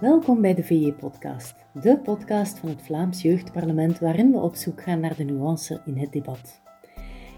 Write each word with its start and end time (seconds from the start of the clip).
Welkom 0.00 0.40
bij 0.40 0.54
de 0.54 0.64
VJ-podcast, 0.64 1.54
de 1.72 1.98
podcast 1.98 2.58
van 2.58 2.68
het 2.68 2.82
Vlaams 2.82 3.22
Jeugdparlement 3.22 3.98
waarin 3.98 4.32
we 4.32 4.38
op 4.38 4.54
zoek 4.54 4.82
gaan 4.82 5.00
naar 5.00 5.16
de 5.16 5.24
nuance 5.24 5.80
in 5.86 5.98
het 5.98 6.12
debat. 6.12 6.60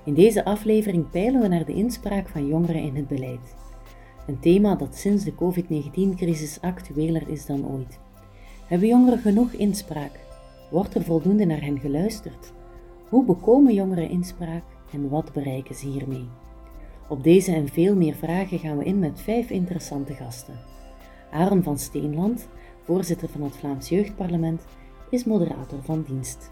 In 0.05 0.15
deze 0.15 0.45
aflevering 0.45 1.11
peilen 1.11 1.41
we 1.41 1.49
naar 1.49 1.65
de 1.65 1.73
inspraak 1.73 2.29
van 2.29 2.47
jongeren 2.47 2.83
in 2.83 2.97
het 2.97 3.09
beleid. 3.09 3.55
Een 4.27 4.41
thema 4.41 4.75
dat 4.75 4.97
sinds 4.97 5.25
de 5.25 5.35
COVID-19-crisis 5.35 6.61
actueler 6.61 7.29
is 7.29 7.47
dan 7.47 7.69
ooit. 7.69 7.99
Hebben 8.67 8.89
jongeren 8.89 9.19
genoeg 9.19 9.53
inspraak? 9.53 10.21
Wordt 10.71 10.95
er 10.95 11.03
voldoende 11.03 11.45
naar 11.45 11.63
hen 11.63 11.81
geluisterd? 11.81 12.53
Hoe 13.09 13.25
bekomen 13.25 13.75
jongeren 13.75 14.11
inspraak 14.11 14.65
en 14.93 15.09
wat 15.09 15.33
bereiken 15.33 15.75
ze 15.75 15.87
hiermee? 15.87 16.29
Op 17.09 17.23
deze 17.23 17.53
en 17.53 17.69
veel 17.69 17.97
meer 17.97 18.15
vragen 18.15 18.59
gaan 18.59 18.79
we 18.79 18.85
in 18.85 18.99
met 18.99 19.21
vijf 19.21 19.51
interessante 19.51 20.15
gasten. 20.15 20.76
Aaron 21.37 21.63
van 21.63 21.79
Steenland, 21.79 22.49
voorzitter 22.83 23.29
van 23.29 23.43
het 23.43 23.57
Vlaams 23.57 23.89
Jeugdparlement, 23.89 24.67
is 25.11 25.25
moderator 25.25 25.83
van 25.83 26.03
dienst. 26.03 26.51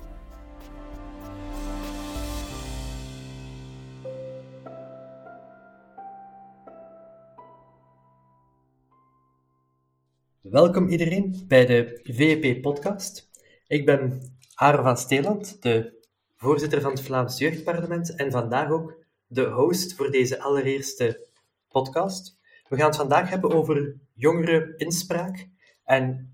Welkom 10.40 10.88
iedereen 10.88 11.44
bij 11.48 11.66
de 11.66 12.00
VEP-podcast. 12.02 13.30
Ik 13.66 13.86
ben 13.86 14.20
Aaron 14.54 14.84
van 14.84 14.96
Steeland, 14.96 15.62
de 15.62 16.06
voorzitter 16.36 16.80
van 16.80 16.90
het 16.90 17.00
Vlaams 17.00 17.38
Jeugdparlement 17.38 18.14
en 18.14 18.30
vandaag 18.30 18.70
ook 18.70 19.04
de 19.26 19.44
host 19.44 19.94
voor 19.94 20.10
deze 20.10 20.40
allereerste 20.40 21.28
podcast. 21.68 22.38
We 22.68 22.76
gaan 22.76 22.86
het 22.86 22.96
vandaag 22.96 23.30
hebben 23.30 23.52
over 23.52 24.02
jongeren-inspraak. 24.14 25.48
En 25.84 26.32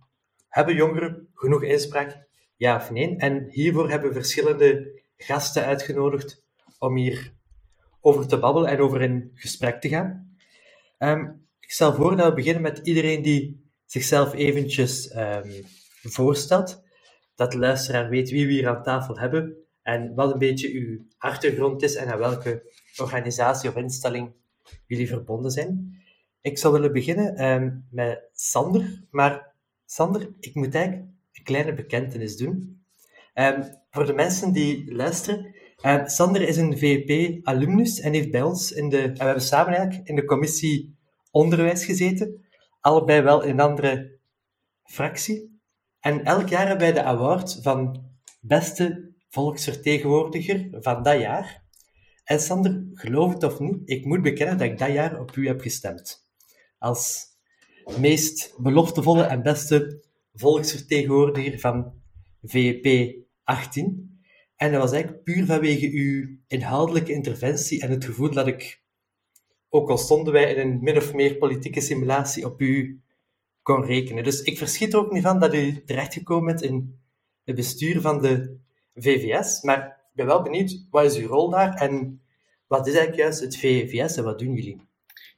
hebben 0.48 0.74
jongeren 0.74 1.28
genoeg 1.34 1.62
inspraak? 1.62 2.28
Ja 2.56 2.76
of 2.76 2.90
nee? 2.90 3.16
En 3.16 3.46
hiervoor 3.48 3.90
hebben 3.90 4.08
we 4.08 4.14
verschillende 4.14 5.00
gasten 5.16 5.64
uitgenodigd 5.64 6.44
om 6.78 6.96
hier 6.96 7.32
over 8.00 8.26
te 8.26 8.38
babbelen 8.38 8.70
en 8.70 8.80
over 8.80 9.02
in 9.02 9.30
gesprek 9.34 9.80
te 9.80 9.88
gaan. 9.88 10.36
Um, 10.98 11.46
ik 11.60 11.70
stel 11.70 11.94
voor 11.94 12.16
dat 12.16 12.28
we 12.28 12.34
beginnen 12.34 12.62
met 12.62 12.80
iedereen 12.82 13.22
die 13.22 13.70
zichzelf 13.86 14.34
eventjes 14.34 15.14
um, 15.16 15.64
voorstelt. 16.02 16.82
Dat 17.34 17.52
de 17.52 17.58
luisteraar 17.58 18.08
weet 18.08 18.30
wie 18.30 18.46
we 18.46 18.52
hier 18.52 18.68
aan 18.68 18.82
tafel 18.82 19.18
hebben 19.18 19.56
en 19.82 20.14
wat 20.14 20.32
een 20.32 20.38
beetje 20.38 20.72
uw 20.72 21.06
achtergrond 21.18 21.82
is 21.82 21.94
en 21.94 22.08
aan 22.08 22.18
welke 22.18 22.72
organisatie 22.96 23.68
of 23.68 23.76
instelling 23.76 24.32
jullie 24.86 25.08
verbonden 25.08 25.50
zijn. 25.50 25.99
Ik 26.42 26.58
zou 26.58 26.72
willen 26.72 26.92
beginnen 26.92 27.44
um, 27.44 27.86
met 27.90 28.28
Sander, 28.32 29.04
maar 29.10 29.54
Sander, 29.86 30.30
ik 30.38 30.54
moet 30.54 30.74
eigenlijk 30.74 31.06
een 31.32 31.44
kleine 31.44 31.74
bekentenis 31.74 32.36
doen. 32.36 32.84
Um, 33.34 33.64
voor 33.90 34.06
de 34.06 34.12
mensen 34.12 34.52
die 34.52 34.94
luisteren, 34.94 35.54
uh, 35.84 36.06
Sander 36.06 36.42
is 36.42 36.56
een 36.56 36.78
VEP-alumnus 36.78 38.00
en 38.00 38.12
heeft 38.12 38.30
bij 38.30 38.42
ons 38.42 38.72
in 38.72 38.88
de, 38.88 39.02
en 39.02 39.12
we 39.12 39.24
hebben 39.24 39.42
samen 39.42 39.74
eigenlijk 39.74 40.08
in 40.08 40.14
de 40.14 40.24
commissie 40.24 40.98
onderwijs 41.30 41.84
gezeten, 41.84 42.44
allebei 42.80 43.20
wel 43.20 43.42
in 43.42 43.50
een 43.50 43.60
andere 43.60 44.18
fractie. 44.82 45.60
En 46.00 46.24
elk 46.24 46.48
jaar 46.48 46.66
hebben 46.66 46.92
wij 46.92 47.02
de 47.02 47.08
award 47.08 47.58
van 47.62 48.04
beste 48.40 49.12
volksvertegenwoordiger 49.28 50.68
van 50.70 51.02
dat 51.02 51.20
jaar. 51.20 51.64
En 52.24 52.40
Sander, 52.40 52.84
geloof 52.94 53.32
het 53.32 53.42
of 53.42 53.58
niet, 53.58 53.76
ik 53.84 54.04
moet 54.04 54.22
bekennen 54.22 54.58
dat 54.58 54.66
ik 54.66 54.78
dat 54.78 54.92
jaar 54.92 55.20
op 55.20 55.36
u 55.36 55.46
heb 55.46 55.60
gestemd 55.60 56.28
als 56.80 57.28
meest 57.98 58.54
beloftevolle 58.58 59.22
en 59.22 59.42
beste 59.42 60.02
volksvertegenwoordiger 60.34 61.58
van 61.58 61.92
VEP 62.42 63.16
18. 63.44 64.20
En 64.56 64.72
dat 64.72 64.80
was 64.80 64.92
eigenlijk 64.92 65.24
puur 65.24 65.46
vanwege 65.46 65.90
uw 65.90 66.36
inhoudelijke 66.46 67.12
interventie 67.12 67.82
en 67.82 67.90
het 67.90 68.04
gevoel 68.04 68.30
dat 68.30 68.46
ik, 68.46 68.82
ook 69.68 69.90
al 69.90 69.98
stonden 69.98 70.32
wij 70.32 70.54
in 70.54 70.60
een 70.60 70.78
min 70.82 70.96
of 70.96 71.14
meer 71.14 71.36
politieke 71.36 71.80
simulatie, 71.80 72.46
op 72.46 72.60
u 72.60 73.00
kon 73.62 73.84
rekenen. 73.84 74.24
Dus 74.24 74.42
ik 74.42 74.58
verschiet 74.58 74.92
er 74.92 74.98
ook 74.98 75.12
niet 75.12 75.22
van 75.22 75.40
dat 75.40 75.54
u 75.54 75.84
terechtgekomen 75.84 76.46
bent 76.46 76.62
in 76.62 77.00
het 77.44 77.56
bestuur 77.56 78.00
van 78.00 78.22
de 78.22 78.56
VVS, 78.94 79.62
maar 79.62 79.86
ik 79.86 80.16
ben 80.16 80.26
wel 80.26 80.42
benieuwd, 80.42 80.86
wat 80.90 81.04
is 81.04 81.16
uw 81.16 81.28
rol 81.28 81.50
daar 81.50 81.74
en 81.74 82.22
wat 82.66 82.86
is 82.86 82.94
eigenlijk 82.94 83.22
juist 83.22 83.40
het 83.40 83.56
VVS 83.56 84.16
en 84.16 84.24
wat 84.24 84.38
doen 84.38 84.54
jullie? 84.54 84.88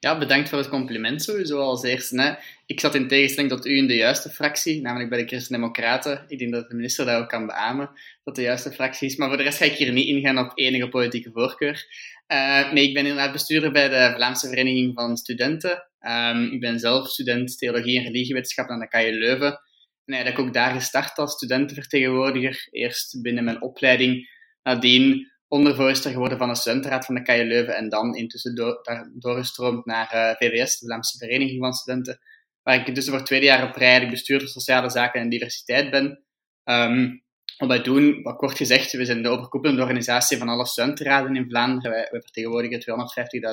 Ja, 0.05 0.19
bedankt 0.19 0.49
voor 0.49 0.59
het 0.59 0.69
compliment 0.69 1.23
sowieso 1.23 1.59
als 1.59 1.83
eerste. 1.83 2.21
Hè. 2.21 2.35
Ik 2.67 2.81
zat 2.81 2.95
in 2.95 3.09
tegenstelling 3.09 3.53
tot 3.53 3.67
u 3.67 3.77
in 3.77 3.87
de 3.87 3.95
juiste 3.95 4.31
fractie, 4.31 4.81
namelijk 4.81 5.11
bij 5.11 5.19
de 5.19 5.27
Christen-Democraten. 5.27 6.25
Ik 6.29 6.39
denk 6.39 6.53
dat 6.53 6.69
de 6.69 6.75
minister 6.75 7.07
dat 7.07 7.21
ook 7.21 7.29
kan 7.29 7.47
beamen, 7.47 7.91
dat 8.25 8.35
de 8.35 8.43
juiste 8.43 8.73
fractie 8.73 9.09
is. 9.09 9.17
Maar 9.17 9.29
voor 9.29 9.37
de 9.37 9.43
rest 9.43 9.59
ga 9.59 9.65
ik 9.65 9.73
hier 9.73 9.93
niet 9.93 10.07
ingaan 10.07 10.39
op 10.39 10.53
enige 10.55 10.89
politieke 10.89 11.31
voorkeur. 11.33 11.87
Uh, 12.29 12.73
nee, 12.73 12.89
ik 12.89 12.95
ben 12.95 13.07
inderdaad 13.07 13.33
bestuurder 13.33 13.73
bij 13.73 13.89
de 13.89 14.13
Vlaamse 14.15 14.49
Vereniging 14.49 14.95
van 14.95 15.17
Studenten. 15.17 15.89
Um, 16.01 16.53
ik 16.53 16.61
ben 16.61 16.79
zelf 16.79 17.09
student 17.09 17.59
Theologie 17.59 17.99
en 17.99 18.05
Religiewetenschap 18.05 18.69
aan 18.69 18.81
de 18.81 18.89
KU 18.89 19.19
Leuven. 19.19 19.61
En 20.05 20.15
eigenlijk 20.15 20.47
ook 20.47 20.55
daar 20.55 20.75
gestart 20.75 21.19
als 21.19 21.33
studentenvertegenwoordiger. 21.33 22.69
Eerst 22.71 23.23
binnen 23.23 23.45
mijn 23.45 23.63
opleiding, 23.63 24.29
nadien 24.63 25.32
ondervoorzitter 25.53 26.11
geworden 26.11 26.39
van 26.39 26.49
de 26.49 26.55
studentenraad 26.55 27.05
van 27.05 27.15
de 27.15 27.23
KU 27.23 27.45
Leuven 27.45 27.77
en 27.77 27.89
dan 27.89 28.15
intussen 28.15 28.55
daar 28.55 29.11
doorgestroomd 29.15 29.87
naar 29.87 30.11
eh, 30.11 30.37
VWS, 30.37 30.79
de 30.79 30.87
Vlaamse 30.87 31.19
Vereniging 31.19 31.61
van 31.61 31.73
Studenten, 31.73 32.21
waar 32.63 32.89
ik 32.89 32.95
dus 32.95 33.09
voor 33.09 33.17
het 33.17 33.27
tweede 33.27 33.47
jaar 33.47 33.69
op 33.69 33.75
rij 33.75 33.89
eigenlijk 33.89 34.11
bestuurder 34.11 34.49
sociale 34.49 34.91
zaken 34.91 35.21
en 35.21 35.29
diversiteit 35.29 35.91
ben. 35.91 36.25
Um, 36.65 37.25
wat 37.59 37.69
wij 37.69 37.83
doen, 37.83 38.23
wat 38.23 38.37
kort 38.37 38.57
gezegd, 38.57 38.93
we 38.93 39.05
zijn 39.05 39.23
de 39.23 39.29
overkoepelende 39.29 39.83
organisatie 39.83 40.39
van 40.39 40.49
alle 40.49 40.67
studentenraden 40.67 41.37
in 41.37 41.49
Vlaanderen. 41.49 41.91
Wij, 41.91 42.09
vertegenwoordigen 42.11 42.81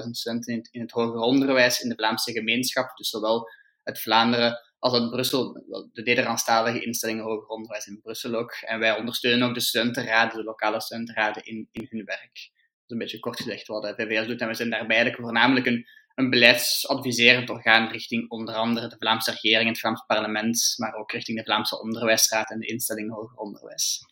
250.000 0.05 0.09
studenten 0.09 0.53
in, 0.53 0.67
in 0.71 0.81
het 0.81 0.91
hoger 0.91 1.19
onderwijs 1.19 1.81
in 1.81 1.89
de 1.89 1.95
Vlaamse 1.95 2.31
gemeenschap, 2.31 2.97
dus 2.97 3.09
zowel 3.09 3.49
het 3.83 4.01
Vlaanderen 4.01 4.59
als 4.79 4.93
uit 4.93 5.09
Brussel, 5.09 5.53
de 5.93 6.01
Nederlandstalige 6.01 6.85
instellingen 6.85 7.23
hoger 7.23 7.47
onderwijs 7.47 7.87
in 7.87 8.01
Brussel 8.01 8.35
ook. 8.35 8.51
En 8.51 8.79
wij 8.79 8.97
ondersteunen 8.97 9.47
ook 9.47 9.53
de 9.53 9.59
studentenraden, 9.59 10.37
de 10.37 10.43
lokale 10.43 10.81
studentenraden 10.81 11.43
in, 11.43 11.67
in 11.71 11.87
hun 11.89 12.05
werk. 12.05 12.33
Dat 12.33 12.85
is 12.85 12.91
een 12.91 12.97
beetje 12.97 13.19
kort 13.19 13.39
gezegd 13.39 13.67
wat 13.67 13.83
de 13.83 13.93
VVS 13.95 14.27
doet. 14.27 14.41
En 14.41 14.47
we 14.47 14.53
zijn 14.53 14.69
daarbij 14.69 14.95
eigenlijk 14.95 15.23
voornamelijk 15.23 15.65
een, 15.65 15.87
een 16.15 16.29
beleidsadviserend 16.29 17.49
orgaan 17.49 17.91
richting 17.91 18.29
onder 18.29 18.55
andere 18.55 18.87
de 18.87 18.95
Vlaamse 18.99 19.31
regering, 19.31 19.69
het 19.69 19.79
Vlaams 19.79 20.03
parlement, 20.07 20.73
maar 20.77 20.93
ook 20.93 21.11
richting 21.11 21.37
de 21.37 21.43
Vlaamse 21.43 21.81
onderwijsraad 21.81 22.51
en 22.51 22.59
de 22.59 22.67
instellingen 22.67 23.13
hoger 23.13 23.37
onderwijs. 23.37 24.05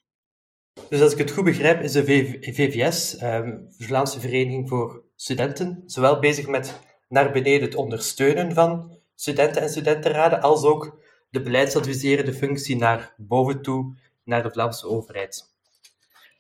Dus 0.90 1.02
als 1.02 1.12
ik 1.12 1.18
het 1.18 1.32
goed 1.32 1.44
begrijp, 1.44 1.82
is 1.82 1.92
de 1.92 2.06
VVS, 2.42 3.18
ehm, 3.18 3.58
de 3.78 3.86
Vlaamse 3.86 4.20
Vereniging 4.20 4.70
voor 4.70 5.04
Studenten, 5.16 5.84
zowel 5.86 6.20
bezig 6.20 6.48
met 6.48 6.80
naar 7.08 7.32
beneden 7.32 7.62
het 7.62 7.76
ondersteunen 7.76 8.54
van 8.54 8.97
studenten 9.20 9.62
en 9.62 9.70
studentenraden, 9.70 10.42
als 10.42 10.64
ook 10.64 11.00
de 11.30 11.42
beleidsadviserende 11.42 12.34
functie 12.34 12.76
naar 12.76 13.14
boven 13.18 13.62
toe, 13.62 13.96
naar 14.24 14.44
de 14.44 14.52
Vlaamse 14.52 14.88
overheid. 14.88 15.56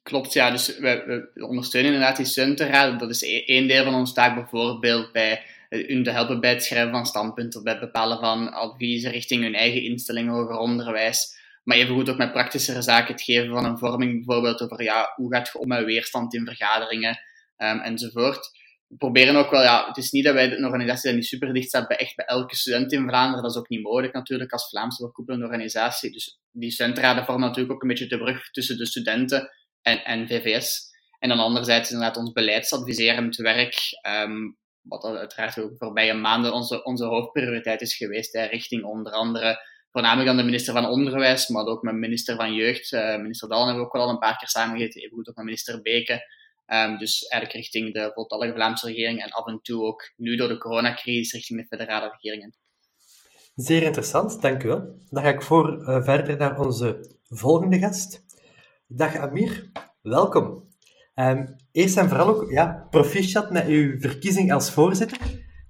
Klopt, 0.03 0.33
ja. 0.33 0.51
Dus 0.51 0.77
we, 0.77 1.29
ondersteunen 1.35 1.91
inderdaad 1.91 2.17
die 2.17 2.25
studentenraden. 2.25 2.97
Dat 2.97 3.09
is 3.09 3.21
e-, 3.21 3.43
één 3.45 3.67
deel 3.67 3.83
van 3.83 3.93
onze 3.93 4.13
taak, 4.13 4.35
bijvoorbeeld 4.35 5.11
bij 5.11 5.43
hun 5.69 6.03
te 6.03 6.11
helpen 6.11 6.39
bij 6.39 6.49
het 6.49 6.63
schrijven 6.63 6.91
van 6.91 7.05
standpunten, 7.05 7.63
bij 7.63 7.73
het 7.73 7.81
bepalen 7.81 8.19
van 8.19 8.53
adviezen 8.53 9.11
richting 9.11 9.43
hun 9.43 9.55
eigen 9.55 9.83
instelling 9.83 10.29
hoger 10.29 10.57
onderwijs. 10.57 11.35
Maar 11.63 11.77
evengoed 11.77 12.09
ook 12.09 12.17
met 12.17 12.31
praktischere 12.31 12.81
zaken, 12.81 13.13
het 13.13 13.23
geven 13.23 13.49
van 13.49 13.65
een 13.65 13.77
vorming 13.77 14.25
bijvoorbeeld 14.25 14.61
over 14.61 14.83
ja, 14.83 15.13
hoe 15.15 15.33
gaat 15.33 15.49
je 15.53 15.59
om 15.59 15.67
met 15.67 15.85
weerstand 15.85 16.33
in 16.33 16.45
vergaderingen 16.45 17.19
um, 17.57 17.79
enzovoort 17.79 18.51
proberen 18.87 19.35
ook 19.35 19.49
wel, 19.49 19.61
ja, 19.61 19.87
het 19.87 19.97
is 19.97 20.11
niet 20.11 20.23
dat 20.23 20.33
wij 20.33 20.51
een 20.51 20.65
organisatie 20.65 21.13
die 21.13 21.23
super 21.23 21.53
dicht 21.53 21.67
staat 21.67 21.87
bij 21.87 21.97
echt 21.97 22.15
bij 22.15 22.25
elke 22.25 22.55
student 22.55 22.91
in 22.91 23.07
Vlaanderen. 23.07 23.43
Dat 23.43 23.51
is 23.51 23.57
ook 23.57 23.69
niet 23.69 23.83
mogelijk 23.83 24.13
natuurlijk 24.13 24.51
als 24.51 24.69
Vlaamse 24.69 25.01
overkoepelende 25.01 25.45
organisatie. 25.45 26.11
Dus 26.11 26.39
die 26.51 26.71
studentraden 26.71 27.25
vormen 27.25 27.47
natuurlijk 27.47 27.73
ook 27.73 27.81
een 27.81 27.87
beetje 27.87 28.07
de 28.07 28.17
brug 28.17 28.51
tussen 28.51 28.77
de 28.77 28.85
studenten 28.85 29.49
en, 29.81 30.03
en 30.03 30.27
VVS. 30.27 30.95
En 31.19 31.29
dan 31.29 31.39
anderzijds 31.39 31.91
inderdaad 31.91 32.17
ons 32.17 32.31
beleidsadviserend 32.31 33.35
werk, 33.35 33.75
um, 34.25 34.57
wat 34.81 35.03
uiteraard 35.03 35.59
ook 35.59 35.77
voorbije 35.77 36.13
maanden 36.13 36.53
onze, 36.53 36.83
onze 36.83 37.05
hoofdprioriteit 37.05 37.81
is 37.81 37.95
geweest, 37.95 38.35
richting 38.35 38.83
onder 38.83 39.11
andere 39.11 39.59
voornamelijk 39.91 40.29
aan 40.29 40.37
de 40.37 40.43
minister 40.43 40.73
van 40.73 40.85
Onderwijs, 40.85 41.47
maar 41.47 41.65
ook 41.65 41.81
met 41.81 41.95
minister 41.95 42.35
van 42.35 42.53
Jeugd. 42.53 42.91
Uh, 42.91 43.15
minister 43.17 43.49
Dalen 43.49 43.65
hebben 43.65 43.83
we 43.83 43.89
ook 43.89 44.01
al 44.01 44.09
een 44.09 44.19
paar 44.19 44.37
keer 44.37 44.47
samengezeten, 44.47 45.01
evengoed 45.01 45.29
ook 45.29 45.35
met 45.35 45.45
minister 45.45 45.81
Beke. 45.81 46.21
Um, 46.73 46.97
dus 46.97 47.27
eigenlijk 47.27 47.63
richting 47.63 47.93
de 47.93 48.11
voltallige 48.13 48.53
Vlaamse 48.53 48.87
regering 48.87 49.23
en 49.23 49.29
af 49.29 49.47
en 49.47 49.59
toe 49.61 49.83
ook 49.83 50.13
nu 50.15 50.35
door 50.35 50.47
de 50.47 50.57
coronacrisis 50.57 51.33
richting 51.33 51.59
de 51.59 51.67
federale 51.67 52.17
regeringen. 52.19 52.55
Zeer 53.55 53.83
interessant, 53.83 54.41
dank 54.41 54.63
u 54.63 54.67
wel. 54.67 54.95
Dan 55.09 55.23
ga 55.23 55.29
ik 55.29 55.41
voor 55.41 55.79
uh, 55.79 56.03
verder 56.03 56.37
naar 56.37 56.59
onze 56.59 57.15
volgende 57.23 57.79
gast. 57.79 58.25
Dag 58.87 59.15
Amir, 59.15 59.71
welkom. 60.01 60.67
Um, 61.15 61.55
eerst 61.71 61.97
en 61.97 62.09
vooral 62.09 62.27
ook 62.27 62.51
ja, 62.51 62.87
proficiat 62.89 63.51
met 63.51 63.65
uw 63.65 63.99
verkiezing 63.99 64.53
als 64.53 64.71
voorzitter. 64.71 65.19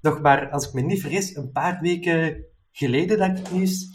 Nog 0.01 0.21
maar, 0.21 0.49
als 0.49 0.67
ik 0.67 0.73
me 0.73 0.81
niet 0.81 1.01
vergis, 1.01 1.35
een 1.35 1.51
paar 1.51 1.79
weken 1.81 2.45
geleden 2.71 3.17
dat 3.17 3.29
ik 3.29 3.37
het 3.37 3.51
nieuws 3.51 3.85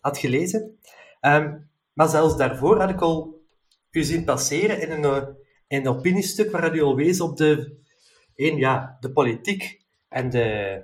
had 0.00 0.18
gelezen. 0.18 0.78
Ehm, 1.20 1.58
maar 1.92 2.08
zelfs 2.08 2.36
daarvoor 2.36 2.80
had 2.80 2.90
ik 2.90 3.00
al 3.00 3.42
u 3.90 4.02
zien 4.02 4.24
passeren 4.24 4.80
in 4.80 4.90
een, 4.90 5.36
in 5.68 5.78
een 5.78 5.88
opiniestuk 5.88 6.50
waar 6.50 6.76
u 6.76 6.82
al 6.82 6.96
wees 6.96 7.20
op 7.20 7.36
de, 7.36 7.78
één, 8.34 8.56
ja, 8.56 8.96
de 9.00 9.12
politiek 9.12 9.84
en 10.08 10.30
de 10.30 10.82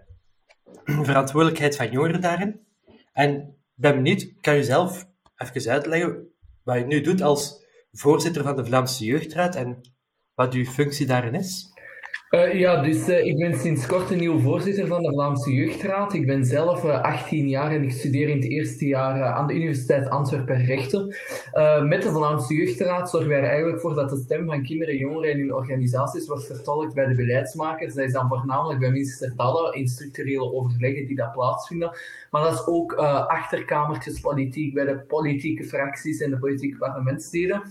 verantwoordelijkheid 0.85 1.77
van 1.77 1.91
jongeren 1.91 2.21
daarin. 2.21 2.67
En 3.13 3.57
ben 3.75 3.95
benieuwd, 3.95 4.41
kan 4.41 4.57
u 4.57 4.63
zelf 4.63 5.07
even 5.37 5.71
uitleggen 5.71 6.29
wat 6.63 6.79
je 6.79 6.85
nu 6.85 7.01
doet 7.01 7.23
als 7.23 7.65
voorzitter 7.93 8.43
van 8.43 8.57
de 8.57 8.65
Vlaamse 8.65 9.05
Jeugdraad 9.05 9.55
en 9.55 9.81
wat 10.35 10.55
uw 10.55 10.65
functie 10.65 11.07
daarin 11.07 11.35
is? 11.35 11.74
Uh, 12.35 12.59
ja, 12.59 12.83
dus 12.83 13.09
uh, 13.09 13.25
ik 13.25 13.37
ben 13.37 13.59
sinds 13.59 13.87
kort 13.87 14.11
een 14.11 14.19
nieuw 14.19 14.39
voorzitter 14.39 14.87
van 14.87 15.03
de 15.03 15.13
Vlaamse 15.13 15.53
Jeugdraad. 15.53 16.13
Ik 16.13 16.27
ben 16.27 16.45
zelf 16.45 16.85
uh, 16.85 16.95
eh, 16.95 17.03
18 17.03 17.49
jaar 17.49 17.71
en 17.71 17.83
ik 17.83 17.93
studeer 17.93 18.29
in 18.29 18.37
het 18.37 18.51
eerste 18.51 18.87
jaar 18.87 19.23
aan 19.23 19.47
de 19.47 19.55
Universiteit 19.55 20.11
Antwerpen 20.11 20.65
rechten. 20.65 21.17
met 21.89 22.03
de 22.03 22.11
Vlaamse 22.11 22.55
Jeugdraad 22.55 23.11
zorgen 23.11 23.29
wij 23.29 23.39
er 23.39 23.49
eigenlijk 23.49 23.81
voor 23.81 23.95
dat 23.95 24.11
de 24.11 24.17
stem 24.17 24.47
van 24.47 24.63
kinderen, 24.63 24.97
jongeren 24.97 25.31
en 25.31 25.39
hun 25.39 25.55
organisaties 25.55 26.27
wordt 26.27 26.47
vertolkt 26.47 26.95
bij 26.95 27.07
de 27.07 27.15
beleidsmakers. 27.15 27.95
Dat 27.95 28.05
is 28.05 28.13
dan 28.13 28.29
voornamelijk 28.29 28.81
bij 28.81 28.91
minister 28.91 29.33
Dalle 29.37 29.75
in 29.77 29.89
structurele 29.89 30.53
overleggen 30.53 31.07
die 31.07 31.17
dat 31.17 31.33
plaatsvinden. 31.33 31.97
Maar 32.31 32.43
dat 32.43 32.53
is 32.53 32.67
ook 32.67 32.93
achterkamertjespolitiek 32.93 34.75
bij 34.75 34.85
de 34.85 34.99
politieke 34.99 35.65
fracties 35.65 36.21
en 36.21 36.31
de 36.31 36.39
politieke 36.39 36.79
parlementsleden. 36.79 37.63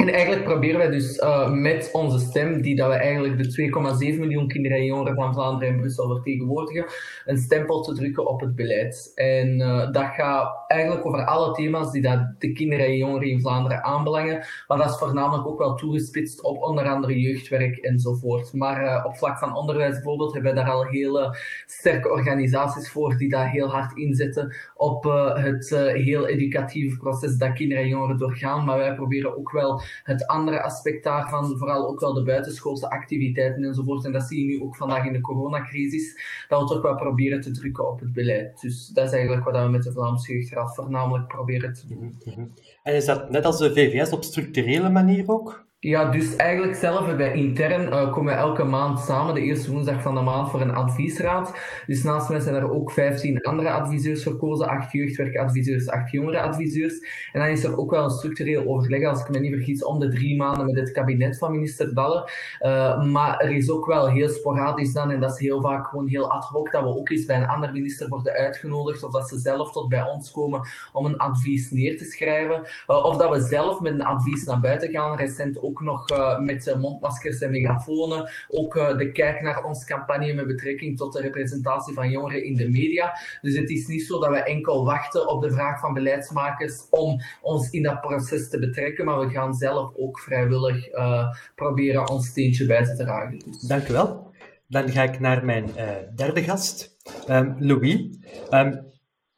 En 0.00 0.08
eigenlijk 0.08 0.44
proberen 0.44 0.78
wij 0.78 0.90
dus 0.90 1.16
uh, 1.16 1.50
met 1.50 1.88
onze 1.92 2.18
stem, 2.18 2.62
die 2.62 2.76
dat 2.76 2.88
we 2.88 2.94
eigenlijk 2.94 3.42
de 3.42 3.70
2,7 4.14 4.18
miljoen 4.18 4.48
kinderen 4.48 4.78
en 4.78 4.84
jongeren 4.84 5.14
van 5.14 5.34
Vlaanderen 5.34 5.74
en 5.74 5.80
Brussel 5.80 6.08
vertegenwoordigen, 6.08 6.86
een 7.24 7.38
stempel 7.38 7.82
te 7.82 7.94
drukken 7.94 8.26
op 8.26 8.40
het 8.40 8.54
beleid. 8.54 9.12
En 9.14 9.60
uh, 9.60 9.92
dat 9.92 10.04
gaat 10.04 10.64
eigenlijk 10.66 11.06
over 11.06 11.24
alle 11.24 11.54
thema's 11.54 11.92
die 11.92 12.02
dat 12.02 12.20
de 12.38 12.52
kinderen 12.52 12.86
en 12.86 12.96
jongeren 12.96 13.28
in 13.28 13.40
Vlaanderen 13.40 13.84
aanbelangen. 13.84 14.46
Maar 14.66 14.78
dat 14.78 14.90
is 14.90 14.98
voornamelijk 14.98 15.46
ook 15.46 15.58
wel 15.58 15.74
toegespitst 15.74 16.42
op 16.42 16.62
onder 16.62 16.88
andere 16.88 17.20
jeugdwerk 17.20 17.76
enzovoort. 17.76 18.52
Maar 18.52 18.84
uh, 18.84 19.04
op 19.06 19.16
vlak 19.16 19.38
van 19.38 19.56
onderwijs 19.56 19.92
bijvoorbeeld 19.92 20.32
hebben 20.32 20.54
wij 20.54 20.62
daar 20.64 20.72
al 20.72 20.86
hele 20.86 21.36
sterke 21.66 22.10
organisaties 22.10 22.90
voor 22.90 23.16
die 23.16 23.28
daar 23.28 23.50
heel 23.50 23.68
hard 23.68 23.96
inzetten 23.96 24.54
op 24.74 25.04
het 25.34 25.70
heel 25.94 26.26
educatieve 26.26 26.96
proces 26.96 27.36
dat 27.36 27.52
kinderen 27.52 27.82
en 27.82 27.88
jongeren 27.88 28.18
doorgaan. 28.18 28.64
Maar 28.64 28.78
wij 28.78 28.94
proberen 28.94 29.36
ook 29.36 29.52
wel 29.52 29.82
het 30.02 30.26
andere 30.26 30.62
aspect 30.62 31.04
daarvan, 31.04 31.58
vooral 31.58 31.88
ook 31.88 32.00
wel 32.00 32.12
de 32.12 32.22
buitenschoolse 32.22 32.90
activiteiten 32.90 33.64
enzovoort. 33.64 34.04
En 34.04 34.12
dat 34.12 34.22
zie 34.22 34.38
je 34.38 34.44
nu 34.44 34.62
ook 34.62 34.76
vandaag 34.76 35.06
in 35.06 35.12
de 35.12 35.20
coronacrisis, 35.20 36.20
dat 36.48 36.60
we 36.60 36.74
toch 36.74 36.82
wel 36.82 36.94
proberen 36.94 37.40
te 37.40 37.50
drukken 37.50 37.90
op 37.90 38.00
het 38.00 38.12
beleid. 38.12 38.60
Dus 38.60 38.86
dat 38.86 39.06
is 39.06 39.12
eigenlijk 39.12 39.44
wat 39.44 39.62
we 39.62 39.68
met 39.68 39.82
de 39.82 39.92
Vlaamse 39.92 40.32
Jeugdraad 40.32 40.74
voornamelijk 40.74 41.28
proberen 41.28 41.72
te 41.72 41.86
doen. 41.86 42.18
Mhm. 42.24 42.44
En 42.82 42.94
is 42.94 43.04
dat 43.04 43.30
net 43.30 43.44
als 43.44 43.58
de 43.58 43.72
VVS 43.72 44.12
op 44.12 44.22
structurele 44.22 44.90
manier 44.90 45.30
ook? 45.30 45.68
Ja, 45.82 46.10
dus 46.10 46.36
eigenlijk 46.36 46.74
zelf 46.74 47.16
bij 47.16 47.34
intern 47.34 47.82
uh, 47.82 48.12
komen 48.12 48.34
we 48.34 48.40
elke 48.40 48.64
maand 48.64 49.00
samen, 49.00 49.34
de 49.34 49.40
eerste 49.40 49.70
woensdag 49.72 50.02
van 50.02 50.14
de 50.14 50.20
maand, 50.20 50.50
voor 50.50 50.60
een 50.60 50.74
adviesraad. 50.74 51.58
Dus 51.86 52.02
naast 52.02 52.28
mij 52.28 52.40
zijn 52.40 52.54
er 52.54 52.70
ook 52.70 52.90
15 52.90 53.40
andere 53.42 53.70
adviseurs 53.70 54.22
verkozen, 54.22 54.68
acht 54.68 54.92
jeugdwerkadviseurs, 54.92 55.88
acht 55.88 56.10
jongerenadviseurs. 56.10 57.00
En 57.32 57.40
dan 57.40 57.48
is 57.48 57.64
er 57.64 57.78
ook 57.78 57.90
wel 57.90 58.04
een 58.04 58.10
structureel 58.10 58.66
overleg, 58.66 59.08
als 59.08 59.20
ik 59.20 59.28
me 59.28 59.38
niet 59.38 59.52
vergis, 59.52 59.84
om 59.84 59.98
de 59.98 60.08
drie 60.08 60.36
maanden 60.36 60.66
met 60.66 60.76
het 60.76 60.92
kabinet 60.92 61.38
van 61.38 61.50
minister 61.50 61.94
Dalle. 61.94 62.30
Uh, 62.60 63.04
maar 63.04 63.38
er 63.38 63.50
is 63.50 63.70
ook 63.70 63.86
wel 63.86 64.08
heel 64.08 64.28
sporadisch 64.28 64.92
dan, 64.92 65.10
en 65.10 65.20
dat 65.20 65.32
is 65.32 65.38
heel 65.38 65.60
vaak 65.60 65.86
gewoon 65.86 66.08
heel 66.08 66.30
ad 66.30 66.44
hoc, 66.44 66.72
dat 66.72 66.82
we 66.82 66.88
ook 66.88 67.10
eens 67.10 67.24
bij 67.24 67.36
een 67.36 67.48
ander 67.48 67.72
minister 67.72 68.08
worden 68.08 68.32
uitgenodigd, 68.32 69.02
of 69.02 69.12
dat 69.12 69.28
ze 69.28 69.38
zelf 69.38 69.72
tot 69.72 69.88
bij 69.88 70.02
ons 70.02 70.30
komen 70.30 70.60
om 70.92 71.04
een 71.04 71.18
advies 71.18 71.70
neer 71.70 71.98
te 71.98 72.04
schrijven. 72.04 72.62
Uh, 72.88 73.04
of 73.04 73.16
dat 73.16 73.30
we 73.30 73.40
zelf 73.40 73.80
met 73.80 73.92
een 73.92 74.04
advies 74.04 74.44
naar 74.44 74.60
buiten 74.60 74.90
gaan. 74.90 75.16
Recent 75.16 75.62
ook 75.62 75.68
ook 75.70 75.80
nog 75.80 76.10
uh, 76.10 76.38
met 76.38 76.76
mondmaskers 76.78 77.40
en 77.40 77.50
megafonen. 77.50 78.30
Ook 78.48 78.74
uh, 78.74 78.98
de 78.98 79.12
kijk 79.12 79.40
naar 79.40 79.64
onze 79.64 79.86
campagne 79.86 80.32
met 80.32 80.46
betrekking 80.46 80.96
tot 80.96 81.12
de 81.12 81.20
representatie 81.20 81.94
van 81.94 82.10
jongeren 82.10 82.44
in 82.44 82.56
de 82.56 82.68
media. 82.68 83.18
Dus 83.40 83.56
het 83.56 83.70
is 83.70 83.86
niet 83.86 84.02
zo 84.02 84.20
dat 84.20 84.30
we 84.30 84.42
enkel 84.42 84.84
wachten 84.84 85.28
op 85.28 85.42
de 85.42 85.50
vraag 85.50 85.80
van 85.80 85.94
beleidsmakers 85.94 86.86
om 86.90 87.20
ons 87.42 87.70
in 87.70 87.82
dat 87.82 88.00
proces 88.00 88.48
te 88.48 88.58
betrekken, 88.58 89.04
maar 89.04 89.18
we 89.18 89.30
gaan 89.30 89.54
zelf 89.54 89.94
ook 89.96 90.18
vrijwillig 90.18 90.92
uh, 90.92 91.28
proberen 91.54 92.08
ons 92.08 92.26
steentje 92.26 92.66
bij 92.66 92.84
te 92.84 92.96
dragen. 92.96 93.38
Dus. 93.38 93.60
Dank 93.60 93.88
u 93.88 93.92
wel. 93.92 94.28
Dan 94.66 94.88
ga 94.88 95.02
ik 95.02 95.20
naar 95.20 95.44
mijn 95.44 95.70
derde 96.16 96.42
gast, 96.42 96.96
um, 97.28 97.56
Louis. 97.58 98.06
Um, 98.50 98.86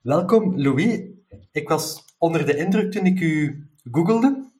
welkom, 0.02 0.61
Louis. 0.61 1.00
Ik 1.52 1.69
was 1.69 2.05
onder 2.19 2.46
de 2.46 2.56
indruk 2.56 2.93
toen 2.93 3.06
ik 3.06 3.20
u 3.20 3.67
googelde. 3.90 4.51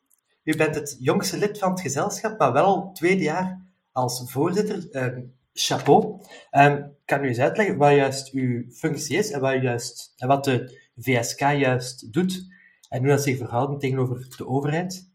U 0.45 0.57
bent 0.57 0.75
het 0.75 0.97
jongste 1.01 1.39
lid 1.39 1.59
van 1.59 1.71
het 1.71 1.81
gezelschap, 1.81 2.39
maar 2.39 2.53
wel 2.53 2.65
al 2.65 2.93
tweede 2.93 3.23
jaar 3.23 3.67
als 3.93 4.31
voorzitter. 4.31 4.89
Uh, 4.91 5.25
chapeau. 5.53 6.21
Uh, 6.51 6.77
kan 7.05 7.25
u 7.25 7.29
eens 7.29 7.39
uitleggen 7.39 7.77
wat 7.77 7.95
juist 7.95 8.33
uw 8.33 8.71
functie 8.71 9.19
is 9.19 9.31
en 9.31 9.41
wat, 9.41 9.63
juist, 9.63 10.13
wat 10.17 10.45
de 10.45 10.81
VSK 10.97 11.41
juist 11.41 12.13
doet 12.13 12.47
en 12.89 12.99
hoe 12.99 13.09
dat 13.09 13.23
zich 13.23 13.37
verhoudt 13.37 13.81
tegenover 13.81 14.35
de 14.37 14.47
overheid? 14.47 15.11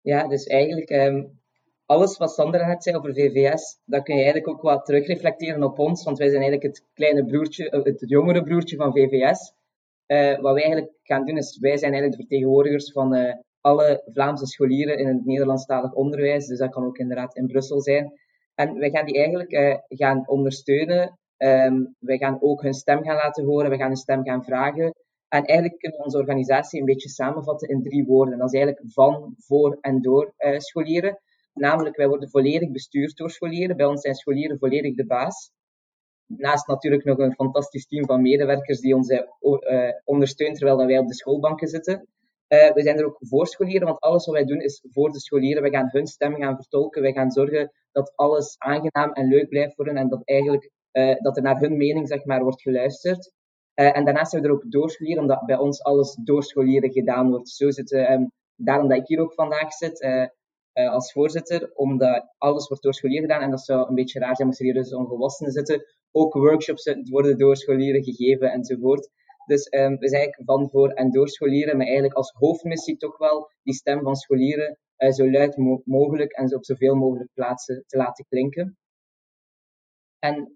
Ja, 0.00 0.28
dus 0.28 0.44
eigenlijk 0.46 0.90
um, 0.90 1.40
alles 1.86 2.18
wat 2.18 2.34
Sandra 2.34 2.66
had 2.66 2.82
zei 2.82 2.96
over 2.96 3.14
VVS, 3.14 3.78
dat 3.84 4.02
kun 4.02 4.16
je 4.16 4.22
eigenlijk 4.22 4.52
ook 4.52 4.62
wat 4.62 4.86
terugreflecteren 4.86 5.62
op 5.62 5.78
ons, 5.78 6.04
want 6.04 6.18
wij 6.18 6.28
zijn 6.28 6.42
eigenlijk 6.42 6.74
het 6.74 6.86
kleine 6.94 7.24
broertje, 7.24 7.70
eh, 7.70 7.82
het 7.82 8.04
jongere 8.06 8.42
broertje 8.42 8.76
van 8.76 8.92
VVS. 8.92 9.52
Uh, 10.06 10.40
wat 10.40 10.54
wij 10.54 10.62
eigenlijk 10.62 10.92
gaan 11.02 11.24
doen 11.24 11.36
is, 11.36 11.58
wij 11.58 11.76
zijn 11.76 11.92
eigenlijk 11.92 12.20
de 12.20 12.26
vertegenwoordigers 12.26 12.92
van 12.92 13.14
uh, 13.14 13.34
alle 13.64 14.02
Vlaamse 14.06 14.46
scholieren 14.46 14.98
in 14.98 15.06
het 15.06 15.24
Nederlandstalig 15.24 15.92
onderwijs. 15.92 16.46
Dus 16.46 16.58
dat 16.58 16.70
kan 16.70 16.84
ook 16.84 16.98
inderdaad 16.98 17.36
in 17.36 17.46
Brussel 17.46 17.80
zijn. 17.80 18.12
En 18.54 18.78
wij 18.78 18.90
gaan 18.90 19.06
die 19.06 19.16
eigenlijk 19.16 19.52
uh, 19.52 19.76
gaan 19.88 20.28
ondersteunen. 20.28 21.18
Um, 21.36 21.94
wij 21.98 22.18
gaan 22.18 22.36
ook 22.40 22.62
hun 22.62 22.74
stem 22.74 23.02
gaan 23.02 23.14
laten 23.14 23.44
horen. 23.44 23.70
We 23.70 23.76
gaan 23.76 23.86
hun 23.86 23.96
stem 23.96 24.24
gaan 24.24 24.44
vragen. 24.44 24.94
En 25.28 25.44
eigenlijk 25.44 25.78
kunnen 25.78 25.98
we 25.98 26.04
onze 26.04 26.18
organisatie 26.18 26.80
een 26.80 26.86
beetje 26.86 27.08
samenvatten 27.08 27.68
in 27.68 27.82
drie 27.82 28.04
woorden. 28.04 28.38
Dat 28.38 28.52
is 28.52 28.60
eigenlijk 28.60 28.92
van, 28.92 29.34
voor 29.38 29.78
en 29.80 30.02
door 30.02 30.34
uh, 30.38 30.58
scholieren. 30.58 31.18
Namelijk, 31.52 31.96
wij 31.96 32.08
worden 32.08 32.30
volledig 32.30 32.70
bestuurd 32.70 33.16
door 33.16 33.30
scholieren. 33.30 33.76
Bij 33.76 33.86
ons 33.86 34.00
zijn 34.00 34.14
scholieren 34.14 34.58
volledig 34.58 34.94
de 34.94 35.06
baas. 35.06 35.50
Naast 36.26 36.66
natuurlijk 36.66 37.04
nog 37.04 37.18
een 37.18 37.34
fantastisch 37.34 37.86
team 37.86 38.06
van 38.06 38.22
medewerkers 38.22 38.80
die 38.80 38.94
ons 38.94 39.10
uh, 39.10 39.20
ondersteunt 40.04 40.56
terwijl 40.56 40.86
wij 40.86 40.98
op 40.98 41.08
de 41.08 41.14
schoolbanken 41.14 41.68
zitten. 41.68 42.08
Uh, 42.48 42.72
we 42.72 42.82
zijn 42.82 42.98
er 42.98 43.04
ook 43.04 43.16
voor 43.20 43.46
scholieren, 43.46 43.86
want 43.86 44.00
alles 44.00 44.26
wat 44.26 44.34
wij 44.34 44.44
doen 44.44 44.60
is 44.60 44.84
voor 44.90 45.10
de 45.10 45.20
scholieren. 45.20 45.62
We 45.62 45.70
gaan 45.70 45.88
hun 45.90 46.06
stem 46.06 46.34
gaan 46.34 46.56
vertolken. 46.56 47.02
Wij 47.02 47.12
gaan 47.12 47.30
zorgen 47.30 47.72
dat 47.92 48.12
alles 48.14 48.54
aangenaam 48.58 49.12
en 49.12 49.28
leuk 49.28 49.48
blijft 49.48 49.74
voor 49.74 49.86
hen 49.86 49.96
en 49.96 50.08
dat, 50.08 50.22
eigenlijk, 50.24 50.70
uh, 50.92 51.14
dat 51.18 51.36
er 51.36 51.42
naar 51.42 51.60
hun 51.60 51.76
mening 51.76 52.08
zeg 52.08 52.24
maar, 52.24 52.42
wordt 52.42 52.62
geluisterd. 52.62 53.32
Uh, 53.74 53.96
en 53.96 54.04
daarnaast 54.04 54.30
zijn 54.30 54.42
we 54.42 54.48
er 54.48 54.54
ook 54.54 54.70
door 54.70 54.90
scholieren, 54.90 55.22
omdat 55.22 55.46
bij 55.46 55.56
ons 55.56 55.82
alles 55.82 56.18
door 56.24 56.42
scholieren 56.42 56.92
gedaan 56.92 57.30
wordt. 57.30 57.48
Zo 57.48 57.70
zitten, 57.70 58.12
um, 58.12 58.30
daarom 58.56 58.88
dat 58.88 58.98
ik 58.98 59.06
hier 59.06 59.20
ook 59.20 59.34
vandaag 59.34 59.72
zit 59.72 60.06
als 60.72 61.12
voorzitter, 61.12 61.70
omdat 61.74 62.34
alles 62.38 62.68
wordt 62.68 62.82
door 62.82 62.94
scholieren 62.94 63.28
gedaan. 63.28 63.42
En 63.42 63.50
dat 63.50 63.64
zou 63.64 63.88
een 63.88 63.94
beetje 63.94 64.18
raar 64.18 64.36
zijn 64.36 64.50
er 64.50 64.56
hier 64.56 64.74
dus 64.74 64.94
onvolwassenen 64.94 65.52
zitten. 65.52 65.84
Ook 66.12 66.34
workshops 66.34 66.94
worden 67.10 67.38
door 67.38 67.56
scholieren 67.56 68.04
gegeven 68.04 68.52
enzovoort. 68.52 69.10
Dus 69.46 69.72
um, 69.72 69.96
we 69.98 70.08
zijn 70.08 70.22
eigenlijk 70.22 70.50
van 70.50 70.70
voor 70.70 70.88
en 70.88 71.10
door 71.10 71.28
scholieren, 71.28 71.76
maar 71.76 71.86
eigenlijk 71.86 72.16
als 72.16 72.32
hoofdmissie 72.32 72.96
toch 72.96 73.18
wel 73.18 73.50
die 73.62 73.74
stem 73.74 74.02
van 74.02 74.16
scholieren 74.16 74.78
uh, 74.98 75.12
zo 75.12 75.30
luid 75.30 75.56
mo 75.56 75.82
mogelijk 75.84 76.32
en 76.32 76.48
zo 76.48 76.56
op 76.56 76.64
zoveel 76.64 76.94
mogelijk 76.94 77.30
plaatsen 77.34 77.84
te 77.86 77.96
laten 77.96 78.24
klinken. 78.28 78.78
En 80.18 80.54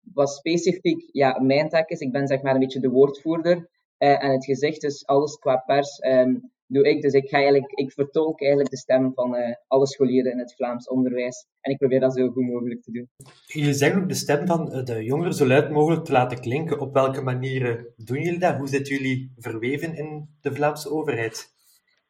wat 0.00 0.30
specifiek 0.30 1.08
ja, 1.12 1.40
mijn 1.40 1.68
taak 1.68 1.88
is, 1.88 2.00
ik 2.00 2.12
ben 2.12 2.26
zeg 2.26 2.42
maar 2.42 2.54
een 2.54 2.60
beetje 2.60 2.80
de 2.80 2.90
woordvoerder 2.90 3.56
uh, 3.98 4.24
en 4.24 4.30
het 4.30 4.44
gezicht, 4.44 4.80
dus 4.80 5.06
alles 5.06 5.36
qua 5.36 5.56
pers 5.56 6.02
um, 6.02 6.52
doe 6.70 6.88
ik. 6.88 7.02
Dus 7.02 7.12
ik, 7.12 7.28
ga 7.28 7.36
eigenlijk, 7.36 7.72
ik 7.72 7.92
vertolk 7.92 8.40
eigenlijk 8.40 8.70
de 8.70 8.76
stem 8.76 9.12
van 9.14 9.36
uh, 9.36 9.54
alle 9.66 9.86
scholieren 9.86 10.32
in 10.32 10.38
het 10.38 10.54
Vlaams 10.54 10.88
onderwijs. 10.88 11.46
En 11.60 11.72
ik 11.72 11.78
probeer 11.78 12.00
dat 12.00 12.14
zo 12.14 12.28
goed 12.28 12.46
mogelijk 12.46 12.82
te 12.82 12.92
doen. 12.92 13.08
Je 13.46 13.72
zegt 13.72 13.96
ook 13.96 14.08
de 14.08 14.14
stem 14.14 14.46
van 14.46 14.72
eh, 14.72 14.84
de 14.84 15.04
jongeren 15.04 15.34
zo 15.34 15.46
luid 15.46 15.70
mogelijk 15.70 16.04
te 16.04 16.12
laten 16.12 16.40
klinken. 16.40 16.80
Op 16.80 16.94
welke 16.94 17.22
manieren 17.22 17.92
doen 17.96 18.20
jullie 18.20 18.38
dat? 18.38 18.56
Hoe 18.56 18.68
zitten 18.68 18.94
jullie 18.94 19.32
verweven 19.36 19.94
in 19.94 20.28
de 20.40 20.54
Vlaamse 20.54 20.90
overheid? 20.90 21.48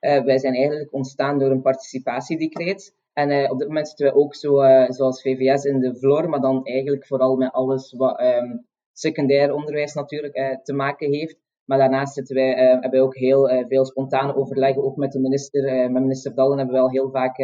Uh, 0.00 0.24
wij 0.24 0.38
zijn 0.38 0.54
eigenlijk 0.54 0.92
ontstaan 0.92 1.38
door 1.38 1.50
een 1.50 1.62
participatiedecreet. 1.62 2.98
En 3.12 3.30
uh, 3.30 3.50
op 3.50 3.58
dit 3.58 3.66
moment 3.66 3.88
zitten 3.88 4.06
we 4.06 4.14
ook 4.14 4.34
zo, 4.34 4.54
zoals 4.88 5.22
VVS 5.22 5.64
in 5.64 5.80
de 5.80 5.96
vloer, 5.96 6.28
maar 6.28 6.40
dan 6.40 6.64
eigenlijk 6.64 7.06
vooral 7.06 7.36
met 7.36 7.52
alles 7.52 7.92
wat 7.92 8.20
um, 8.20 8.66
secundair 8.92 9.54
onderwijs 9.54 9.94
natuurlijk 9.94 10.60
te 10.62 10.72
maken 10.72 11.12
heeft. 11.12 11.36
Maar 11.70 11.78
daarnaast 11.78 12.14
zitten 12.14 12.34
wij, 12.34 12.52
uh, 12.52 12.70
hebben 12.70 12.90
wij 12.90 13.00
ook 13.00 13.16
heel 13.16 13.50
uh, 13.50 13.66
veel 13.66 13.84
spontane 13.86 14.34
overleggen, 14.36 14.82
ook 14.82 14.96
met 14.96 15.12
de 15.12 15.20
minister. 15.20 15.64
Uh, 15.64 15.90
met 15.90 16.02
minister 16.02 16.34
Dallen 16.34 16.58
hebben 16.58 16.74
we 16.74 16.80
wel 16.80 16.90
heel 16.90 17.10
vaak 17.10 17.38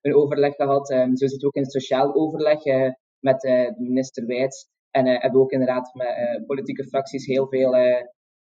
een 0.00 0.14
overleg 0.14 0.54
gehad. 0.54 0.90
Um, 0.90 1.16
zo 1.16 1.26
zitten 1.26 1.40
we 1.40 1.46
ook 1.46 1.54
in 1.54 1.62
het 1.62 1.72
sociaal 1.72 2.14
overleg 2.14 2.62
met 3.18 3.72
minister 3.78 4.26
Wijts. 4.26 4.68
En 4.90 5.06
hebben 5.06 5.32
we 5.32 5.38
ook 5.38 5.50
inderdaad 5.50 5.94
met 5.94 6.46
politieke 6.46 6.84
fracties 6.84 7.26
heel 7.26 7.48
veel 7.48 7.74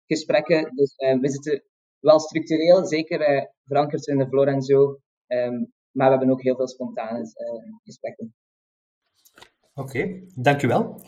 gesprekken. 0.06 0.76
Dus 0.76 0.96
we 0.96 1.30
zitten 1.30 1.64
wel 2.00 2.20
structureel, 2.20 2.86
zeker 2.86 3.50
verankerd 3.64 4.08
in 4.08 4.18
de 4.18 4.28
Flora 4.28 4.52
en 4.52 4.62
zo. 4.62 5.00
Ehm, 5.28 5.66
maar 5.92 6.10
we 6.10 6.18
hebben 6.18 6.32
ook 6.32 6.42
heel 6.42 6.56
veel 6.56 6.68
spontane 6.68 7.26
gesprekken. 7.84 8.34
Oké, 9.74 9.98
okay, 9.98 10.24
dankjewel. 10.36 11.02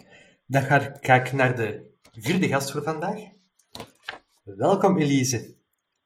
Dan 0.46 0.62
ga 1.02 1.16
ik 1.16 1.32
naar 1.32 1.56
de 1.56 1.92
vierde 2.12 2.48
gast 2.48 2.72
voor 2.72 2.84
vandaag. 2.84 3.40
Welkom 4.44 4.98
Elise. 4.98 5.56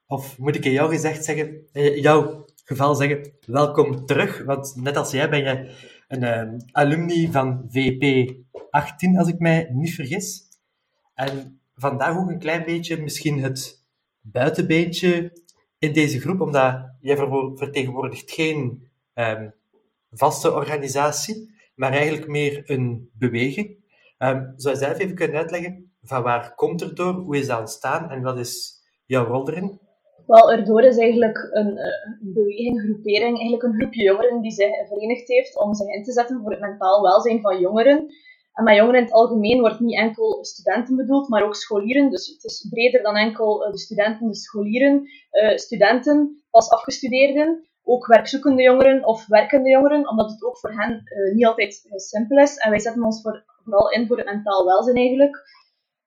Of 0.06 0.38
moet 0.38 0.56
ik 0.56 0.66
in 0.66 0.72
jouw, 0.72 0.98
zeggen, 0.98 1.68
in 1.72 2.02
jouw 2.02 2.46
geval 2.64 2.96
zeggen, 2.96 3.32
welkom 3.46 4.06
terug. 4.06 4.44
Want 4.44 4.76
net 4.76 4.98
als 4.98 5.12
jij 5.12 5.30
ben 5.30 5.40
je 5.40 5.76
een 6.08 6.22
uh, 6.22 6.60
alumni 6.72 7.32
van 7.32 7.66
VP 7.70 8.34
18, 8.70 9.18
als 9.18 9.28
ik 9.28 9.40
mij 9.40 9.70
niet 9.72 9.94
vergis. 9.94 10.44
En 11.14 11.60
vandaag 11.76 12.18
ook 12.18 12.30
een 12.30 12.40
klein 12.40 12.66
beetje 12.66 13.02
misschien 13.02 13.44
het 13.44 13.84
buitenbeentje 14.22 15.42
in 15.80 15.94
deze 15.94 16.20
groep, 16.20 16.42
omdat 16.42 16.96
jij 17.02 17.18
vertegenwoordigt 17.56 18.32
geen 18.32 18.88
um, 19.14 19.54
vaste 20.12 20.54
organisatie, 20.54 21.56
maar 21.76 21.92
eigenlijk 21.92 22.28
meer 22.28 22.64
een 22.66 23.10
beweging. 23.14 23.84
Um, 24.18 24.54
zou 24.56 24.76
je 24.76 24.82
zelf 24.82 25.00
even 25.00 25.16
kunnen 25.16 25.38
uitleggen 25.38 25.95
van 26.06 26.24
waar 26.24 26.56
komt 26.56 26.80
het 26.80 26.96
door, 26.96 27.14
hoe 27.14 27.38
is 27.38 27.48
dat 27.48 27.60
ontstaan 27.60 28.10
en 28.10 28.22
wat 28.22 28.38
is 28.38 28.74
jouw 29.06 29.26
rol 29.26 29.50
erin? 29.50 29.80
Wel, 30.28 30.52
erdoor 30.52 30.84
is 30.84 30.98
eigenlijk 30.98 31.50
een, 31.52 31.78
eh, 31.78 32.12
beweging, 32.20 32.78
een 32.78 32.84
groepering, 32.84 33.34
eigenlijk 33.36 33.64
een 33.64 33.74
groepje 33.74 34.04
jongeren 34.04 34.42
die 34.42 34.52
zich 34.52 34.88
verenigd 34.88 35.28
heeft 35.28 35.60
om 35.60 35.74
zich 35.74 35.88
in 35.88 36.04
te 36.04 36.12
zetten 36.12 36.42
voor 36.42 36.52
het 36.52 36.60
mentaal 36.60 37.02
welzijn 37.02 37.42
van 37.42 37.60
jongeren. 37.60 38.06
En 38.54 38.64
met 38.64 38.76
jongeren 38.76 39.00
in 39.00 39.06
het 39.06 39.14
algemeen 39.14 39.60
wordt 39.60 39.80
niet 39.80 39.98
enkel 39.98 40.46
studenten 40.46 40.96
bedoeld, 40.96 41.30
maar 41.30 41.44
ook 41.44 41.56
scholieren. 41.56 42.10
Dus 42.10 42.28
het 42.28 42.44
is 42.44 42.68
breder 42.70 43.04
dan 43.04 43.16
enkel 43.16 43.66
eh, 43.66 43.72
de 43.72 43.78
studenten, 43.78 44.28
de 44.28 44.36
scholieren, 44.36 45.10
uh, 45.32 45.56
studenten, 45.56 46.44
pas 46.50 46.70
afgestudeerden, 46.70 47.68
ook 47.84 48.08
werkzoekende 48.08 48.62
jongeren 48.62 49.06
of 49.06 49.28
werkende 49.28 49.70
jongeren, 49.70 50.10
omdat 50.10 50.32
het 50.32 50.44
ook 50.44 50.58
voor 50.58 50.72
hen 50.72 51.04
niet 51.34 51.46
altijd 51.46 51.86
simpel 51.96 52.38
is. 52.38 52.58
En 52.58 52.70
wij 52.70 52.80
zetten 52.80 53.04
ons 53.04 53.22
voor, 53.22 53.44
vooral 53.64 53.92
in 53.92 54.08
voor 54.08 54.18
het 54.18 54.26
mentaal 54.26 54.66
welzijn 54.66 54.96
eigenlijk. 54.96 55.44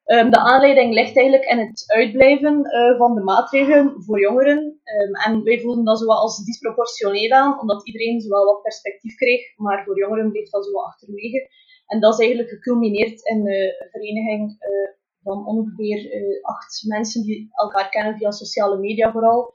Um, 0.08 0.30
de 0.30 0.38
aanleiding 0.38 0.94
ligt 0.94 1.16
eigenlijk 1.16 1.50
in 1.50 1.58
het 1.58 1.84
uitblijven 1.86 2.56
uh, 2.66 2.98
van 2.98 3.14
de 3.14 3.20
maatregelen 3.20 4.02
voor 4.02 4.20
jongeren. 4.20 4.58
Um, 4.58 5.14
en 5.14 5.42
wij 5.42 5.60
voelden 5.60 5.84
dat 5.84 5.98
zo 5.98 6.06
als 6.06 6.44
disproportioneel 6.44 7.30
aan, 7.30 7.60
omdat 7.60 7.86
iedereen 7.86 8.20
zowel 8.20 8.44
wat 8.44 8.62
perspectief 8.62 9.14
kreeg, 9.14 9.56
maar 9.56 9.84
voor 9.84 9.98
jongeren 9.98 10.30
bleef 10.30 10.50
dat 10.50 10.64
zo 10.64 10.78
achterwege. 10.78 11.50
En 11.86 12.00
dat 12.00 12.12
is 12.12 12.18
eigenlijk 12.18 12.48
geculmineerd 12.48 13.20
in 13.20 13.36
een 13.36 13.88
vereniging 13.90 14.50
uh, 14.50 14.90
van 15.22 15.46
ongeveer 15.46 16.14
uh, 16.14 16.42
acht 16.42 16.84
mensen 16.86 17.22
die 17.22 17.48
elkaar 17.50 17.88
kennen 17.88 18.16
via 18.16 18.30
sociale 18.30 18.78
media 18.78 19.12
vooral. 19.12 19.54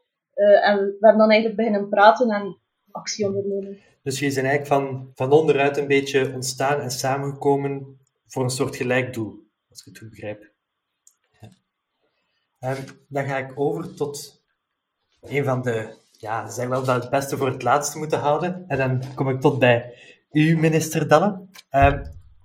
en 0.63 0.77
we 0.77 0.97
hebben 0.99 1.17
dan 1.17 1.29
eigenlijk 1.29 1.55
beginnen 1.55 1.89
praten 1.89 2.29
en 2.29 2.57
actie 2.91 3.25
ondernemen. 3.25 3.77
Dus 4.03 4.19
je 4.19 4.31
zijn 4.31 4.45
eigenlijk 4.45 4.73
van, 4.73 5.11
van 5.13 5.31
onderuit 5.31 5.77
een 5.77 5.87
beetje 5.87 6.31
ontstaan 6.33 6.79
en 6.79 6.91
samengekomen 6.91 7.97
voor 8.27 8.43
een 8.43 8.49
soort 8.49 8.75
gelijk 8.75 9.13
doel 9.13 9.42
als 9.73 9.81
ik 9.81 9.85
het 9.85 9.97
goed 9.97 10.09
begrijp. 10.09 10.51
Dan 13.07 13.25
ga 13.25 13.37
ik 13.37 13.59
over 13.59 13.93
tot 13.93 14.43
een 15.21 15.43
van 15.43 15.61
de, 15.61 15.97
ja, 16.11 16.47
ze 16.47 16.53
zeggen 16.53 16.71
wel 16.71 16.83
dat 16.83 17.01
het 17.01 17.11
beste 17.11 17.37
voor 17.37 17.47
het 17.47 17.63
laatste 17.63 17.97
moeten 17.97 18.19
houden. 18.19 18.67
En 18.67 18.77
dan 18.77 19.13
kom 19.15 19.29
ik 19.29 19.41
tot 19.41 19.59
bij 19.59 19.97
u, 20.31 20.57
minister 20.57 21.07
Dalle. 21.07 21.47
Um, 21.71 21.99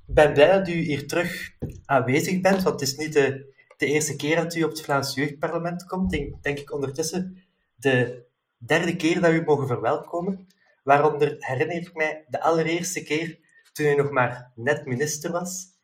ik 0.07 0.15
ben 0.15 0.33
blij 0.33 0.53
dat 0.59 0.69
u 0.69 0.73
hier 0.73 1.07
terug 1.09 1.51
aanwezig 1.85 2.41
bent, 2.41 2.63
want 2.63 2.81
het 2.81 2.89
is 2.89 2.97
niet 2.97 3.13
de, 3.13 3.55
de 3.77 3.87
eerste 3.87 4.17
keer 4.17 4.37
dat 4.37 4.55
u 4.55 4.63
op 4.63 4.71
het 4.71 4.81
Vlaams 4.81 5.15
Jeugdparlement 5.15 5.85
komt. 5.85 6.11
Denk, 6.11 6.43
denk 6.43 6.59
ik 6.59 6.73
ondertussen 6.73 7.43
de 7.75 8.25
derde 8.57 8.97
keer 8.97 9.21
dat 9.21 9.33
u 9.33 9.43
mogen 9.43 9.67
verwelkomen. 9.67 10.47
Waaronder 10.83 11.37
herinner 11.39 11.77
ik 11.77 11.95
mij 11.95 12.25
de 12.29 12.41
allereerste 12.41 13.03
keer 13.03 13.39
toen 13.73 13.87
u 13.87 13.95
nog 13.95 14.11
maar 14.11 14.53
net 14.55 14.87
minister 14.87 15.33
was. 15.33 15.77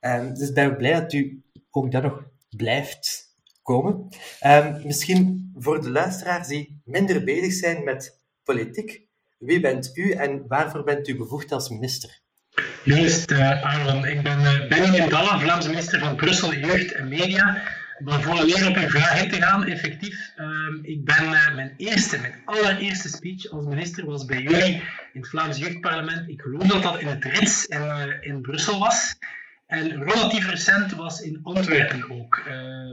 Um, 0.00 0.34
dus 0.34 0.52
ben 0.52 0.70
ik 0.70 0.76
blij 0.76 0.92
dat 1.00 1.12
u 1.12 1.42
ook 1.70 1.92
dat 1.92 2.02
nog 2.02 2.22
blijft 2.56 3.34
komen. 3.62 4.08
Um, 4.46 4.80
misschien 4.84 5.50
voor 5.58 5.82
de 5.82 5.90
luisteraars 5.90 6.48
die 6.48 6.80
minder 6.84 7.24
bezig 7.24 7.52
zijn 7.52 7.84
met 7.84 8.20
politiek, 8.44 9.00
wie 9.38 9.60
bent 9.60 9.90
u 9.94 10.10
en 10.10 10.44
waarvoor 10.48 10.84
bent 10.84 11.08
u 11.08 11.16
bevoegd 11.16 11.52
als 11.52 11.68
minister? 11.68 12.20
Juist, 12.84 13.30
uh. 13.30 14.04
Ik 14.04 14.22
ben 14.22 14.40
uh, 14.40 14.68
Benjamin 14.68 15.08
Dalla, 15.08 15.38
Vlaams 15.38 15.66
minister 15.66 15.98
van 15.98 16.16
Brussel, 16.16 16.54
Jeugd 16.54 16.92
en 16.92 17.08
Media. 17.08 17.62
Maar 18.04 18.22
voor 18.22 18.32
alleen 18.32 18.66
op 18.66 18.76
uw 18.76 18.88
vraag 18.88 19.22
in 19.22 19.30
te 19.30 19.42
gaan, 19.42 19.64
effectief, 19.64 20.32
uh, 20.36 20.46
ik 20.82 21.04
ben 21.04 21.24
uh, 21.24 21.54
mijn 21.54 21.74
eerste, 21.76 22.18
mijn 22.18 22.34
allereerste 22.44 23.08
speech 23.08 23.50
als 23.50 23.66
minister 23.66 24.06
was 24.06 24.24
bij 24.24 24.42
jullie 24.42 24.74
in 25.12 25.20
het 25.20 25.28
Vlaams 25.28 25.58
Jeugdparlement. 25.58 26.28
Ik 26.28 26.40
geloof 26.40 26.62
dat 26.62 26.82
dat 26.82 27.00
in 27.00 27.06
het 27.06 27.24
Rits 27.24 27.66
in 28.20 28.40
Brussel 28.40 28.78
was. 28.78 29.16
En 29.66 30.04
relatief 30.04 30.50
recent 30.50 30.92
was 30.92 31.20
in 31.20 31.40
Antwerpen 31.42 32.10
ook 32.10 32.36
uh, 32.38 32.46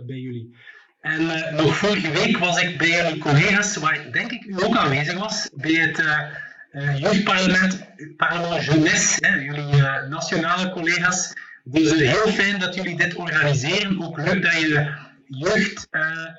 bij 0.05 0.17
jullie. 0.17 0.55
En 1.01 1.21
uh, 1.21 1.51
nog 1.51 1.75
vorige 1.75 2.11
week 2.11 2.37
was 2.37 2.61
ik 2.61 2.77
bij 2.77 2.89
jullie 2.89 3.17
collega's, 3.17 3.75
waar 3.75 4.11
denk 4.11 4.31
ik 4.31 4.43
u 4.45 4.63
ook 4.63 4.75
aanwezig 4.75 5.17
was, 5.17 5.49
bij 5.53 5.71
het 5.71 5.99
uh, 5.99 6.99
jeugdparlement, 6.99 7.85
Parlement 8.17 8.65
Jeunesse, 8.65 9.25
hè, 9.25 9.35
jullie 9.35 9.81
nationale 10.09 10.71
collega's. 10.71 11.33
Dus 11.63 11.91
heel 11.91 12.27
fijn 12.27 12.59
dat 12.59 12.75
jullie 12.75 12.97
dit 12.97 13.15
organiseren. 13.15 14.03
Ook 14.03 14.17
leuk 14.17 14.43
dat 14.43 14.53
je 14.53 14.93
jeugd 15.27 15.87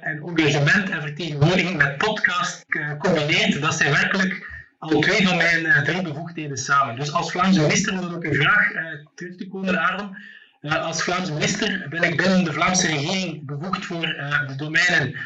en 0.00 0.23
engagement 0.26 0.91
en 0.91 1.03
vertegenwoordiging 1.03 1.76
met 1.76 1.97
podcast 1.97 2.64
combineert. 2.99 3.61
Dat 3.61 3.75
zijn 3.75 3.93
werkelijk 3.93 4.53
al 4.78 5.00
twee 5.00 5.26
van 5.26 5.37
mijn 5.37 5.85
drie 5.85 6.02
bevoegdheden 6.02 6.57
samen. 6.57 6.97
Dus 6.97 7.12
als 7.12 7.31
Vlaamse 7.31 7.61
minister, 7.61 7.93
om 7.93 8.14
ook 8.14 8.25
een 8.25 8.35
vraag 8.35 8.73
uh, 8.73 8.81
terug 9.14 9.37
te 9.37 9.49
komen, 9.49 9.81
Aaron. 9.81 10.16
Uh, 10.61 10.85
als 10.85 11.02
Vlaamse 11.02 11.33
minister 11.33 11.87
ben 11.90 12.02
ik 12.02 12.16
binnen 12.16 12.45
de 12.45 12.52
Vlaamse 12.52 12.87
regering 12.87 13.47
bevoegd 13.47 13.85
voor 13.85 14.07
de 14.47 14.54
domeinen 14.57 15.16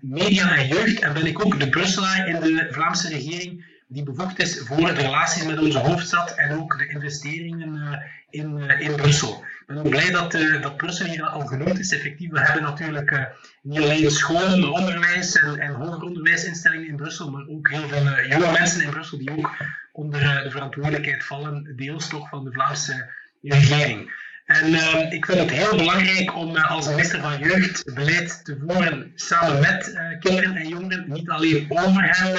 media 0.00 0.56
en 0.56 0.66
jeugd. 0.66 1.00
En 1.00 1.12
ben 1.12 1.26
ik 1.26 1.44
ook 1.44 1.60
de 1.60 1.68
Brusselaar 1.68 2.28
in 2.28 2.40
de 2.40 2.68
Vlaamse 2.70 3.08
regering 3.08 3.64
die 3.88 4.02
bevoegd 4.02 4.38
is 4.40 4.58
voor 4.58 4.86
de 4.86 4.92
relaties 4.92 5.44
met 5.44 5.58
onze 5.58 5.78
hoofdstad 5.78 6.34
en 6.34 6.58
ook 6.58 6.78
de 6.78 6.88
investeringen 6.88 8.02
in, 8.30 8.70
in 8.78 8.96
Brussel 8.96 9.44
ben 9.68 9.78
ook 9.78 9.88
blij 9.88 10.10
dat, 10.10 10.34
uh, 10.34 10.62
dat 10.62 10.98
hier 10.98 11.26
al 11.26 11.46
genoemd 11.46 11.78
is. 11.78 11.92
Effectief, 11.92 12.30
we 12.30 12.40
hebben 12.40 12.62
natuurlijk 12.62 13.10
uh, 13.10 13.24
niet 13.62 13.80
alleen 13.80 14.10
scholen, 14.10 14.72
onderwijs 14.72 15.36
en, 15.36 15.58
en 15.58 15.72
hoger 15.74 16.02
onderwijsinstellingen 16.02 16.88
in 16.88 16.96
Brussel, 16.96 17.30
maar 17.30 17.46
ook 17.48 17.70
heel 17.70 17.88
veel 17.88 18.06
uh, 18.06 18.28
jonge 18.28 18.52
mensen 18.52 18.82
in 18.82 18.90
Brussel 18.90 19.18
die 19.18 19.30
ook 19.30 19.50
onder 19.92 20.20
de 20.20 20.50
verantwoordelijkheid 20.50 21.24
vallen, 21.24 21.72
deels 21.76 22.08
toch 22.08 22.28
van 22.28 22.44
de 22.44 22.52
Vlaamse 22.52 23.10
regering. 23.42 24.26
En 24.44 24.74
ik 25.12 25.26
vind 25.26 25.38
het 25.38 25.50
heel 25.50 25.76
belangrijk 25.76 26.36
om 26.36 26.56
als 26.56 26.88
minister 26.88 27.20
van 27.20 27.38
Jeugd 27.38 27.94
beleid 27.94 28.44
te 28.44 28.56
voeren 28.66 29.12
samen 29.14 29.60
met 29.60 30.00
kinderen 30.20 30.56
en 30.56 30.68
jongeren, 30.68 31.04
niet 31.08 31.28
alleen 31.30 31.66
over 31.68 32.02
hen 32.02 32.38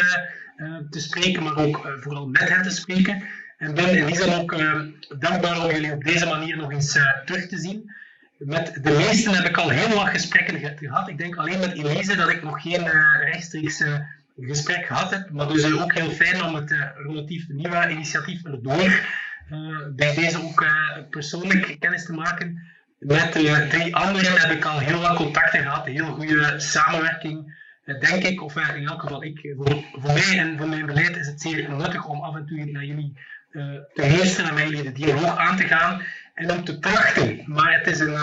te 0.90 1.00
spreken, 1.00 1.44
maar 1.44 1.58
ook 1.58 1.96
vooral 2.00 2.28
met 2.28 2.50
hen 2.50 2.64
te 2.64 2.70
spreken. 2.70 3.24
En 3.60 3.74
ben 3.74 3.98
in 3.98 4.06
die 4.06 4.36
ook 4.36 4.52
uh, 4.52 4.82
dankbaar 5.18 5.64
om 5.64 5.72
jullie 5.72 5.92
op 5.94 6.04
deze 6.04 6.26
manier 6.26 6.58
nog 6.58 6.72
eens 6.72 6.96
uh, 6.96 7.04
terug 7.26 7.48
te 7.48 7.58
zien. 7.58 7.92
Met 8.38 8.80
de 8.84 8.92
meesten 8.92 9.34
heb 9.34 9.46
ik 9.46 9.58
al 9.58 9.70
heel 9.70 9.96
wat 9.96 10.08
gesprekken 10.08 10.78
gehad. 10.78 11.10
Ik 11.10 11.18
denk 11.18 11.36
alleen 11.36 11.60
met 11.60 11.74
Elise 11.74 12.16
dat 12.16 12.30
ik 12.30 12.44
nog 12.44 12.62
geen 12.62 12.86
uh, 12.86 12.94
rechtstreeks 13.22 13.84
gesprek 14.40 14.86
gehad 14.86 15.12
heb. 15.12 15.30
Maar 15.30 15.48
dus 15.48 15.74
ook 15.74 15.94
heel 15.94 16.10
fijn 16.10 16.44
om 16.44 16.56
het 16.56 16.76
relatief 16.96 17.48
nieuwe 17.48 17.90
initiatief 17.90 18.46
erdoor 18.46 19.02
bij 19.96 20.14
deze 20.16 20.44
ook 20.44 20.66
persoonlijk 21.10 21.76
kennis 21.80 22.06
te 22.06 22.14
maken. 22.14 22.62
Met 23.00 23.32
drie 23.70 23.96
anderen 23.96 24.42
heb 24.42 24.52
ik 24.52 24.66
al 24.66 24.80
heel 24.80 25.00
wat 25.00 25.16
contacten 25.16 25.62
gehad, 25.62 25.86
heel 25.86 26.06
goede 26.06 26.60
samenwerking 26.60 27.58
denk 27.86 28.24
ik, 28.24 28.44
of 28.44 28.56
in 28.56 28.88
elk 28.88 29.02
geval 29.02 29.24
ik, 29.24 29.54
voor, 29.58 29.84
voor 29.92 30.14
mij 30.14 30.38
en 30.38 30.58
voor 30.58 30.68
mijn 30.68 30.86
beleid 30.86 31.16
is 31.16 31.28
het 31.28 31.42
zeer 31.42 31.76
nuttig 31.76 32.06
om 32.06 32.20
af 32.20 32.36
en 32.36 32.46
toe 32.46 32.66
naar 32.66 32.86
jullie 32.86 33.14
te 33.52 33.86
luisteren 33.96 34.50
en 34.50 34.56
met 34.56 34.64
jullie 34.64 34.84
de 34.84 34.92
dialoog 34.92 35.38
aan 35.38 35.58
te 35.58 35.64
gaan 35.64 36.02
en 36.34 36.52
om 36.52 36.64
te 36.64 36.80
trachten. 36.80 37.44
Maar 37.46 37.74
het 37.78 37.88
is 37.88 38.00
een, 38.00 38.16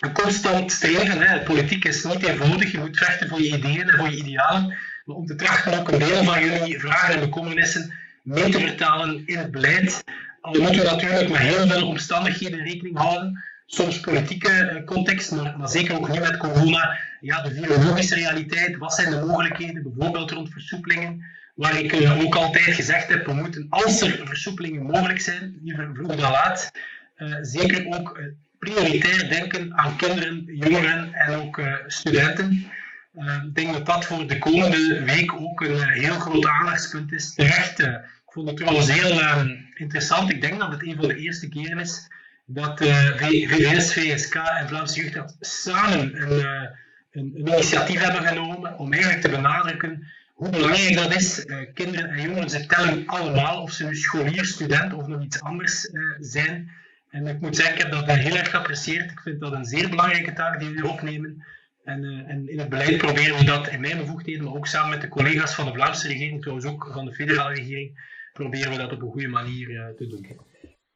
een 0.00 0.12
constant 0.12 0.72
streven. 0.72 1.20
Hè. 1.20 1.40
Politiek 1.40 1.84
is 1.84 2.04
niet 2.04 2.22
eenvoudig. 2.22 2.72
Je 2.72 2.78
moet 2.78 2.98
vechten 2.98 3.28
voor 3.28 3.42
je 3.42 3.56
ideeën 3.56 3.88
en 3.88 3.98
voor 3.98 4.10
je 4.10 4.16
idealen. 4.16 4.76
Maar 5.04 5.16
om 5.16 5.26
te 5.26 5.34
trachten 5.34 5.78
ook 5.78 5.92
een 5.92 5.98
deel 5.98 6.24
van 6.24 6.44
jullie 6.44 6.80
vragen 6.80 7.14
en 7.14 7.20
bekommernissen 7.20 7.92
mee 8.22 8.50
te 8.50 8.60
vertalen 8.60 9.22
in 9.26 9.38
het 9.38 9.50
beleid. 9.50 10.04
Al 10.40 10.60
moeten 10.60 10.80
we 10.80 10.90
natuurlijk 10.90 11.28
met 11.28 11.40
heel 11.40 11.66
veel 11.66 11.86
omstandigheden 11.86 12.62
rekening 12.64 12.98
houden. 12.98 13.44
Soms 13.66 14.00
politieke 14.00 14.50
eh, 14.50 14.84
context, 14.84 15.30
maar, 15.30 15.58
maar 15.58 15.68
zeker 15.68 15.96
ook 15.96 16.08
nu 16.08 16.20
met 16.20 16.36
corona. 16.36 16.98
Ja, 17.20 17.42
de 17.42 17.54
virologische 17.54 18.14
realiteit. 18.14 18.76
Wat 18.76 18.94
zijn 18.94 19.10
de 19.10 19.24
mogelijkheden, 19.24 19.82
bijvoorbeeld 19.82 20.30
rond 20.30 20.52
versoepelingen? 20.52 21.24
Waar 21.58 21.78
ik 21.78 21.92
uh, 21.92 22.20
ook 22.20 22.34
altijd 22.34 22.64
gezegd 22.64 23.08
heb, 23.08 23.26
we 23.26 23.32
moeten, 23.32 23.66
als 23.68 24.00
er 24.00 24.20
versoepelingen 24.24 24.82
mogelijk 24.82 25.20
zijn, 25.20 25.58
liever 25.62 25.90
vroeg 25.94 26.16
dan 26.16 26.30
laat, 26.30 26.70
uh, 27.16 27.36
zeker 27.42 27.86
ook 27.86 28.18
uh, 28.18 28.26
prioritair 28.58 29.28
denken 29.28 29.74
aan 29.74 29.96
kinderen, 29.96 30.44
jongeren 30.44 31.12
en 31.12 31.34
ook 31.34 31.60
studenten. 31.86 32.70
ik 33.46 33.54
denk 33.54 33.72
dat 33.72 33.86
dat 33.86 34.04
voor 34.04 34.26
de 34.26 34.38
komende 34.38 35.04
week 35.04 35.32
ook 35.32 35.60
een 35.60 35.88
heel 35.88 36.18
groot 36.18 36.46
aandachtspunt 36.46 37.12
is. 37.12 37.34
Terecht, 37.34 37.78
ik 37.78 38.32
vond 38.32 38.48
het 38.48 38.56
trouwens 38.56 38.92
heel 38.92 39.46
interessant. 39.74 40.30
Ik 40.30 40.40
denk 40.40 40.58
dat 40.58 40.70
het 40.70 40.86
een 40.86 40.96
van 40.96 41.08
de 41.08 41.16
eerste 41.16 41.48
keren 41.48 41.78
is 41.78 42.08
dat 42.46 42.78
VVS, 43.16 43.92
VSK 43.92 44.34
en 44.34 44.68
Vlaamse 44.68 45.00
Jeugd 45.00 45.36
samen 45.40 46.22
een, 46.22 46.70
een, 47.10 47.38
initiatief 47.38 48.00
hebben 48.00 48.28
genomen 48.28 48.78
om 48.78 48.92
eigenlijk 48.92 49.22
te 49.22 49.30
benadrukken 49.30 50.06
hoe 50.38 50.50
belangrijk 50.50 50.94
dat 50.94 51.14
is. 51.14 51.46
Uh, 51.46 51.56
kinderen 51.74 52.10
en 52.10 52.22
jongeren, 52.22 52.68
tellen 52.68 53.06
allemaal, 53.06 53.62
of 53.62 53.70
ze 53.70 53.84
nu 53.84 53.96
scholier, 53.96 54.44
student 54.44 54.94
of 54.94 55.06
nog 55.06 55.22
iets 55.22 55.40
anders 55.40 55.84
uh, 55.84 56.16
zijn. 56.18 56.70
En 57.10 57.26
ik 57.26 57.40
moet 57.40 57.56
zeggen, 57.56 57.74
ik 57.74 57.82
heb 57.82 57.90
dat 57.90 58.06
heel 58.06 58.36
erg 58.36 58.50
geapprecieerd. 58.50 59.10
Ik 59.10 59.20
vind 59.20 59.40
dat 59.40 59.52
een 59.52 59.64
zeer 59.64 59.88
belangrijke 59.88 60.32
taak 60.32 60.58
die 60.58 60.68
jullie 60.68 60.90
opnemen. 60.90 61.44
En, 61.84 62.02
uh, 62.02 62.28
en, 62.28 62.48
in 62.48 62.58
het 62.58 62.68
beleid 62.68 62.98
proberen 62.98 63.38
we 63.38 63.44
dat 63.44 63.68
in 63.68 63.80
mijn 63.80 63.98
bevoegdheden, 63.98 64.44
maar 64.44 64.54
ook 64.54 64.66
samen 64.66 64.90
met 64.90 65.00
de 65.00 65.08
collega's 65.08 65.54
van 65.54 65.66
de 65.66 65.72
Vlaamse 65.72 66.08
regering, 66.08 66.40
trouwens 66.40 66.66
ook 66.66 66.90
van 66.92 67.04
de 67.04 67.12
federale 67.12 67.54
regering, 67.54 68.16
proberen 68.32 68.70
we 68.70 68.78
dat 68.78 68.92
op 68.92 69.02
een 69.02 69.10
goede 69.10 69.28
manier 69.28 69.94
te 69.96 70.06
doen. 70.06 70.26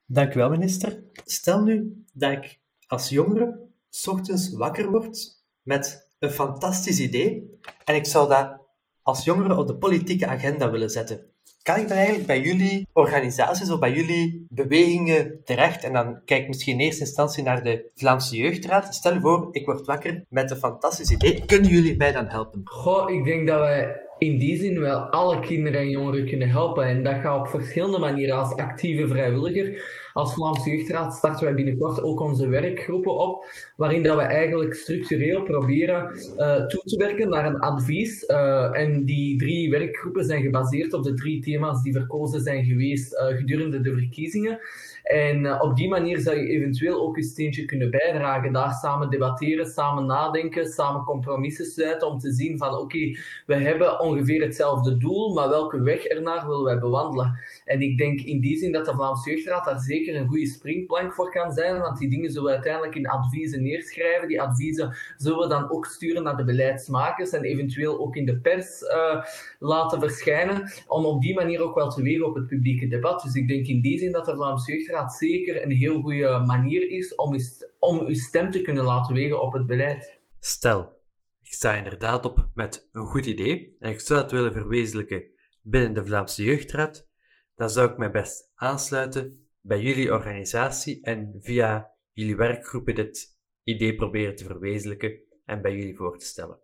Dank 0.07 0.35
u 0.35 0.39
wel, 0.39 0.51
minister. 0.51 0.99
Stel 1.25 1.63
nu 1.63 2.05
dat 2.13 2.33
ik 2.33 2.59
als 2.87 3.09
jongere 3.09 3.59
ochtends 4.05 4.53
wakker 4.53 4.91
word 4.91 5.43
met 5.63 6.11
een 6.19 6.31
fantastisch 6.31 7.01
idee 7.01 7.59
en 7.85 7.95
ik 7.95 8.07
zou 8.07 8.29
dat 8.29 8.62
als 9.03 9.25
jongere 9.25 9.57
op 9.57 9.67
de 9.67 9.77
politieke 9.77 10.27
agenda 10.27 10.71
willen 10.71 10.91
zetten. 10.91 11.21
Kan 11.63 11.81
ik 11.81 11.89
dan 11.89 11.97
eigenlijk 11.97 12.27
bij 12.27 12.41
jullie 12.41 12.87
organisaties 12.93 13.71
of 13.71 13.79
bij 13.79 13.93
jullie 13.93 14.47
bewegingen 14.49 15.41
terecht? 15.45 15.85
En 15.85 15.93
dan 15.93 16.21
kijk 16.25 16.43
ik 16.43 16.49
misschien 16.49 16.73
in 16.73 16.85
eerste 16.85 17.01
instantie 17.01 17.43
naar 17.43 17.63
de 17.63 17.91
Vlaamse 17.95 18.37
Jeugdraad. 18.37 18.95
Stel 18.95 19.13
je 19.15 19.21
voor, 19.21 19.49
ik 19.51 19.67
word 19.67 19.87
wakker 19.87 20.25
met 20.29 20.51
een 20.51 20.57
fantastisch 20.57 21.11
idee. 21.11 21.45
Kunnen 21.47 21.71
jullie 21.71 21.97
mij 21.97 22.13
dan 22.13 22.27
helpen? 22.27 22.61
Goh, 22.65 23.11
ik 23.11 23.25
denk 23.25 23.47
dat 23.47 23.59
wij 23.59 24.01
in 24.19 24.39
die 24.39 24.57
zin 24.57 24.81
wel 24.81 24.99
alle 24.99 25.41
kinderen 25.41 25.81
en 25.81 25.91
jongeren 25.91 26.27
kunnen 26.27 26.49
helpen. 26.49 26.85
En 26.85 27.03
dat 27.03 27.15
gaat 27.15 27.41
op 27.41 27.49
verschillende 27.49 27.99
manieren 27.99 28.37
als 28.37 28.55
actieve 28.55 29.09
vrijwilliger. 29.09 30.01
Als 30.13 30.35
Vlaamse 30.35 30.71
Jeugdraad 30.71 31.15
starten 31.15 31.45
wij 31.45 31.55
binnenkort 31.55 32.03
ook 32.03 32.21
onze 32.21 32.49
werkgroepen 32.49 33.19
op, 33.19 33.47
waarin 33.77 34.03
dat 34.03 34.17
we 34.17 34.23
eigenlijk 34.23 34.75
structureel 34.75 35.43
proberen 35.43 36.03
uh, 36.39 36.67
toe 36.67 36.83
te 36.85 36.97
werken 36.97 37.29
naar 37.29 37.47
een 37.47 37.59
advies. 37.59 38.25
Uh, 38.29 38.79
en 38.79 39.05
die 39.05 39.39
drie 39.39 39.71
werkgroepen 39.71 40.25
zijn 40.25 40.43
gebaseerd 40.43 40.93
op 40.93 41.03
de 41.03 41.15
drie 41.15 41.43
thema's 41.43 41.83
die 41.83 41.93
verkozen 41.93 42.41
zijn 42.41 42.65
geweest 42.65 43.13
uh, 43.13 43.27
gedurende 43.27 43.81
de 43.81 43.95
verkiezingen. 43.95 44.61
En 45.03 45.45
uh, 45.45 45.59
op 45.63 45.77
die 45.77 45.89
manier 45.89 46.21
zou 46.21 46.37
je 46.37 46.49
eventueel 46.49 47.01
ook 47.01 47.17
een 47.17 47.23
steentje 47.23 47.65
kunnen 47.65 47.91
bijdragen. 47.91 48.53
Daar 48.53 48.73
samen 48.73 49.11
debatteren, 49.11 49.67
samen 49.67 50.07
nadenken, 50.07 50.67
samen 50.67 51.05
compromissen 51.05 51.65
sluiten 51.65 52.09
om 52.09 52.19
te 52.19 52.33
zien 52.33 52.59
van 52.59 52.75
oké, 52.75 53.17
we 53.47 53.55
hebben 53.55 54.01
ongeveer 54.01 54.43
hetzelfde 54.43 54.97
doel, 54.97 55.35
maar 55.35 55.49
welke 55.49 55.83
weg 55.83 56.05
ernaar 56.05 56.47
willen 56.47 56.65
wij 56.65 56.79
bewandelen? 56.79 57.39
En 57.65 57.81
ik 57.81 57.99
denk 57.99 58.21
in 58.21 58.41
die 58.41 58.57
zin 58.59 58.73
dat 58.73 58.85
de 58.85 58.93
Vlaamse 58.93 59.31
Jeugdraad 59.31 59.65
daar 59.65 59.81
zeker 59.81 60.17
een 60.17 60.29
goede 60.29 60.47
springplank 60.47 61.15
voor 61.15 61.31
kan 61.31 61.53
zijn, 61.53 61.81
want 61.81 61.99
die 61.99 62.11
dingen 62.11 62.31
zullen 62.31 62.53
uiteindelijk 62.53 62.95
in 62.95 63.09
adviezen 63.09 63.63
neerschrijven. 63.63 64.29
Die 64.29 64.41
adviezen 64.41 64.97
zullen 65.17 65.39
we 65.39 65.49
dan 65.49 65.71
ook 65.71 65.87
sturen 65.87 66.23
naar 66.23 66.37
de 66.37 66.45
beleidsmakers 66.45 67.31
en 67.31 67.43
eventueel 67.43 68.01
ook 68.01 68.17
in 68.17 68.27
de 68.27 68.37
pers 68.37 68.83
uh, 68.83 69.25
laten 69.59 70.01
verschijnen, 70.01 70.73
om 70.87 71.05
op 71.05 71.23
die 71.23 71.35
manier 71.35 71.63
ook 71.63 71.75
wel 71.75 71.91
te 71.91 72.03
wegen 72.03 72.27
op 72.27 72.35
het 72.35 72.47
publieke 72.47 72.89
debat. 72.89 73.23
Dus 73.23 73.35
ik 73.35 73.49
denk 73.49 73.67
in 73.67 73.81
die 73.81 73.99
zin 73.99 74.13
dat 74.13 74.25
de 74.25 74.35
Vlaamse 74.35 74.73
Jeugdraad 74.73 74.92
zeker 75.09 75.63
een 75.63 75.71
heel 75.71 76.01
goede 76.01 76.43
manier 76.47 76.91
is 76.91 77.15
om, 77.15 77.37
om 77.79 78.01
uw 78.01 78.15
stem 78.15 78.51
te 78.51 78.63
kunnen 78.63 78.85
laten 78.85 79.15
wegen 79.15 79.43
op 79.43 79.53
het 79.53 79.67
beleid. 79.67 80.21
Stel, 80.39 81.01
ik 81.43 81.53
sta 81.53 81.75
inderdaad 81.75 82.25
op 82.25 82.49
met 82.55 82.89
een 82.93 83.07
goed 83.07 83.27
idee 83.27 83.77
en 83.79 83.91
ik 83.91 84.01
zou 84.01 84.21
het 84.21 84.31
willen 84.31 84.53
verwezenlijken 84.53 85.25
binnen 85.63 85.95
de 85.95 86.05
Vlaamse 86.05 86.43
Jeugdraad, 86.45 87.09
dan 87.55 87.71
zou 87.71 87.91
ik 87.91 87.97
mij 87.97 88.11
best 88.11 88.51
aansluiten 88.55 89.47
bij 89.61 89.81
jullie 89.81 90.13
organisatie 90.13 91.03
en 91.03 91.37
via 91.41 91.91
jullie 92.13 92.37
werkgroepen 92.37 92.95
dit 92.95 93.39
idee 93.63 93.95
proberen 93.95 94.37
te 94.37 94.45
verwezenlijken 94.45 95.21
en 95.45 95.63
bij 95.63 95.77
jullie 95.77 95.97
voor 95.97 96.19
te 96.19 96.27
stellen. 96.27 96.61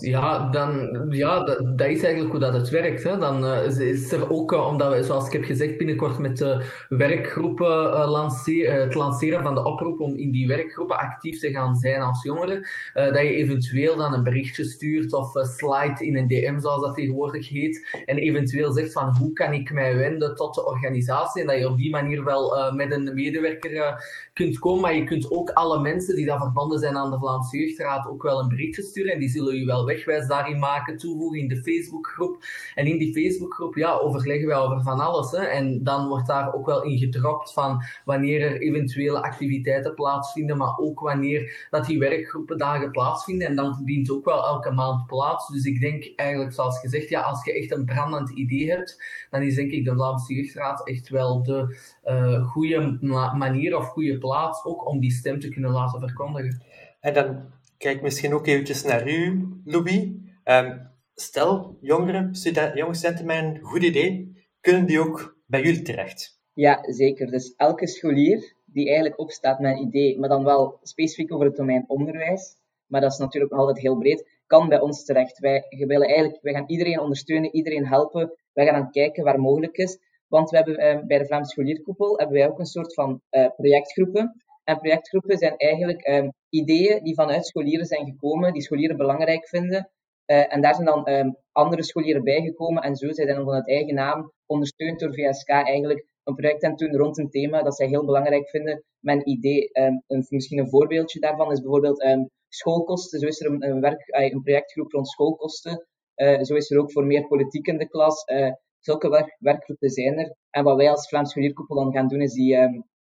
Ja, 0.00 0.48
dan, 0.50 0.90
ja 1.10 1.44
dat, 1.44 1.88
is 1.88 2.02
eigenlijk 2.02 2.30
hoe 2.30 2.40
dat 2.40 2.52
het 2.52 2.68
werkt. 2.68 3.02
Hè. 3.02 3.18
Dan 3.18 3.44
uh, 3.44 3.78
is 3.78 4.12
er 4.12 4.30
ook, 4.30 4.52
uh, 4.52 4.66
omdat 4.66 4.92
we, 4.92 5.02
zoals 5.02 5.26
ik 5.26 5.32
heb 5.32 5.44
gezegd, 5.44 5.76
binnenkort 5.76 6.18
met 6.18 6.36
de 6.36 6.64
werkgroepen 6.88 7.86
uh, 7.86 8.10
lanceren, 8.10 8.80
het 8.80 8.94
lanceren 8.94 9.42
van 9.42 9.54
de 9.54 9.64
oproep 9.64 10.00
om 10.00 10.16
in 10.16 10.30
die 10.30 10.46
werkgroepen 10.46 10.98
actief 10.98 11.38
te 11.38 11.50
gaan 11.50 11.76
zijn 11.76 12.00
als 12.00 12.22
jongeren, 12.22 12.66
dat 12.94 13.18
je 13.18 13.34
eventueel 13.34 13.96
dan 13.96 14.12
een 14.12 14.22
berichtje 14.22 14.64
stuurt 14.64 15.12
of 15.12 15.32
slide 15.32 16.06
in 16.06 16.16
een 16.16 16.28
DM, 16.28 16.58
zoals 16.58 16.82
dat 16.82 16.94
tegenwoordig 16.94 17.48
heet, 17.48 18.02
en 18.04 18.16
eventueel 18.16 18.72
zegt 18.72 18.92
van 18.92 19.16
hoe 19.16 19.32
kan 19.32 19.52
ik 19.52 19.72
mij 19.72 19.96
wenden 19.96 20.34
tot 20.34 20.54
de 20.54 20.66
organisatie 20.66 21.40
en 21.40 21.46
dat 21.46 21.58
je 21.58 21.68
op 21.68 21.76
die 21.76 21.90
manier 21.90 22.24
wel 22.24 22.72
met 22.72 22.92
een 22.92 23.14
medewerker 23.14 24.04
kunt 24.32 24.58
komen, 24.58 24.80
maar 24.80 24.94
je 24.94 25.04
kunt 25.04 25.30
ook 25.30 25.50
alle 25.50 25.80
mensen 25.80 26.16
die 26.16 26.26
daar 26.26 26.40
verbonden 26.40 26.78
zijn 26.78 26.96
aan 26.96 27.10
de 27.10 27.18
Vlaamse 27.18 27.58
Jeugdraad 27.58 28.08
ook 28.08 28.22
wel 28.22 28.40
een 28.40 28.48
berichtje 28.48 28.82
sturen 28.82 29.12
en 29.12 29.20
die 29.20 29.28
zullen 29.28 29.56
je 29.56 29.64
wel 29.64 29.82
wegwijs 29.84 30.26
daarin 30.26 30.58
maken, 30.58 30.96
toevoegen 30.96 31.40
in 31.40 31.48
de 31.48 31.62
Facebookgroep. 31.62 32.44
En 32.74 32.86
in 32.86 32.98
die 32.98 33.12
Facebookgroep 33.12 33.74
ja, 33.76 33.92
overleggen 33.92 34.46
wij 34.46 34.56
over 34.56 34.82
van 34.82 35.00
alles. 35.00 35.30
Hè. 35.30 35.44
En 35.44 35.82
dan 35.82 36.08
wordt 36.08 36.26
daar 36.26 36.54
ook 36.54 36.66
wel 36.66 36.82
in 36.82 36.98
gedropt 36.98 37.52
van 37.52 37.82
wanneer 38.04 38.40
er 38.40 38.60
eventuele 38.60 39.22
activiteiten 39.22 39.94
plaatsvinden, 39.94 40.56
maar 40.56 40.78
ook 40.78 41.00
wanneer 41.00 41.66
dat 41.70 41.86
die 41.86 41.98
werkgroepen 41.98 42.58
dagen 42.58 42.90
plaatsvinden. 42.90 43.48
En 43.48 43.56
dan 43.56 43.82
dient 43.84 44.10
ook 44.10 44.24
wel 44.24 44.46
elke 44.46 44.70
maand 44.70 45.06
plaats. 45.06 45.48
Dus 45.48 45.64
ik 45.64 45.80
denk 45.80 46.12
eigenlijk, 46.16 46.52
zoals 46.52 46.80
gezegd, 46.80 47.08
ja, 47.08 47.20
als 47.20 47.44
je 47.44 47.52
echt 47.52 47.70
een 47.70 47.84
brandend 47.84 48.30
idee 48.30 48.70
hebt, 48.70 49.02
dan 49.30 49.42
is 49.42 49.54
denk 49.54 49.70
ik 49.70 49.84
de 49.84 49.92
Vlaamse 49.92 50.34
Jeugdraad 50.34 50.88
echt 50.88 51.08
wel 51.08 51.42
de 51.42 51.76
uh, 52.04 52.46
goede 52.46 52.98
manier 53.36 53.76
of 53.76 53.86
goede 53.86 54.18
plaats 54.18 54.64
ook 54.64 54.86
om 54.86 55.00
die 55.00 55.10
stem 55.10 55.40
te 55.40 55.48
kunnen 55.48 55.70
laten 55.70 56.00
verkondigen. 56.00 56.62
En 57.00 57.14
dan 57.14 57.40
kijk 57.84 58.02
misschien 58.02 58.34
ook 58.34 58.46
eventjes 58.46 58.82
naar 58.82 59.08
u, 59.08 59.48
Louis. 59.64 60.08
Um, 60.44 60.90
stel, 61.14 61.78
jongeren, 61.80 62.34
studenten, 62.34 62.76
jonge 62.76 62.94
studenten 62.94 63.26
met 63.26 63.36
een 63.36 63.60
goed 63.60 63.82
idee, 63.82 64.44
kunnen 64.60 64.86
die 64.86 65.00
ook 65.00 65.36
bij 65.46 65.62
jullie 65.62 65.82
terecht? 65.82 66.40
Ja, 66.52 66.92
zeker. 66.92 67.30
Dus 67.30 67.54
elke 67.56 67.86
scholier 67.86 68.54
die 68.64 68.86
eigenlijk 68.86 69.18
opstaat 69.18 69.58
met 69.58 69.76
een 69.76 69.86
idee, 69.86 70.18
maar 70.18 70.28
dan 70.28 70.44
wel 70.44 70.78
specifiek 70.82 71.32
over 71.32 71.46
het 71.46 71.56
domein 71.56 71.84
onderwijs, 71.86 72.56
maar 72.86 73.00
dat 73.00 73.12
is 73.12 73.18
natuurlijk 73.18 73.52
altijd 73.52 73.78
heel 73.78 73.98
breed, 73.98 74.28
kan 74.46 74.68
bij 74.68 74.80
ons 74.80 75.04
terecht. 75.04 75.38
Wij, 75.38 75.64
willen 75.68 76.08
eigenlijk, 76.08 76.42
wij 76.42 76.52
gaan 76.52 76.66
iedereen 76.66 77.00
ondersteunen, 77.00 77.54
iedereen 77.54 77.86
helpen. 77.86 78.36
Wij 78.52 78.66
gaan 78.66 78.80
dan 78.80 78.90
kijken 78.90 79.24
waar 79.24 79.40
mogelijk 79.40 79.76
is. 79.76 79.98
Want 80.28 80.50
we 80.50 80.56
hebben, 80.56 80.76
eh, 80.76 81.06
bij 81.06 81.18
de 81.18 81.26
Vlaamse 81.26 81.50
Scholierkoepel 81.50 82.18
hebben 82.18 82.36
wij 82.36 82.48
ook 82.48 82.58
een 82.58 82.66
soort 82.66 82.94
van 82.94 83.20
uh, 83.30 83.48
projectgroepen 83.56 84.43
en 84.64 84.78
projectgroepen 84.78 85.38
zijn 85.38 85.56
eigenlijk 85.56 86.08
um, 86.08 86.32
ideeën 86.48 87.02
die 87.02 87.14
vanuit 87.14 87.46
scholieren 87.46 87.86
zijn 87.86 88.06
gekomen, 88.06 88.52
die 88.52 88.62
scholieren 88.62 88.96
belangrijk 88.96 89.48
vinden. 89.48 89.90
Uh, 90.26 90.54
en 90.54 90.60
daar 90.60 90.74
zijn 90.74 90.86
dan 90.86 91.08
um, 91.08 91.36
andere 91.52 91.82
scholieren 91.82 92.22
bijgekomen 92.22 92.82
en 92.82 92.96
zo 92.96 93.12
zijn 93.12 93.28
dan 93.28 93.54
het 93.54 93.68
eigen 93.68 93.94
naam, 93.94 94.32
ondersteund 94.46 95.00
door 95.00 95.14
VSK, 95.14 95.48
eigenlijk 95.48 96.06
een 96.24 96.34
project 96.34 96.64
aan 96.64 96.76
doen 96.76 96.96
rond 96.96 97.18
een 97.18 97.30
thema 97.30 97.62
dat 97.62 97.76
zij 97.76 97.86
heel 97.86 98.04
belangrijk 98.04 98.48
vinden. 98.48 98.84
Mijn 99.00 99.28
idee, 99.28 99.70
um, 99.72 100.02
een, 100.06 100.26
misschien 100.28 100.58
een 100.58 100.68
voorbeeldje 100.68 101.20
daarvan 101.20 101.52
is 101.52 101.60
bijvoorbeeld 101.60 102.02
schoolkosten. 102.48 103.20
Zo 103.20 103.26
is 103.26 103.40
er 103.40 103.50
een, 103.50 103.80
werk, 103.80 104.04
een 104.06 104.42
projectgroep 104.42 104.92
rond 104.92 105.08
schoolkosten. 105.08 105.86
Uh, 106.16 106.42
zo 106.42 106.54
is 106.54 106.70
er 106.70 106.78
ook 106.78 106.92
voor 106.92 107.06
meer 107.06 107.26
politiek 107.26 107.66
in 107.66 107.78
de 107.78 107.88
klas. 107.88 108.24
Uh, 108.26 108.52
zulke 108.78 109.08
werk, 109.08 109.36
werkgroepen 109.38 109.90
zijn 109.90 110.18
er. 110.18 110.34
En 110.50 110.64
wat 110.64 110.76
wij 110.76 110.90
als 110.90 111.08
Vlaams 111.08 111.30
Scholierkoepel 111.30 111.76
dan 111.76 111.92
gaan 111.92 112.08
doen, 112.08 112.20
is 112.20 112.32
die, 112.32 112.56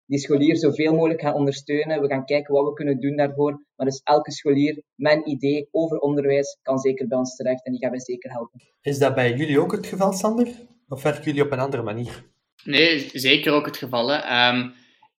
die 0.06 0.20
scholier 0.20 0.58
zoveel 0.58 0.94
mogelijk 0.94 1.22
gaan 1.22 1.34
ondersteunen. 1.34 2.02
We 2.02 2.08
gaan 2.08 2.26
kijken 2.26 2.54
wat 2.54 2.68
we 2.68 2.74
kunnen 2.74 3.00
doen 3.00 3.16
daarvoor. 3.16 3.66
Maar 3.76 3.86
dus 3.86 4.02
elke 4.04 4.32
scholier 4.32 4.84
met 4.96 5.14
een 5.14 5.30
idee 5.30 5.68
over 5.72 5.98
onderwijs 5.98 6.58
kan 6.62 6.80
zeker 6.80 7.08
bij 7.08 7.18
ons 7.18 7.36
terecht 7.36 7.66
en 7.66 7.72
die 7.72 7.82
gaan 7.82 7.92
wij 7.92 8.00
zeker 8.00 8.32
helpen. 8.32 8.62
Is 8.82 8.98
dat 8.98 9.16
bij 9.16 9.34
jullie 9.34 9.60
ook 9.60 9.72
het 9.72 9.86
geval, 9.86 10.14
Sander? 10.14 10.48
Of 10.88 11.04
werken 11.04 11.24
jullie 11.24 11.44
op 11.44 11.52
een 11.52 11.60
andere 11.60 11.84
manier? 11.84 12.24
Nee, 12.64 13.10
zeker 13.14 13.54
ook 13.54 13.66
het 13.66 13.78
geval. 13.78 14.14
Um, 14.14 14.74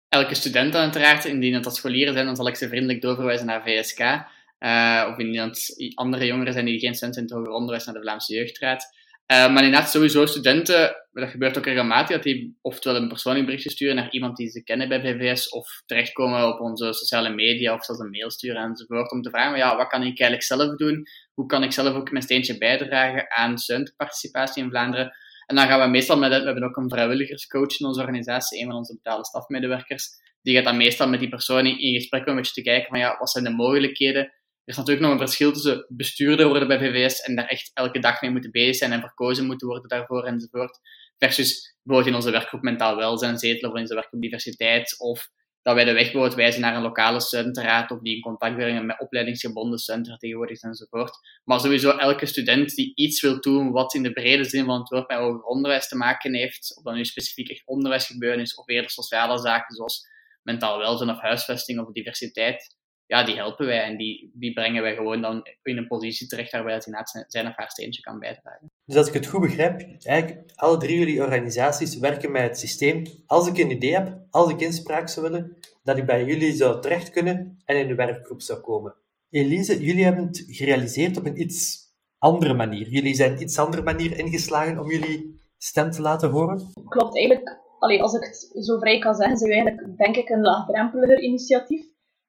elke 0.10 0.36
student 0.36 0.76
uiteraard, 0.76 1.26
indien 1.26 1.54
het 1.54 1.64
dat 1.64 1.76
scholieren 1.76 2.14
zijn, 2.14 2.26
dan 2.26 2.36
zal 2.36 2.48
ik 2.48 2.56
ze 2.56 2.68
vriendelijk 2.68 3.02
doorverwijzen 3.02 3.46
naar 3.46 3.64
VSK. 3.64 4.00
Uh, 4.00 5.08
of 5.12 5.18
indien 5.18 5.42
het 5.42 5.92
andere 5.96 6.26
jongeren 6.26 6.54
zijn 6.54 6.66
die 6.66 6.80
geen 6.80 6.96
studenten 6.96 7.22
in 7.22 7.28
het 7.28 7.38
hoger 7.38 7.54
onderwijs 7.54 7.86
naar 7.86 7.94
de 7.94 8.02
Vlaamse 8.02 8.34
Jeugdraad. 8.34 8.86
Uh, 9.32 9.38
maar 9.54 9.64
inderdaad, 9.64 9.90
sowieso 9.90 10.26
studenten, 10.26 10.96
dat 11.12 11.30
gebeurt 11.30 11.58
ook 11.58 11.66
regelmatig, 11.66 12.16
dat 12.16 12.24
die 12.24 12.58
oftewel 12.62 13.02
een 13.02 13.08
persoonlijk 13.08 13.46
berichtje 13.46 13.70
sturen 13.70 13.96
naar 13.96 14.12
iemand 14.12 14.38
die 14.38 14.50
ze 14.50 14.64
kennen 14.64 14.90
bij 14.90 15.02
VVS, 15.02 15.50
of 15.50 15.82
terechtkomen 15.86 16.48
op 16.48 16.60
onze 16.60 16.94
sociale 16.94 17.30
media, 17.30 17.74
of 17.74 17.86
zelfs 17.86 18.02
een 18.02 18.10
mail 18.10 18.32
sturen 18.32 18.62
enzovoort, 18.62 19.12
om 19.12 19.22
te 19.22 19.30
vragen, 19.30 19.58
ja, 19.58 19.78
wat 19.78 19.88
kan 19.88 20.02
ik 20.02 20.20
eigenlijk 20.20 20.44
zelf 20.44 20.76
doen? 20.76 21.08
Hoe 21.34 21.46
kan 21.46 21.64
ik 21.64 21.72
zelf 21.72 21.96
ook 21.96 22.12
mijn 22.12 22.24
steentje 22.24 22.58
bijdragen 22.58 23.32
aan 23.32 23.58
studentenparticipatie 23.58 24.64
in 24.64 24.70
Vlaanderen? 24.70 25.16
En 25.46 25.56
dan 25.56 25.68
gaan 25.68 25.80
we 25.80 25.88
meestal 25.88 26.18
met, 26.18 26.30
we 26.30 26.46
hebben 26.46 26.64
ook 26.64 26.78
een 26.78 26.90
vrijwilligerscoach 26.90 27.80
in 27.80 27.86
onze 27.86 28.00
organisatie, 28.00 28.60
een 28.60 28.68
van 28.68 28.76
onze 28.76 28.96
betaalde 28.96 29.26
stafmedewerkers, 29.26 30.08
die 30.42 30.56
gaat 30.56 30.66
dan 30.66 30.78
meestal 30.78 31.10
met 31.10 31.20
die 31.20 31.30
persoon 31.30 31.66
in, 31.66 31.94
gesprek 31.94 32.22
om 32.22 32.30
een 32.30 32.36
beetje 32.36 32.54
te 32.54 32.62
kijken 32.62 32.90
van 32.90 33.00
ja, 33.00 33.18
wat 33.20 33.30
zijn 33.30 33.44
de 33.44 33.50
mogelijkheden. 33.50 34.34
Er 34.66 34.72
is 34.72 34.78
natuurlijk 34.78 35.06
nog 35.06 35.12
een 35.12 35.28
verschil 35.28 35.52
tussen 35.52 35.86
bestuurder 35.90 36.48
worden 36.48 36.68
bij 36.68 36.80
VVS 36.80 37.20
en 37.20 37.36
daar 37.36 37.48
echt 37.48 37.72
elke 37.74 38.00
dag 38.00 38.22
mee 38.22 38.32
moeten 38.32 38.52
bezig 38.52 38.76
zijn 38.76 38.92
en 38.92 39.00
verkozen 39.00 39.46
moeten 39.46 39.68
worden 39.68 39.90
daarvoor 39.90 40.24
enzovoort. 40.24 40.80
Versus 41.18 41.76
bijvoorbeeld 41.84 42.16
in 42.16 42.22
onze 42.22 42.32
werkgroep 42.32 42.62
mentaal 42.62 42.96
welzijn 42.96 43.38
zetelen 43.38 43.70
of 43.70 43.76
in 43.76 43.82
onze 43.82 43.94
werkgroep 43.94 44.22
diversiteit 44.22 45.00
of 45.00 45.30
dat 45.62 45.76
wij 45.76 45.84
de 45.84 45.92
weg 45.94 46.04
bijvoorbeeld 46.04 46.36
wijzen 46.36 46.62
naar 46.62 46.76
een 46.76 46.82
lokale 46.82 47.20
studentenraad 47.20 47.92
of 47.92 48.00
die 48.00 48.16
in 48.16 48.22
contact 48.22 48.56
brengen 48.56 48.86
met 48.86 49.00
opleidingsgebonden 49.00 49.80
studentenvertegenwoordigers 49.80 50.62
enzovoort. 50.62 51.18
Maar 51.44 51.60
sowieso 51.60 51.98
elke 51.98 52.26
student 52.26 52.76
die 52.76 52.92
iets 52.96 53.22
wil 53.22 53.42
doen 53.42 53.72
wat 53.72 53.94
in 53.94 54.04
de 54.04 54.12
brede 54.12 54.44
zin 54.44 54.66
van 54.66 54.80
het 54.80 54.90
woord 54.90 55.08
met 55.08 55.18
hoger 55.18 55.44
onderwijs 55.44 55.88
te 55.88 55.96
maken 55.96 56.34
heeft, 56.34 56.78
of 56.78 56.84
dat 56.84 56.94
nu 56.94 57.06
specifiek 57.06 57.50
echt 57.50 57.66
onderwijsgebeuren 57.66 58.40
is 58.40 58.56
of 58.56 58.68
eerder 58.68 58.92
sociale 58.92 59.40
zaken 59.40 59.76
zoals 59.76 60.08
mentaal 60.44 60.78
welzijn 60.78 61.10
of 61.10 61.20
huisvesting 61.20 61.80
of 61.80 61.92
diversiteit, 61.92 62.76
ja, 63.08 63.24
die 63.24 63.36
helpen 63.36 63.66
wij 63.66 63.82
en 63.82 63.98
die, 63.98 64.32
die 64.34 64.54
brengen 64.54 64.82
wij 64.82 64.96
gewoon 64.96 65.22
dan 65.22 65.48
in 65.64 65.78
een 65.78 65.88
positie 65.88 66.28
terecht 66.28 66.52
waarbij 66.52 66.74
het 66.74 66.86
inderdaad 66.86 67.26
zijn 67.28 67.48
of 67.48 67.56
haar 67.56 67.72
steentje 67.72 68.02
kan 68.02 68.20
bijdragen. 68.20 68.72
Dus 68.86 68.96
als 68.96 69.08
ik 69.08 69.14
het 69.14 69.28
goed 69.28 69.42
begrijp, 69.42 69.82
eigenlijk 70.04 70.52
alle 70.56 70.78
drie 70.78 70.98
jullie 70.98 71.22
organisaties 71.22 71.98
werken 71.98 72.32
met 72.32 72.44
het 72.44 72.60
systeem. 72.60 73.04
Als 73.26 73.48
ik 73.48 73.58
een 73.58 73.72
idee 73.72 73.94
heb, 73.94 74.18
als 74.30 74.50
ik 74.50 74.62
inspraak 74.62 75.10
zou 75.10 75.30
willen, 75.30 75.58
dat 75.84 75.98
ik 75.98 76.06
bij 76.06 76.26
jullie 76.26 76.54
zou 76.54 76.82
terecht 76.82 77.10
kunnen 77.10 77.62
en 77.66 77.78
in 77.78 77.88
de 77.88 77.96
werkgroep 77.96 78.42
zou 78.42 78.60
komen. 78.60 78.96
Elise, 79.30 79.84
jullie 79.84 80.04
hebben 80.04 80.26
het 80.26 80.44
gerealiseerd 80.48 81.18
op 81.18 81.26
een 81.26 81.42
iets 81.42 81.84
andere 82.18 82.54
manier. 82.54 82.90
Jullie 82.90 83.16
zijn 83.16 83.32
een 83.32 83.42
iets 83.42 83.60
andere 83.60 83.84
manier 83.84 84.18
ingeslagen 84.18 84.80
om 84.80 84.92
jullie 84.92 85.42
stem 85.58 85.92
te 85.92 86.02
laten 86.02 86.30
horen? 86.30 86.72
Klopt, 86.90 87.18
eigenlijk, 87.18 87.60
allee, 87.80 88.02
als 88.02 88.14
ik 88.14 88.24
het 88.24 88.66
zo 88.66 88.80
vrij 88.80 89.00
kan 89.00 89.16
zeggen, 89.16 89.38
zijn 89.38 89.50
we 89.50 89.56
eigenlijk, 89.56 89.98
denk 89.98 90.16
ik, 90.16 90.30
een 90.30 90.42
laagdrempeliger 90.42 91.22
initiatief. 91.22 91.86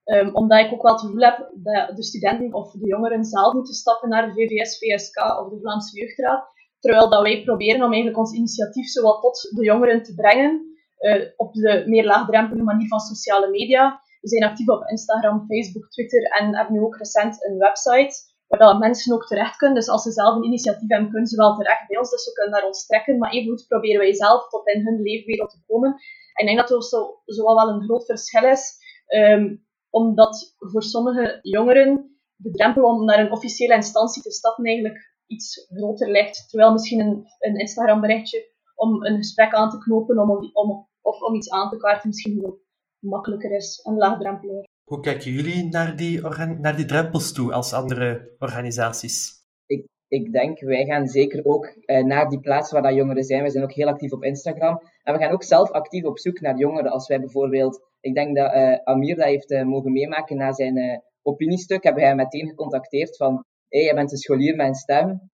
Um, 0.06 0.34
omdat 0.34 0.64
ik 0.64 0.72
ook 0.72 0.82
wel 0.82 0.92
het 0.92 1.00
gevoel 1.00 1.20
heb 1.20 1.50
dat 1.54 1.96
de 1.96 2.02
studenten 2.02 2.52
of 2.52 2.72
de 2.72 2.86
jongeren 2.86 3.24
zelf 3.24 3.52
moeten 3.52 3.74
stappen 3.74 4.08
naar 4.08 4.26
de 4.26 4.32
VVS, 4.32 4.78
VSK 4.78 5.16
of 5.40 5.48
de 5.48 5.58
Vlaamse 5.60 5.98
Jeugdraad. 5.98 6.44
Terwijl 6.78 7.10
dat 7.10 7.22
wij 7.22 7.42
proberen 7.42 7.82
om 7.82 7.92
eigenlijk 7.92 8.18
ons 8.18 8.32
initiatief 8.32 8.86
zowat 8.86 9.20
tot 9.20 9.40
de 9.56 9.64
jongeren 9.64 10.02
te 10.02 10.14
brengen 10.14 10.76
uh, 10.98 11.24
op 11.36 11.52
de 11.52 11.82
meer 11.86 12.04
laagdrempelige 12.04 12.64
manier 12.64 12.88
van 12.88 13.00
sociale 13.00 13.50
media. 13.50 14.00
We 14.20 14.28
zijn 14.28 14.44
actief 14.44 14.68
op 14.68 14.88
Instagram, 14.88 15.44
Facebook, 15.48 15.90
Twitter 15.90 16.22
en 16.22 16.56
hebben 16.56 16.74
nu 16.74 16.80
ook 16.80 16.96
recent 16.96 17.44
een 17.44 17.58
website 17.58 18.14
waar 18.46 18.78
mensen 18.78 19.14
ook 19.14 19.26
terecht 19.26 19.56
kunnen. 19.56 19.76
Dus 19.76 19.88
als 19.88 20.02
ze 20.02 20.12
zelf 20.12 20.36
een 20.36 20.44
initiatief 20.44 20.88
hebben, 20.88 21.10
kunnen 21.10 21.28
ze 21.28 21.36
wel 21.36 21.56
terecht 21.56 21.88
bij 21.88 21.98
ons. 21.98 22.10
Dus 22.10 22.24
ze 22.24 22.32
kunnen 22.32 22.52
naar 22.52 22.66
ons 22.66 22.86
trekken. 22.86 23.18
Maar 23.18 23.30
evengoed 23.30 23.64
proberen 23.68 24.00
wij 24.00 24.14
zelf 24.14 24.48
tot 24.48 24.68
in 24.68 24.84
hun 24.84 25.02
leefwereld 25.02 25.50
te 25.50 25.62
komen. 25.66 25.90
En 26.34 26.46
ik 26.46 26.46
denk 26.46 26.58
dat 26.58 26.70
er 26.70 26.82
zo, 26.82 27.20
zo 27.24 27.44
wel 27.44 27.68
een 27.68 27.82
groot 27.82 28.04
verschil 28.04 28.44
is. 28.44 28.84
Um, 29.08 29.65
omdat 29.96 30.54
voor 30.58 30.82
sommige 30.82 31.38
jongeren 31.42 32.18
de 32.34 32.50
drempel 32.50 32.82
om 32.82 33.04
naar 33.04 33.18
een 33.18 33.32
officiële 33.32 33.74
instantie 33.74 34.22
te 34.22 34.30
stappen 34.30 34.64
eigenlijk 34.64 35.14
iets 35.26 35.66
groter 35.68 36.10
ligt. 36.10 36.48
Terwijl 36.48 36.72
misschien 36.72 37.00
een, 37.00 37.24
een 37.38 37.56
Instagram 37.56 38.00
berichtje 38.00 38.54
om 38.74 39.04
een 39.04 39.16
gesprek 39.16 39.52
aan 39.52 39.70
te 39.70 39.78
knopen 39.78 40.18
om, 40.18 40.30
om, 40.52 40.88
of 41.00 41.20
om 41.20 41.34
iets 41.34 41.50
aan 41.50 41.70
te 41.70 41.76
kaarten 41.76 42.08
misschien 42.08 42.40
wel 42.40 42.58
makkelijker 42.98 43.50
is 43.50 43.80
en 43.84 43.96
laagdrempeliger. 43.96 44.64
Hoe 44.84 45.00
kijken 45.00 45.32
jullie 45.32 45.68
naar 45.68 45.96
die, 45.96 46.20
naar 46.60 46.76
die 46.76 46.84
drempels 46.84 47.32
toe 47.32 47.52
als 47.52 47.72
andere 47.72 48.34
organisaties? 48.38 49.30
Ik, 49.66 49.86
ik 50.08 50.32
denk, 50.32 50.60
wij 50.60 50.84
gaan 50.84 51.06
zeker 51.06 51.44
ook 51.44 51.66
eh, 51.66 52.04
naar 52.04 52.28
die 52.28 52.40
plaatsen 52.40 52.74
waar 52.74 52.90
dat 52.90 52.98
jongeren 52.98 53.24
zijn. 53.24 53.42
We 53.42 53.50
zijn 53.50 53.64
ook 53.64 53.72
heel 53.72 53.88
actief 53.88 54.12
op 54.12 54.24
Instagram. 54.24 54.80
En 55.02 55.14
we 55.14 55.20
gaan 55.20 55.32
ook 55.32 55.42
zelf 55.42 55.70
actief 55.70 56.04
op 56.04 56.18
zoek 56.18 56.40
naar 56.40 56.56
jongeren. 56.56 56.90
Als 56.90 57.08
wij 57.08 57.20
bijvoorbeeld 57.20 57.80
ik 58.06 58.14
denk 58.14 58.36
dat 58.36 58.54
uh, 58.54 58.76
Amir 58.84 59.16
dat 59.16 59.24
heeft 59.24 59.50
uh, 59.50 59.62
mogen 59.62 59.92
meemaken 59.92 60.36
na 60.36 60.52
zijn 60.52 60.76
uh, 60.76 60.98
opiniestuk. 61.22 61.82
Hebben 61.82 62.02
hij 62.02 62.14
meteen 62.14 62.48
gecontacteerd 62.48 63.16
van, 63.16 63.32
hé, 63.68 63.78
hey, 63.78 63.82
jij 63.82 63.94
bent 63.94 64.12
een 64.12 64.18
scholier 64.18 64.56
met 64.56 64.66
een 64.66 64.74
stem. 64.74 65.30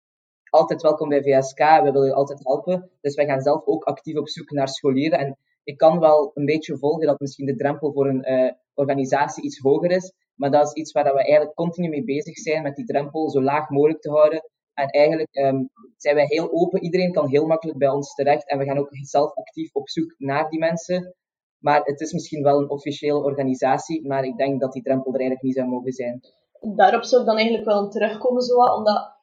Altijd 0.49 0.81
welkom 0.81 1.09
bij 1.09 1.21
VSK, 1.21 1.59
we 1.59 1.91
willen 1.91 2.07
je 2.07 2.13
altijd 2.13 2.43
helpen. 2.43 2.89
Dus 3.01 3.15
wij 3.15 3.25
gaan 3.25 3.41
zelf 3.41 3.65
ook 3.65 3.83
actief 3.83 4.17
op 4.17 4.29
zoek 4.29 4.51
naar 4.51 4.67
scholieren. 4.67 5.19
En 5.19 5.37
ik 5.63 5.77
kan 5.77 5.99
wel 5.99 6.31
een 6.33 6.45
beetje 6.45 6.77
volgen 6.77 7.07
dat 7.07 7.19
misschien 7.19 7.45
de 7.45 7.55
drempel 7.55 7.93
voor 7.93 8.07
een 8.07 8.55
organisatie 8.73 9.43
iets 9.43 9.59
hoger 9.59 9.91
is. 9.91 10.13
Maar 10.35 10.51
dat 10.51 10.67
is 10.67 10.73
iets 10.73 10.91
waar 10.91 11.03
we 11.03 11.23
eigenlijk 11.23 11.55
continu 11.55 11.89
mee 11.89 12.03
bezig 12.03 12.37
zijn, 12.37 12.63
met 12.63 12.75
die 12.75 12.85
drempel 12.85 13.29
zo 13.29 13.41
laag 13.41 13.69
mogelijk 13.69 14.01
te 14.01 14.09
houden. 14.09 14.49
En 14.73 14.87
eigenlijk 14.87 15.35
um, 15.35 15.69
zijn 15.97 16.15
wij 16.15 16.25
heel 16.27 16.51
open. 16.51 16.83
Iedereen 16.83 17.11
kan 17.11 17.29
heel 17.29 17.45
makkelijk 17.45 17.77
bij 17.77 17.89
ons 17.89 18.13
terecht. 18.13 18.49
En 18.49 18.57
we 18.57 18.65
gaan 18.65 18.77
ook 18.77 18.89
zelf 18.91 19.33
actief 19.33 19.69
op 19.73 19.89
zoek 19.89 20.15
naar 20.17 20.49
die 20.49 20.59
mensen. 20.59 21.15
Maar 21.61 21.81
het 21.83 22.01
is 22.01 22.13
misschien 22.13 22.43
wel 22.43 22.59
een 22.59 22.69
officiële 22.69 23.23
organisatie, 23.23 24.07
maar 24.07 24.23
ik 24.23 24.37
denk 24.37 24.61
dat 24.61 24.73
die 24.73 24.83
drempel 24.83 25.13
er 25.13 25.19
eigenlijk 25.19 25.47
niet 25.47 25.55
zou 25.55 25.67
mogen 25.67 25.91
zijn. 25.91 26.21
Daarop 26.75 27.03
zou 27.03 27.21
ik 27.21 27.27
dan 27.27 27.37
eigenlijk 27.37 27.67
wel 27.67 27.89
terugkomen, 27.89 28.41
zo, 28.41 28.55
omdat 28.55 29.19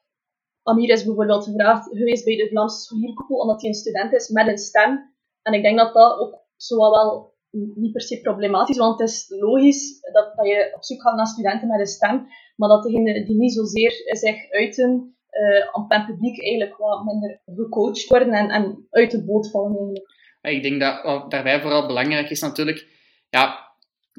Amir 0.62 0.90
is 0.90 1.04
bijvoorbeeld 1.04 1.44
gevraagd 1.44 1.88
geweest 1.88 2.24
bij 2.24 2.36
de 2.36 2.48
Vlaamse 2.48 2.80
scholierkoepel, 2.80 3.36
omdat 3.36 3.60
hij 3.60 3.70
een 3.70 3.76
student 3.76 4.12
is 4.12 4.28
met 4.28 4.48
een 4.48 4.58
stem. 4.58 5.14
En 5.42 5.52
ik 5.52 5.62
denk 5.62 5.78
dat 5.78 5.94
dat 5.94 6.18
ook 6.18 6.44
zo 6.56 6.76
wel 6.76 7.36
niet 7.50 7.92
per 7.92 8.02
se 8.02 8.20
problematisch 8.20 8.76
is, 8.76 8.82
want 8.82 8.98
het 9.00 9.08
is 9.08 9.26
logisch 9.28 10.00
dat, 10.12 10.36
dat 10.36 10.46
je 10.46 10.72
op 10.74 10.84
zoek 10.84 11.00
gaat 11.02 11.16
naar 11.16 11.26
studenten 11.26 11.68
met 11.68 11.80
een 11.80 11.86
stem, 11.86 12.26
maar 12.56 12.68
dat 12.68 12.82
degenen 12.82 13.24
die 13.24 13.36
niet 13.36 13.52
zozeer 13.52 13.90
zich 14.06 14.50
uiten 14.50 15.16
uh, 15.30 15.68
op 15.72 15.90
het 15.90 16.06
publiek 16.06 16.42
eigenlijk 16.42 16.76
wat 16.76 17.04
minder 17.04 17.40
gecoacht 17.44 18.08
worden 18.08 18.32
en, 18.32 18.48
en 18.48 18.86
uit 18.90 19.10
de 19.10 19.24
boot 19.24 19.50
vallen 19.50 19.76
eigenlijk. 19.76 20.16
Ik 20.42 20.62
denk 20.62 20.80
dat 20.80 21.02
wat 21.02 21.30
daarbij 21.30 21.60
vooral 21.60 21.86
belangrijk 21.86 22.30
is 22.30 22.40
natuurlijk, 22.40 22.86
ja, 23.30 23.68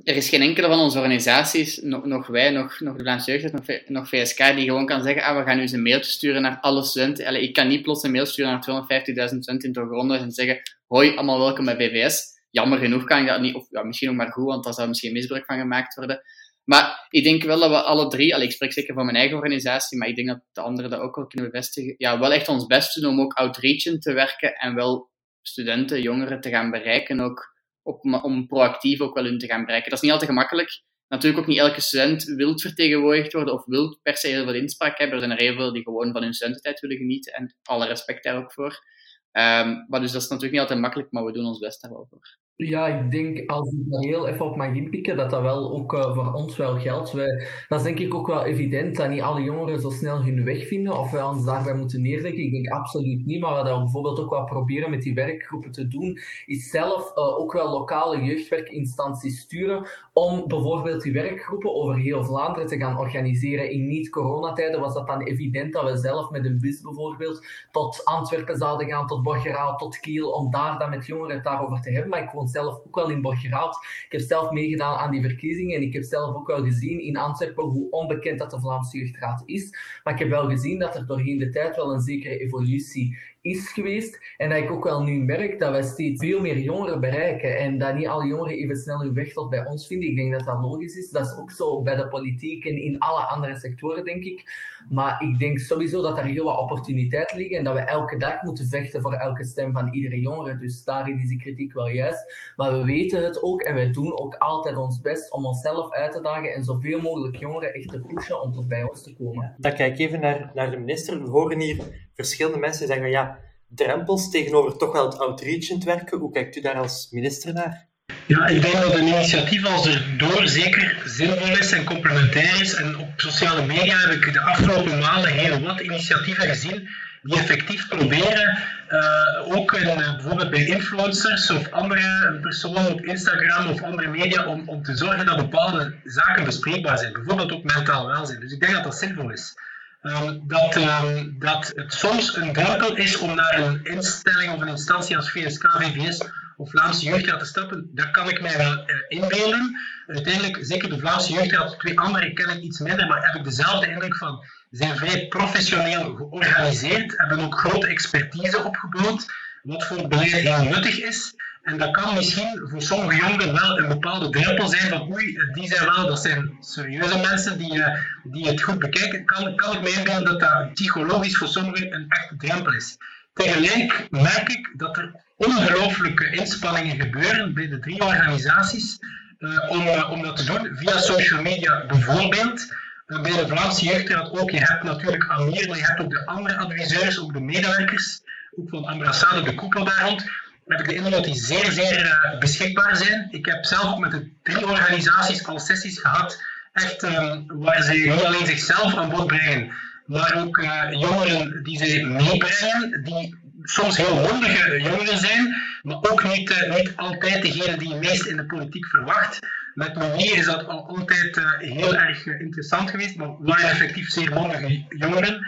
er 0.04 0.16
is 0.16 0.30
geen 0.30 0.42
enkele 0.42 0.68
van 0.68 0.80
onze 0.80 0.98
organisaties, 0.98 1.78
nog, 1.78 2.06
nog 2.06 2.28
wij, 2.28 2.50
nog, 2.50 2.80
nog 2.80 2.96
de 2.96 3.04
Vlaamse 3.04 3.32
Jeugd, 3.32 3.88
nog, 3.88 4.10
VSK, 4.10 4.38
die 4.38 4.66
gewoon 4.66 4.86
kan 4.86 5.04
zeggen, 5.04 5.24
ah, 5.24 5.38
we 5.38 5.44
gaan 5.44 5.56
nu 5.56 5.62
eens 5.62 5.72
een 5.72 5.82
mailtje 5.82 6.12
sturen 6.12 6.42
naar 6.42 6.58
alle 6.62 6.84
studenten. 6.84 7.42
Ik 7.42 7.54
kan 7.54 7.68
niet 7.68 7.82
plots 7.82 8.04
een 8.04 8.12
mail 8.12 8.26
sturen 8.26 8.52
naar 8.52 9.02
250.000 9.32 9.40
studenten 9.40 9.74
in 9.74 9.82
onderwijs 9.82 10.22
en 10.22 10.32
zeggen, 10.32 10.62
hoi, 10.88 11.16
allemaal 11.16 11.40
welkom 11.40 11.66
bij 11.66 11.76
VVS. 11.76 12.24
Jammer 12.52 12.80
genoeg 12.80 13.04
kan 13.04 13.22
ik 13.22 13.28
dat 13.28 13.42
niet, 13.42 13.56
of 13.56 13.68
ja, 13.70 13.84
misschien 13.84 14.10
ook 14.10 14.16
maar 14.16 14.32
goed, 14.32 14.46
want 14.46 14.64
daar 14.64 14.74
zou 14.74 14.88
misschien 14.88 15.14
misbruik 15.14 15.46
van 15.46 15.60
gemaakt 15.60 15.96
worden. 15.96 16.22
Maar 16.64 17.08
ik 17.10 17.24
denk 17.24 17.44
wel 17.44 17.60
dat 17.60 17.70
we 17.70 17.82
alle 17.82 18.08
drie, 18.08 18.34
allee, 18.34 18.48
ik 18.48 18.54
spreek 18.54 18.74
zeker 18.74 18.94
van 18.94 19.06
mijn 19.06 19.18
eigen 19.18 19.38
organisatie, 19.38 19.98
maar 19.98 20.08
ik 20.08 20.16
denk 20.16 20.28
dat 20.28 20.42
de 20.52 20.62
anderen 20.62 20.92
dat 20.92 21.00
ook 21.00 21.16
wel 21.16 21.28
kunnen 21.28 21.52
bevestigen, 21.52 21.96
ja, 21.98 22.20
wel 22.20 22.34
echt 22.34 22.48
ons 22.48 22.66
best 22.66 23.02
doen 23.02 23.12
om 23.12 23.22
ook 23.22 23.34
outreachend 23.34 24.02
te 24.02 24.14
werken 24.14 24.54
en 24.54 24.76
wel 24.76 25.09
studenten, 25.50 26.02
jongeren 26.02 26.42
te 26.42 26.50
gaan 26.50 26.72
bereiken, 26.72 27.20
ook 27.20 27.56
op, 27.82 28.24
om 28.24 28.48
proactief 28.48 29.02
ook 29.02 29.14
wel 29.14 29.24
hun 29.24 29.38
te 29.38 29.48
gaan 29.48 29.66
bereiken. 29.66 29.90
Dat 29.90 30.00
is 30.00 30.04
niet 30.04 30.14
altijd 30.14 30.30
gemakkelijk. 30.30 30.84
Natuurlijk 31.08 31.42
ook 31.42 31.48
niet 31.48 31.58
elke 31.58 31.82
student 31.82 32.24
wil 32.24 32.60
vertegenwoordigd 32.60 33.34
worden 33.34 33.54
of 33.54 33.66
wil 33.66 34.00
per 34.02 34.18
se 34.18 34.28
heel 34.28 34.44
veel 34.44 34.54
inspraak 34.54 34.98
hebben. 34.98 35.16
Er 35.16 35.26
zijn 35.26 35.38
er 35.38 35.46
heel 35.46 35.56
veel 35.56 35.74
die 35.74 35.84
gewoon 35.84 36.12
van 36.12 36.22
hun 36.22 36.34
studententijd 36.34 36.80
willen 36.80 36.98
genieten 36.98 37.34
en 37.34 37.56
alle 37.64 37.88
respect 37.88 38.24
daar 38.24 38.38
ook 38.38 38.54
voor. 38.54 38.88
Um, 39.32 39.86
maar 39.88 40.00
dus 40.00 40.12
dat 40.12 40.22
is 40.22 40.28
natuurlijk 40.28 40.52
niet 40.52 40.62
altijd 40.62 40.80
makkelijk, 40.80 41.12
maar 41.12 41.26
we 41.26 41.32
doen 41.32 41.46
ons 41.46 41.60
best 41.60 41.82
daar 41.82 41.92
wel 41.92 42.08
voor. 42.10 42.39
Ja, 42.66 42.88
ik 42.88 43.12
denk, 43.12 43.50
als 43.50 43.72
ik 43.72 43.92
daar 43.92 44.02
heel 44.02 44.28
even 44.28 44.46
op 44.46 44.56
mag 44.56 44.74
inpikken, 44.74 45.18
dat 45.18 45.30
dat 45.30 45.42
wel 45.42 45.72
ook 45.72 45.94
uh, 45.94 46.16
voor 46.16 46.34
ons 46.34 46.58
wel 46.58 46.80
geldt. 46.80 47.12
Wij, 47.12 47.48
dat 47.68 47.80
is 47.80 47.86
denk 47.86 48.00
ik 48.00 48.14
ook 48.14 48.28
wel 48.28 48.44
evident 48.46 48.96
dat 48.96 49.10
niet 49.10 49.22
alle 49.22 49.44
jongeren 49.44 49.80
zo 49.80 49.90
snel 49.90 50.24
hun 50.24 50.44
weg 50.44 50.68
vinden 50.68 51.00
of 51.00 51.12
wij 51.12 51.24
ons 51.24 51.46
daarbij 51.46 51.74
moeten 51.74 52.02
neerleggen. 52.02 52.44
Ik 52.44 52.52
denk 52.52 52.70
absoluut 52.70 53.26
niet, 53.26 53.42
maar 53.42 53.54
wat 53.54 53.64
we 53.64 53.78
bijvoorbeeld 53.78 54.20
ook 54.20 54.30
wel 54.30 54.44
proberen 54.44 54.90
met 54.90 55.02
die 55.02 55.14
werkgroepen 55.14 55.72
te 55.72 55.88
doen, 55.88 56.20
is 56.46 56.70
zelf 56.70 57.12
uh, 57.16 57.40
ook 57.40 57.54
wel 57.54 57.72
lokale 57.72 58.24
jeugdwerkinstanties 58.24 59.40
sturen 59.40 59.88
om 60.14 60.48
bijvoorbeeld 60.48 61.02
die 61.02 61.14
werkgroepen 61.14 61.74
over 61.76 61.98
heel 61.98 62.24
Vlaanderen 62.24 62.68
te 62.68 62.78
gaan 62.78 62.98
organiseren. 62.98 63.72
In 63.72 63.88
niet-coronatijden 63.88 64.80
was 64.80 64.94
dat 64.94 65.08
dan 65.08 65.22
evident 65.22 65.74
dat 65.74 65.92
we 65.92 65.98
zelf 65.98 66.30
met 66.30 66.46
een 66.46 66.60
bus 66.60 66.82
bijvoorbeeld 66.82 67.46
tot 67.72 68.06
Antwerpen 68.06 68.58
zouden 68.58 68.88
gaan, 68.88 69.08
tot 69.08 69.24
Borgerau, 69.24 69.78
tot 69.78 70.00
Kiel, 70.00 70.30
om 70.30 70.52
daar 70.52 70.80
dan 70.80 70.90
met 70.90 71.06
jongeren 71.06 71.36
het 71.36 71.44
daarover 71.44 71.82
te 71.82 71.92
hebben. 71.92 72.10
Maar 72.10 72.24
ik 72.24 72.30
woon 72.30 72.48
zelf 72.50 72.76
ook 72.88 72.96
wel 72.96 73.10
in 73.10 73.22
Borgerhout. 73.22 73.76
Ik 74.06 74.12
heb 74.12 74.22
zelf 74.22 74.52
meegedaan 74.52 74.98
aan 74.98 75.12
die 75.12 75.22
verkiezingen 75.22 75.76
en 75.76 75.82
ik 75.82 75.94
heb 75.94 76.04
zelf 76.04 76.36
ook 76.36 76.48
wel 76.48 76.64
gezien 76.64 77.02
in 77.02 77.18
Antwerpen 77.18 77.64
hoe 77.64 77.92
onbekend 77.92 78.40
dat 78.40 78.52
de 78.52 78.60
Vlaamse 78.60 78.98
Jeugdraad 78.98 79.44
is. 79.46 79.70
Maar 80.04 80.14
ik 80.14 80.20
heb 80.20 80.30
wel 80.30 80.50
gezien 80.50 80.80
dat 80.80 80.96
er 80.96 81.06
doorheen 81.06 81.38
de 81.38 81.50
tijd 81.50 81.76
wel 81.76 81.94
een 81.94 82.02
zekere 82.02 82.40
evolutie 82.40 83.18
is 83.42 83.72
geweest. 83.72 84.20
En 84.38 84.50
dat 84.50 84.58
ik 84.58 84.72
ook 84.72 84.84
wel 84.84 85.04
nu 85.04 85.24
merk 85.24 85.60
dat 85.60 85.72
wij 85.72 85.84
steeds 85.84 86.26
veel 86.26 86.42
meer 86.42 86.58
jongeren 86.58 87.00
bereiken. 87.00 87.58
En 87.58 87.78
dat 87.78 87.96
niet 87.96 88.08
alle 88.08 88.28
jongeren 88.28 88.58
even 88.58 88.76
snel 88.76 89.00
hun 89.00 89.14
weg 89.14 89.34
tot 89.34 89.50
bij 89.50 89.66
ons 89.66 89.88
vinden. 89.88 90.10
Ik 90.10 90.16
denk 90.16 90.32
dat 90.32 90.46
dat 90.46 90.62
logisch 90.62 90.96
is. 90.96 91.10
Dat 91.10 91.26
is 91.26 91.38
ook 91.38 91.52
zo 91.52 91.82
bij 91.82 91.96
de 91.96 92.08
politiek 92.08 92.66
en 92.66 92.82
in 92.82 93.00
alle 93.00 93.22
andere 93.22 93.60
sectoren, 93.60 94.06
denk 94.06 94.24
ik. 94.24 94.68
Maar 94.90 95.24
ik 95.24 95.40
denk 95.40 95.60
sowieso 95.60 96.02
dat 96.02 96.18
er 96.18 96.24
heel 96.24 96.44
wat 96.44 96.60
opportuniteiten 96.60 97.38
liggen. 97.38 97.58
En 97.58 97.64
dat 97.64 97.74
we 97.74 97.80
elke 97.80 98.18
dag 98.18 98.42
moeten 98.42 98.68
vechten 98.68 99.02
voor 99.02 99.14
elke 99.14 99.46
stem 99.46 99.74
van 99.74 99.94
iedere 99.94 100.20
jongere. 100.20 100.58
Dus 100.58 100.84
daarin 100.84 101.20
is 101.20 101.30
die 101.30 101.40
kritiek 101.40 101.74
wel 101.74 101.90
juist. 101.90 102.54
Maar 102.56 102.72
we 102.72 102.86
weten 102.86 103.24
het 103.24 103.44
ook 103.44 103.62
en 103.62 103.74
wij 103.76 103.92
doen 103.92 104.20
ook 104.20 104.36
altijd 104.36 104.78
ons 104.78 105.02
best 105.02 105.32
om 105.32 105.46
onszelf 105.46 105.92
uit 105.92 106.12
te 106.12 106.22
dagen. 106.22 106.54
En 106.54 106.64
zoveel 106.64 107.02
mogelijk 107.02 107.36
jongeren 107.36 107.74
echt 107.74 107.90
te 107.90 108.00
pushen 108.00 108.42
om 108.42 108.54
tot 108.54 108.68
bij 108.68 108.84
ons 108.84 109.04
te 109.04 109.16
komen. 109.16 109.56
Dan 109.58 109.74
kijk 109.74 110.00
even 110.00 110.20
naar, 110.20 110.52
naar 110.54 110.72
de 110.72 110.78
minister. 110.78 111.24
We 111.24 111.30
horen 111.30 111.60
hier 111.60 112.08
verschillende 112.26 112.60
mensen 112.60 112.88
zeggen, 112.88 113.10
ja, 113.10 113.38
drempels 113.68 114.30
tegenover 114.30 114.78
toch 114.78 114.92
wel 114.92 115.06
het 115.06 115.20
outreachend 115.20 115.84
werken. 115.84 116.18
Hoe 116.18 116.32
kijkt 116.32 116.56
u 116.56 116.62
daar 116.62 116.78
als 116.78 117.08
minister 117.12 117.54
naar? 117.54 117.88
Ja, 118.26 118.48
ik 118.48 118.62
denk 118.62 118.74
dat 118.74 118.94
een 118.94 119.08
initiatief 119.08 119.66
als 119.66 119.86
er 119.86 120.06
door 120.18 120.48
zeker 120.48 121.02
zinvol 121.06 121.58
is 121.58 121.72
en 121.72 121.84
complementair 121.84 122.62
is. 122.62 122.74
En 122.74 122.98
op 122.98 123.10
sociale 123.16 123.66
media 123.66 123.98
heb 123.98 124.12
ik 124.12 124.34
de 124.34 124.42
afgelopen 124.42 125.00
maanden 125.00 125.32
heel 125.32 125.62
wat 125.62 125.80
initiatieven 125.80 126.48
gezien 126.48 126.90
die 127.22 127.38
effectief 127.38 127.88
proberen, 127.88 128.58
uh, 128.90 129.58
ook 129.58 129.72
uh, 129.72 129.96
bijvoorbeeld 129.96 130.50
bij 130.50 130.66
influencers 130.66 131.50
of 131.50 131.72
andere 131.72 132.38
personen 132.42 132.92
op 132.92 133.02
Instagram 133.02 133.70
of 133.70 133.84
andere 133.84 134.08
media, 134.08 134.46
om, 134.46 134.70
om 134.70 134.84
te 134.84 134.96
zorgen 134.96 135.26
dat 135.26 135.38
bepaalde 135.38 135.96
zaken 136.04 136.46
bespreekbaar 136.46 136.98
zijn. 136.98 137.14
Bijvoorbeeld 137.14 137.52
ook 137.52 137.64
mentaal 137.64 138.08
welzijn. 138.08 138.40
Dus 138.40 138.52
ik 138.52 138.60
denk 138.60 138.74
dat 138.74 138.84
dat 138.84 138.98
zinvol 138.98 139.32
is. 139.32 139.54
Um, 140.02 140.44
dat, 140.48 140.76
um, 140.76 141.36
dat 141.40 141.72
het 141.76 141.94
soms 141.94 142.36
een 142.36 142.54
drempel 142.54 142.96
is 142.96 143.18
om 143.18 143.36
naar 143.36 143.60
een 143.60 143.84
instelling 143.84 144.54
of 144.54 144.62
een 144.62 144.68
instantie 144.68 145.18
als 145.18 145.32
VSK, 145.32 145.72
VVS 145.72 146.22
of 146.58 146.70
Vlaamse 146.70 147.06
Jeugdraad 147.06 147.40
te 147.40 147.46
stappen, 147.46 147.90
dat 147.94 148.12
kan 148.12 148.30
ik 148.30 148.42
mij 148.42 148.58
wel 148.58 148.74
uh, 148.74 148.96
inbeelden. 149.08 149.78
Uiteindelijk, 150.08 150.58
zeker 150.62 150.90
de 150.90 151.00
Vlaamse 151.00 151.34
Jeugdraad, 151.34 151.80
twee 151.80 152.00
andere 152.00 152.34
ken 152.34 152.50
ik 152.50 152.62
iets 152.62 152.80
minder, 152.80 153.08
maar 153.08 153.26
heb 153.26 153.36
ik 153.36 153.44
dezelfde 153.44 153.88
indruk 153.88 154.16
van, 154.16 154.44
zijn 154.72 154.98
vrij 154.98 155.28
professioneel 155.28 156.16
georganiseerd, 156.16 157.14
hebben 157.18 157.40
ook 157.40 157.60
grote 157.60 157.88
expertise 157.88 158.64
opgebouwd, 158.64 159.26
wat 159.64 159.86
voor 159.86 160.08
beleid 160.08 160.32
heel 160.32 160.64
nuttig 160.64 161.00
is. 161.02 161.34
En 161.70 161.78
dat 161.78 161.92
kan 161.92 162.14
misschien 162.14 162.62
voor 162.64 162.82
sommige 162.82 163.20
jongeren 163.20 163.54
wel 163.54 163.80
een 163.80 163.88
bepaalde 163.88 164.30
drempel 164.30 164.68
zijn 164.68 164.90
van 164.90 165.12
oei, 165.12 165.38
die 165.54 165.68
zijn 165.68 165.86
wel, 165.86 166.08
dat 166.08 166.22
zijn 166.22 166.58
serieuze 166.60 167.18
mensen 167.18 167.58
die, 167.58 167.74
uh, 167.74 167.88
die 168.24 168.48
het 168.48 168.62
goed 168.62 168.80
bekijken. 168.80 169.26
Kan, 169.26 169.56
kan 169.56 169.76
ik 169.76 169.82
me 169.82 169.90
inbeelden 169.90 170.26
dat 170.26 170.40
dat 170.40 170.74
psychologisch 170.74 171.38
voor 171.38 171.48
sommigen 171.48 171.94
een 171.94 172.06
echte 172.10 172.36
drempel 172.38 172.74
is. 172.74 172.98
Tegelijk 173.34 174.08
merk 174.10 174.50
ik 174.50 174.74
dat 174.78 174.98
er 174.98 175.24
ongelooflijke 175.36 176.30
inspanningen 176.30 177.00
gebeuren 177.02 177.54
bij 177.54 177.68
de 177.68 177.80
drie 177.80 178.02
organisaties 178.02 178.98
uh, 179.40 179.70
om, 179.70 179.88
uh, 179.88 180.12
om 180.12 180.22
dat 180.22 180.38
te 180.38 180.46
doen, 180.46 180.78
via 180.78 180.98
social 180.98 181.42
media 181.42 181.86
bijvoorbeeld. 181.86 182.74
Bij 183.06 183.22
de 183.22 183.48
Vlaamse 183.48 183.86
Jeugdraad 183.86 184.40
ook, 184.40 184.52
je 184.52 184.60
hebt 184.60 184.84
natuurlijk 184.84 185.28
Amir, 185.28 185.76
je 185.76 185.86
hebt 185.86 186.02
ook 186.02 186.10
de 186.10 186.26
andere 186.26 186.58
adviseurs, 186.58 187.20
ook 187.20 187.34
de 187.34 187.42
medewerkers, 187.42 188.22
ook 188.56 188.70
van 188.70 188.86
Ambrassade, 188.86 189.42
de 189.42 189.56
koepel 189.56 189.84
daar 189.84 190.06
rond. 190.06 190.26
Heb 190.70 190.80
ik 190.80 190.88
de 190.88 190.96
indruk 190.96 191.14
dat 191.14 191.24
die 191.24 191.36
zeer, 191.36 191.72
zeer 191.72 192.18
beschikbaar 192.40 192.96
zijn. 192.96 193.28
Ik 193.32 193.46
heb 193.46 193.66
zelf 193.66 193.98
met 193.98 194.12
de 194.12 194.32
drie 194.44 194.68
organisaties 194.68 195.46
al 195.46 195.60
sessies 195.60 196.00
gehad, 196.00 196.42
echt 196.74 197.04
ehm, 197.04 197.42
waar 197.48 197.82
ze 197.82 197.94
niet 197.94 198.24
alleen 198.24 198.46
zichzelf 198.46 198.96
aan 198.96 199.10
bod 199.10 199.28
brengen, 199.28 199.72
maar 200.06 200.38
ook 200.38 200.62
jongeren 200.92 201.64
die 201.64 201.78
ze 201.78 202.04
meebrengen, 202.04 203.04
die 203.04 203.38
soms 203.64 203.98
heel 203.98 204.16
mondige 204.16 204.82
jongeren 204.82 205.18
zijn, 205.18 205.56
maar 205.82 205.98
ook 205.98 206.24
niet, 206.24 206.50
uh, 206.50 206.76
niet 206.76 206.94
altijd 206.96 207.42
degene 207.42 207.78
die 207.78 207.90
je 207.90 207.96
meest 207.96 208.26
in 208.26 208.38
de 208.38 208.46
politiek 208.46 208.86
verwacht. 208.86 209.40
Met 209.74 209.96
manier 209.96 210.38
is 210.38 210.46
dat 210.46 210.68
al 210.68 210.88
altijd 210.88 211.42
heel 211.60 211.96
erg 211.96 212.26
interessant 212.26 212.90
geweest, 212.90 213.16
maar 213.16 213.36
waren 213.40 213.70
effectief 213.70 214.10
zeer 214.10 214.34
mondige 214.34 214.86
jongeren. 214.90 215.48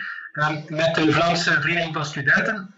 met 0.67 0.95
de 0.95 1.12
Vlaamse 1.12 1.62
Vereniging 1.62 1.93
van 1.93 2.05
Studenten 2.05 2.73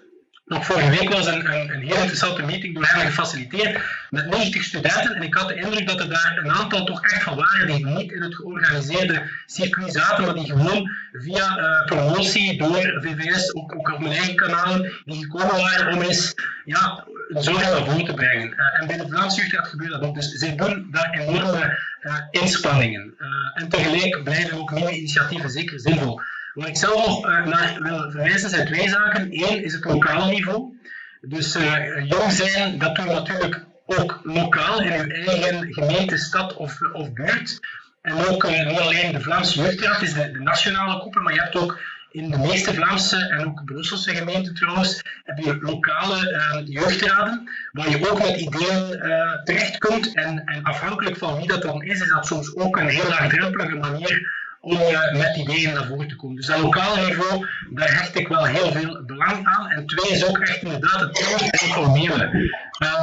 nog 0.45 0.65
vorige 0.65 0.89
week 0.89 1.09
was 1.09 1.27
een, 1.27 1.53
een, 1.53 1.81
heel 1.81 1.95
interessante 1.95 2.41
meeting 2.41 2.73
door 2.73 2.85
hem 2.85 3.05
gefaciliteerd 3.05 3.81
met 4.09 4.29
90 4.29 4.63
studenten. 4.63 5.15
En 5.15 5.21
ik 5.21 5.33
had 5.33 5.47
de 5.47 5.55
indruk 5.55 5.87
dat 5.87 5.99
er 5.99 6.09
daar 6.09 6.39
een 6.43 6.51
aantal 6.51 6.85
toch 6.85 7.03
echt 7.03 7.23
van 7.23 7.35
waren 7.35 7.67
die 7.67 7.85
niet 7.85 8.11
in 8.11 8.21
het 8.21 8.35
georganiseerde 8.35 9.29
circuit 9.45 9.93
zaten, 9.93 10.25
maar 10.25 10.33
die 10.33 10.45
gewoon 10.45 10.89
via 11.11 11.57
uh, 11.57 11.85
promotie 11.85 12.57
door 12.57 12.97
VVS, 13.01 13.53
ook, 13.55 13.75
ook 13.75 13.93
op 13.93 13.99
mijn 13.99 14.13
eigen 14.13 14.35
kanaal, 14.35 14.77
die 15.05 15.23
gekomen 15.23 15.55
waren 15.55 15.93
om 15.93 16.01
eens 16.01 16.33
ja, 16.65 17.05
zorg 17.29 17.61
naar 17.61 17.85
voren 17.85 18.05
te 18.05 18.13
brengen. 18.13 18.47
Uh, 18.47 18.81
en 18.81 18.87
bij 18.87 18.97
de 18.97 19.07
Vlaamse 19.07 19.47
jeugd 19.47 19.67
gebeurt 19.67 19.91
dat 19.91 20.01
ook. 20.01 20.15
Dus 20.15 20.31
zij 20.31 20.55
doen 20.55 20.87
daar 20.91 21.09
enorme 21.09 21.79
uh, 22.01 22.15
inspanningen. 22.31 23.15
en 23.53 23.69
tegelijk 23.69 24.23
blijven 24.23 24.57
ook 24.57 24.71
nieuwe 24.71 24.91
initiatieven 24.91 25.49
zeker 25.49 25.79
zinvol. 25.79 26.21
Waar 26.53 26.67
ik 26.67 26.77
zelf 26.77 27.05
nog 27.05 27.27
uh, 27.27 27.45
naar 27.45 27.77
wil 27.81 28.11
verwijzen 28.11 28.49
zijn 28.49 28.65
twee 28.65 28.89
zaken. 28.89 29.27
Eén 29.31 29.63
is 29.63 29.73
het 29.73 29.85
lokale 29.85 30.31
niveau. 30.31 30.77
Dus 31.21 31.55
uh, 31.55 32.09
jong 32.09 32.31
zijn, 32.31 32.77
dat 32.79 32.95
doen 32.95 33.05
natuurlijk 33.05 33.65
ook 33.85 34.19
lokaal 34.23 34.81
in 34.81 34.91
uw 34.91 35.09
eigen 35.09 35.73
gemeente, 35.73 36.17
stad 36.17 36.55
of, 36.55 36.79
of 36.93 37.13
buurt. 37.13 37.59
En 38.01 38.13
ook 38.13 38.43
uh, 38.43 38.67
niet 38.67 38.79
alleen 38.79 39.11
de 39.11 39.21
Vlaamse 39.21 39.61
Jeugdraad 39.61 40.01
is 40.01 40.13
de, 40.13 40.39
nationale 40.39 40.99
koepel, 40.99 41.21
maar 41.21 41.33
je 41.33 41.41
hebt 41.41 41.55
ook 41.55 41.79
in 42.11 42.31
de 42.31 42.37
meeste 42.37 42.73
Vlaamse 42.73 43.17
en 43.17 43.45
ook 43.45 43.65
Brusselse 43.65 44.15
gemeenten 44.15 44.53
trouwens, 44.53 45.01
heb 45.23 45.37
je 45.37 45.57
lokale 45.61 46.63
jeugdraden, 46.65 47.49
waar 47.71 47.89
je 47.89 48.11
ook 48.11 48.19
met 48.19 48.37
ideeën 48.37 48.99
terecht 49.43 49.77
kunt. 49.77 50.15
En, 50.15 50.45
en 50.45 50.63
afhankelijk 50.63 51.17
van 51.17 51.37
wie 51.37 51.47
dat 51.47 51.61
dan 51.61 51.83
is, 51.83 52.01
is 52.01 52.09
dat 52.09 52.25
soms 52.25 52.55
ook 52.55 52.77
een 52.77 52.87
heel 52.87 53.09
laagdrempelige 53.09 53.75
manier 53.75 54.42
om 54.63 54.77
met 55.17 55.37
ideeën 55.37 55.73
naar 55.73 55.85
voren 55.85 56.07
te 56.07 56.15
komen. 56.15 56.35
Dus 56.35 56.45
dat 56.45 56.59
lokale 56.59 57.05
niveau, 57.05 57.47
daar 57.69 57.97
hecht 57.97 58.15
ik 58.15 58.27
wel 58.27 58.45
heel 58.45 58.71
veel 58.71 59.03
belang 59.05 59.47
aan. 59.47 59.69
En 59.69 59.85
twee 59.85 60.11
is 60.11 60.25
ook 60.25 60.37
echt 60.37 60.61
inderdaad 60.61 60.99
het 60.99 61.61
informele. 61.61 62.23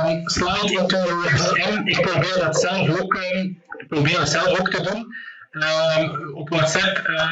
Um, 0.07 0.29
slide 0.29 0.73
into 0.79 1.05
DM, 1.05 1.87
ik 1.87 2.01
probeer 2.01 2.39
dat 2.39 2.61
zelf 2.61 3.01
ook, 3.01 3.15
um, 3.15 3.63
probeer 3.89 4.17
dat 4.17 4.29
zelf 4.29 4.59
ook 4.61 4.71
te 4.71 4.83
doen. 4.83 5.15
Um, 5.51 6.35
op 6.35 6.49
WhatsApp 6.49 7.09
uh, 7.09 7.31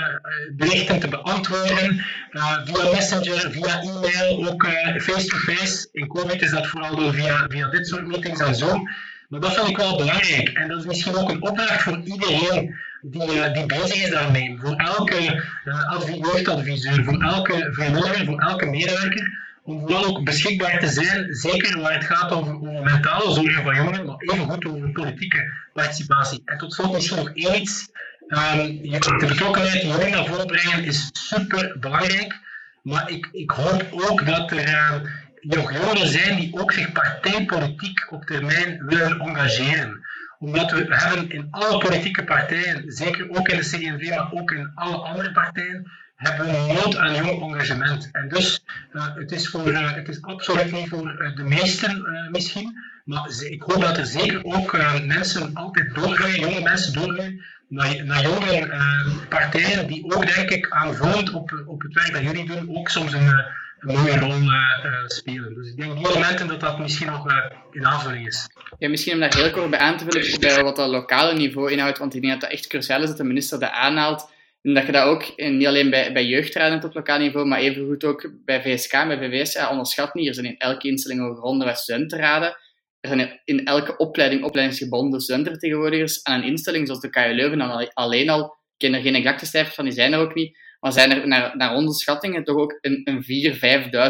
berichten 0.57 1.01
te 1.01 1.09
beantwoorden, 1.09 2.05
uh, 2.31 2.59
via 2.65 2.91
Messenger, 2.91 3.51
via 3.51 3.81
e-mail, 3.81 4.49
ook 4.49 4.67
face-to-face. 4.99 5.57
-face. 5.57 5.89
In 5.93 6.09
COVID 6.09 6.43
is 6.43 6.51
dat 6.51 6.67
vooral 6.67 6.97
door 6.97 7.15
via, 7.15 7.47
via 7.49 7.69
dit 7.69 7.87
soort 7.87 8.07
meetings 8.07 8.41
en 8.41 8.55
zo. 8.55 8.83
Maar 9.29 9.41
dat 9.41 9.55
vind 9.55 9.69
ik 9.69 9.77
wel 9.77 9.97
belangrijk. 9.97 10.49
En 10.49 10.69
dat 10.69 10.79
is 10.79 10.87
misschien 10.87 11.17
ook 11.17 11.31
een 11.31 11.43
opdracht 11.43 11.83
voor 11.83 12.01
iedereen 12.05 12.77
die, 13.03 13.35
uh, 13.35 13.53
die 13.53 13.67
bezig 13.67 14.05
is 14.05 14.11
daarmee. 14.11 14.59
Voor 14.61 14.77
elke 14.77 15.45
uh, 15.65 16.01
voor 16.01 17.23
elke 17.23 17.69
vrijwilliger, 17.73 18.25
voor 18.25 18.41
elke 18.41 18.67
medewerker. 18.67 19.47
Om 19.63 19.81
vooral 19.81 20.05
ook 20.05 20.25
beschikbaar 20.25 20.79
te 20.79 20.89
zijn, 20.89 21.35
zeker 21.35 21.81
waar 21.81 21.93
het 21.93 22.05
gaat 22.05 22.33
over, 22.33 22.59
mentale 22.83 23.33
zorgen 23.33 23.63
van 23.63 23.75
jongeren, 23.75 24.07
maar 24.07 24.17
even 24.19 24.51
goed 24.51 24.67
over 24.67 24.91
politieke 24.93 25.53
participatie. 25.73 26.43
En 26.45 26.59
tot 26.59 26.73
slot 26.73 26.93
misschien 26.93 27.17
nog 27.17 27.31
één 27.35 27.61
iets. 27.61 27.89
Um, 28.29 28.83
de 29.19 29.27
betrokkenheid 29.29 29.83
jongeren 29.83 30.11
naar 30.11 30.27
voren 30.27 30.47
brengen 30.47 30.85
is 30.85 31.11
super 31.13 31.77
belangrijk. 31.81 32.39
Maar 32.83 33.11
ik, 33.11 33.29
ik 33.33 33.51
hoop 33.51 33.87
ook 33.91 34.27
dat 34.27 34.51
er 34.51 34.69
uh, 34.69 34.95
jongeren 35.41 36.09
zijn 36.09 36.37
die 36.37 36.61
ook 36.61 36.73
zich 36.73 36.93
partijpolitiek 36.93 38.13
op 38.13 38.25
termijn 38.25 38.87
willen 38.87 39.21
engageren 39.21 40.07
omdat 40.39 40.71
we 40.71 40.87
hebben 40.89 41.31
in 41.31 41.47
alle 41.51 41.79
politieke 41.79 42.25
partijen, 42.25 42.93
zeker 42.93 43.31
ook 43.31 43.49
in 43.49 43.57
de 43.57 43.63
CD&V, 43.63 44.09
maar 44.09 44.33
ook 44.33 44.51
in 44.51 44.71
alle 44.75 44.97
andere 44.97 45.33
partijen, 45.33 45.91
hebben 46.17 46.47
we 46.47 46.73
nood 46.73 46.97
aan 46.97 47.15
jong 47.15 47.43
engagement. 47.43 48.09
En 48.13 48.29
dus, 48.29 48.65
uh, 48.93 49.15
het, 49.15 49.33
is 49.33 49.49
voor, 49.49 49.71
uh, 49.71 49.95
het 49.95 50.09
is 50.09 50.23
absoluut 50.23 50.73
niet 50.73 50.89
voor 50.89 51.23
uh, 51.23 51.37
de 51.37 51.43
meesten 51.43 52.29
misschien, 52.31 52.79
maar 53.05 53.31
ik 53.51 53.63
hoop 53.63 53.81
dat 53.81 53.99
er 53.99 54.07
zeker 54.07 54.45
ook 54.45 54.77
mensen 55.07 55.55
altijd 55.55 55.95
doorgaan, 55.95 56.41
jonge 56.41 56.61
mensen 56.61 56.93
doorgaan, 56.93 57.41
naar, 57.69 58.05
naar 58.05 58.23
jongere 58.23 58.81
partijen, 59.29 59.87
die 59.87 60.15
ook, 60.15 60.35
denk 60.35 60.51
ik, 60.51 60.71
aanvullend 60.71 61.33
op, 61.33 61.63
op 61.67 61.83
het 61.83 61.95
werk 61.95 62.13
dat 62.13 62.23
jullie 62.23 62.47
doen, 62.47 62.77
ook 62.77 62.89
soms 62.89 63.13
een 63.13 63.45
een 63.79 63.95
mooie 63.95 64.19
rol 64.19 64.31
uh, 64.31 65.07
spelen. 65.07 65.55
Dus 65.55 65.69
ik 65.69 65.77
denk 65.77 65.97
die 65.97 66.09
elementen 66.09 66.47
dat 66.47 66.61
dat 66.61 66.79
misschien 66.79 67.07
nog 67.07 67.31
uh, 67.31 67.37
in 67.71 67.87
aanvulling 67.87 68.27
is. 68.27 68.49
Ja, 68.79 68.89
misschien 68.89 69.13
om 69.13 69.21
daar 69.21 69.35
heel 69.35 69.51
kort 69.51 69.71
bij 69.71 69.79
aan 69.79 69.97
te 69.97 70.05
vullen 70.09 70.41
bij 70.41 70.63
wat 70.63 70.77
dat 70.77 70.89
lokale 70.89 71.35
niveau 71.35 71.73
inhoudt, 71.73 71.99
want 71.99 72.15
ik 72.15 72.21
denk 72.21 72.33
dat 72.33 72.43
dat 72.43 72.51
echt 72.51 72.67
cruciaal 72.67 73.03
is 73.03 73.09
dat 73.09 73.17
de 73.17 73.25
minister 73.25 73.61
dat 73.61 73.71
aanhaalt. 73.71 74.31
En 74.63 74.75
dat 74.75 74.87
je 74.87 74.93
dat 74.93 75.05
ook, 75.05 75.37
niet 75.37 75.67
alleen 75.67 75.91
bij, 75.91 76.13
bij 76.13 76.27
jeugdraden 76.27 76.85
op 76.85 76.95
lokaal 76.95 77.19
niveau, 77.19 77.47
maar 77.47 77.59
evengoed 77.59 78.05
ook 78.05 78.31
bij 78.45 78.63
VSK, 78.63 78.91
bij 78.91 79.19
VWS, 79.19 79.69
onderschat 79.71 80.15
niet. 80.15 80.29
Er 80.29 80.35
zijn 80.35 80.47
in 80.47 80.59
elke 80.59 80.89
instelling 80.89 81.21
ook 81.21 81.45
onderwijs 81.45 81.81
studentenraden. 81.81 82.57
Er 83.01 83.09
zijn 83.09 83.41
in 83.45 83.65
elke 83.65 83.97
opleiding 83.97 84.45
opleidingsgebonden 84.45 85.21
studentenvertegenwoordigers. 85.21 86.23
En 86.23 86.35
een 86.35 86.45
instelling 86.45 86.87
zoals 86.87 87.01
de 87.01 87.11
KU 87.11 87.33
Leuven 87.33 87.59
dan 87.59 87.91
alleen 87.95 88.29
al, 88.29 88.45
ik 88.45 88.51
ken 88.77 88.95
er 88.95 89.01
geen 89.01 89.15
exacte 89.15 89.47
cijfers 89.47 89.75
van, 89.75 89.85
die 89.85 89.95
zijn 89.95 90.13
er 90.13 90.19
ook 90.19 90.35
niet, 90.35 90.59
maar 90.81 90.93
zijn 90.93 91.11
er 91.11 91.29
naar, 91.29 91.57
naar 91.57 91.75
onze 91.75 91.99
schattingen 91.99 92.45
toch 92.45 92.57
ook 92.57 92.79
een, 92.81 93.01
een 93.05 93.23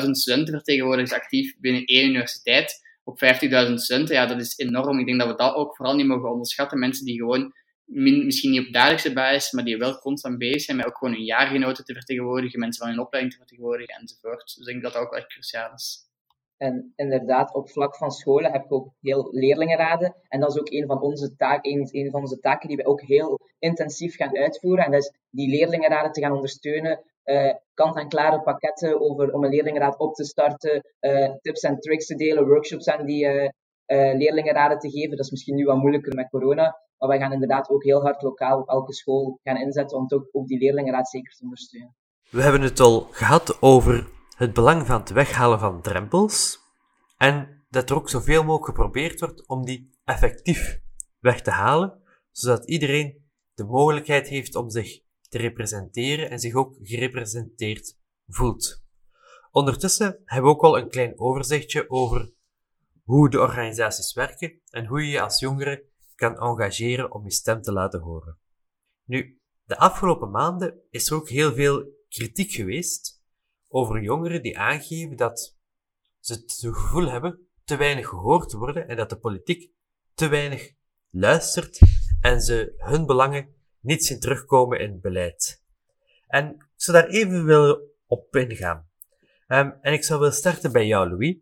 4.000, 0.02 0.04
5.000 0.04 0.10
studentenvertegenwoordigers 0.10 1.12
actief 1.12 1.56
binnen 1.58 1.84
één 1.84 2.08
universiteit 2.08 2.86
op 3.04 3.24
50.000 3.24 3.74
studenten. 3.74 4.14
Ja, 4.14 4.26
dat 4.26 4.40
is 4.40 4.58
enorm. 4.58 4.98
Ik 4.98 5.06
denk 5.06 5.18
dat 5.18 5.28
we 5.28 5.34
dat 5.34 5.54
ook 5.54 5.76
vooral 5.76 5.94
niet 5.94 6.06
mogen 6.06 6.30
onderschatten. 6.30 6.78
Mensen 6.78 7.04
die 7.04 7.16
gewoon, 7.16 7.52
misschien 7.84 8.50
niet 8.50 8.66
op 8.66 8.72
dagelijkse 8.72 9.12
basis, 9.12 9.52
maar 9.52 9.64
die 9.64 9.76
wel 9.76 9.98
constant 9.98 10.38
bezig 10.38 10.60
zijn 10.60 10.76
met 10.76 10.86
ook 10.86 10.96
gewoon 10.98 11.14
hun 11.14 11.24
jaargenoten 11.24 11.84
te 11.84 11.92
vertegenwoordigen, 11.92 12.58
mensen 12.58 12.84
van 12.84 12.94
hun 12.94 13.04
opleiding 13.04 13.34
te 13.34 13.40
vertegenwoordigen 13.40 14.00
enzovoort. 14.00 14.44
Dus 14.44 14.56
ik 14.56 14.64
denk 14.64 14.82
dat 14.82 14.92
dat 14.92 15.02
ook 15.02 15.14
echt 15.14 15.26
cruciaal 15.26 15.72
is. 15.74 16.07
En 16.58 16.92
inderdaad, 16.96 17.54
op 17.54 17.70
vlak 17.70 17.96
van 17.96 18.10
scholen 18.10 18.52
heb 18.52 18.64
ik 18.64 18.72
ook 18.72 18.88
heel 19.00 19.28
leerlingenraden. 19.30 20.14
En 20.28 20.40
dat 20.40 20.50
is 20.50 20.60
ook 20.60 20.70
een 20.70 20.86
van 20.86 21.00
onze 21.00 21.36
taken, 21.36 21.88
een, 21.90 22.10
van 22.10 22.20
onze 22.20 22.38
taken 22.38 22.68
die 22.68 22.76
we 22.76 22.86
ook 22.86 23.00
heel 23.00 23.40
intensief 23.58 24.16
gaan 24.16 24.36
uitvoeren. 24.36 24.84
En 24.84 24.90
dat 24.90 25.00
is 25.00 25.12
die 25.30 25.50
leerlingenraden 25.50 26.12
te 26.12 26.20
gaan 26.20 26.32
ondersteunen. 26.32 27.00
Uh, 27.24 27.54
kant-en-klare 27.74 28.42
pakketten 28.42 29.00
over, 29.00 29.32
om 29.32 29.44
een 29.44 29.50
leerlingenraad 29.50 29.98
op 29.98 30.14
te 30.14 30.24
starten. 30.24 30.84
Uh, 31.00 31.30
tips 31.40 31.60
en 31.60 31.78
tricks 31.78 32.06
te 32.06 32.14
delen, 32.14 32.46
workshops 32.46 32.88
aan 32.88 33.06
die, 33.06 33.24
uh, 33.24 33.48
leerlingenraden 33.86 34.78
te 34.78 34.90
geven. 34.90 35.16
Dat 35.16 35.24
is 35.24 35.30
misschien 35.30 35.54
nu 35.54 35.64
wat 35.64 35.76
moeilijker 35.76 36.14
met 36.14 36.28
corona. 36.28 36.76
Maar 36.98 37.08
wij 37.08 37.18
gaan 37.18 37.32
inderdaad 37.32 37.70
ook 37.70 37.84
heel 37.84 38.02
hard 38.02 38.22
lokaal 38.22 38.60
op 38.60 38.68
elke 38.68 38.94
school 38.94 39.38
gaan 39.42 39.56
inzetten 39.56 39.96
om 39.96 40.04
ook, 40.08 40.28
ook 40.32 40.46
die 40.46 40.58
leerlingenraad 40.58 41.08
zeker 41.08 41.34
te 41.34 41.42
ondersteunen. 41.42 41.96
We 42.30 42.42
hebben 42.42 42.60
het 42.60 42.80
al 42.80 43.06
gehad 43.10 43.62
over 43.62 44.06
het 44.38 44.52
belang 44.52 44.86
van 44.86 45.00
het 45.00 45.10
weghalen 45.10 45.58
van 45.58 45.82
drempels. 45.82 46.58
En 47.16 47.64
dat 47.70 47.90
er 47.90 47.96
ook 47.96 48.08
zoveel 48.08 48.44
mogelijk 48.44 48.64
geprobeerd 48.64 49.20
wordt 49.20 49.46
om 49.46 49.64
die 49.64 49.98
effectief 50.04 50.80
weg 51.18 51.42
te 51.42 51.50
halen, 51.50 52.02
zodat 52.30 52.68
iedereen 52.68 53.30
de 53.54 53.64
mogelijkheid 53.64 54.28
heeft 54.28 54.54
om 54.54 54.70
zich 54.70 55.00
te 55.28 55.38
representeren 55.38 56.30
en 56.30 56.38
zich 56.38 56.54
ook 56.54 56.76
gerepresenteerd 56.80 57.98
voelt. 58.26 58.84
Ondertussen 59.50 60.22
hebben 60.24 60.50
we 60.50 60.56
ook 60.56 60.64
al 60.64 60.78
een 60.78 60.88
klein 60.88 61.18
overzichtje 61.18 61.90
over 61.90 62.32
hoe 63.04 63.30
de 63.30 63.40
organisaties 63.40 64.12
werken 64.12 64.60
en 64.70 64.86
hoe 64.86 65.00
je 65.04 65.10
je 65.10 65.20
als 65.20 65.38
jongere 65.38 65.84
kan 66.14 66.38
engageren 66.38 67.12
om 67.12 67.24
je 67.24 67.32
stem 67.32 67.62
te 67.62 67.72
laten 67.72 68.00
horen. 68.00 68.38
Nu, 69.04 69.40
de 69.64 69.78
afgelopen 69.78 70.30
maanden 70.30 70.80
is 70.90 71.10
er 71.10 71.16
ook 71.16 71.28
heel 71.28 71.54
veel 71.54 71.86
kritiek 72.08 72.50
geweest 72.50 73.17
over 73.68 74.02
jongeren 74.02 74.42
die 74.42 74.58
aangeven 74.58 75.16
dat 75.16 75.56
ze 76.20 76.32
het 76.32 76.58
gevoel 76.60 77.10
hebben 77.10 77.48
te 77.64 77.76
weinig 77.76 78.08
gehoord 78.08 78.48
te 78.48 78.58
worden 78.58 78.88
en 78.88 78.96
dat 78.96 79.10
de 79.10 79.18
politiek 79.18 79.72
te 80.14 80.28
weinig 80.28 80.72
luistert 81.10 81.78
en 82.20 82.40
ze 82.40 82.74
hun 82.76 83.06
belangen 83.06 83.54
niet 83.80 84.04
zien 84.04 84.20
terugkomen 84.20 84.80
in 84.80 84.90
het 84.90 85.00
beleid. 85.00 85.64
En 86.26 86.54
ik 86.54 86.64
zou 86.76 86.96
daar 86.96 87.08
even 87.08 87.44
willen 87.44 87.80
op 88.06 88.36
ingaan. 88.36 88.88
Um, 89.48 89.78
en 89.80 89.92
ik 89.92 90.04
zou 90.04 90.18
willen 90.18 90.34
starten 90.34 90.72
bij 90.72 90.86
jou, 90.86 91.08
Louis. 91.08 91.36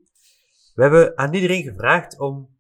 We 0.75 0.83
hebben 0.83 1.19
aan 1.19 1.35
iedereen 1.35 1.63
gevraagd 1.63 2.19
om 2.19 2.59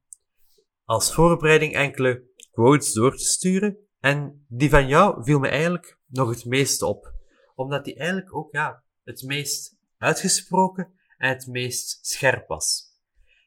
als 0.84 1.14
voorbereiding 1.14 1.74
enkele 1.74 2.24
quotes 2.50 2.92
door 2.92 3.16
te 3.16 3.24
sturen. 3.24 3.76
En 4.00 4.44
die 4.48 4.70
van 4.70 4.88
jou 4.88 5.24
viel 5.24 5.38
me 5.38 5.48
eigenlijk 5.48 5.98
nog 6.06 6.28
het 6.28 6.44
meest 6.44 6.82
op. 6.82 7.14
Omdat 7.54 7.84
die 7.84 7.96
eigenlijk 7.96 8.34
ook 8.34 8.52
ja, 8.52 8.84
het 9.06 9.22
meest 9.22 9.76
uitgesproken 9.98 10.92
en 11.18 11.28
het 11.28 11.46
meest 11.46 12.06
scherp 12.06 12.48
was. 12.48 12.84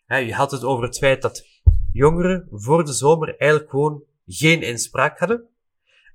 je 0.08 0.34
had 0.34 0.52
het 0.52 0.64
over 0.64 0.84
het 0.84 0.98
feit 0.98 1.22
dat 1.22 1.48
jongeren 1.92 2.48
voor 2.52 2.86
de 2.86 2.94
zomer 2.94 3.38
eigenlijk 3.38 3.70
gewoon 3.70 4.04
geen 4.26 4.62
inspraak 4.62 5.20
hadden. 5.20 5.48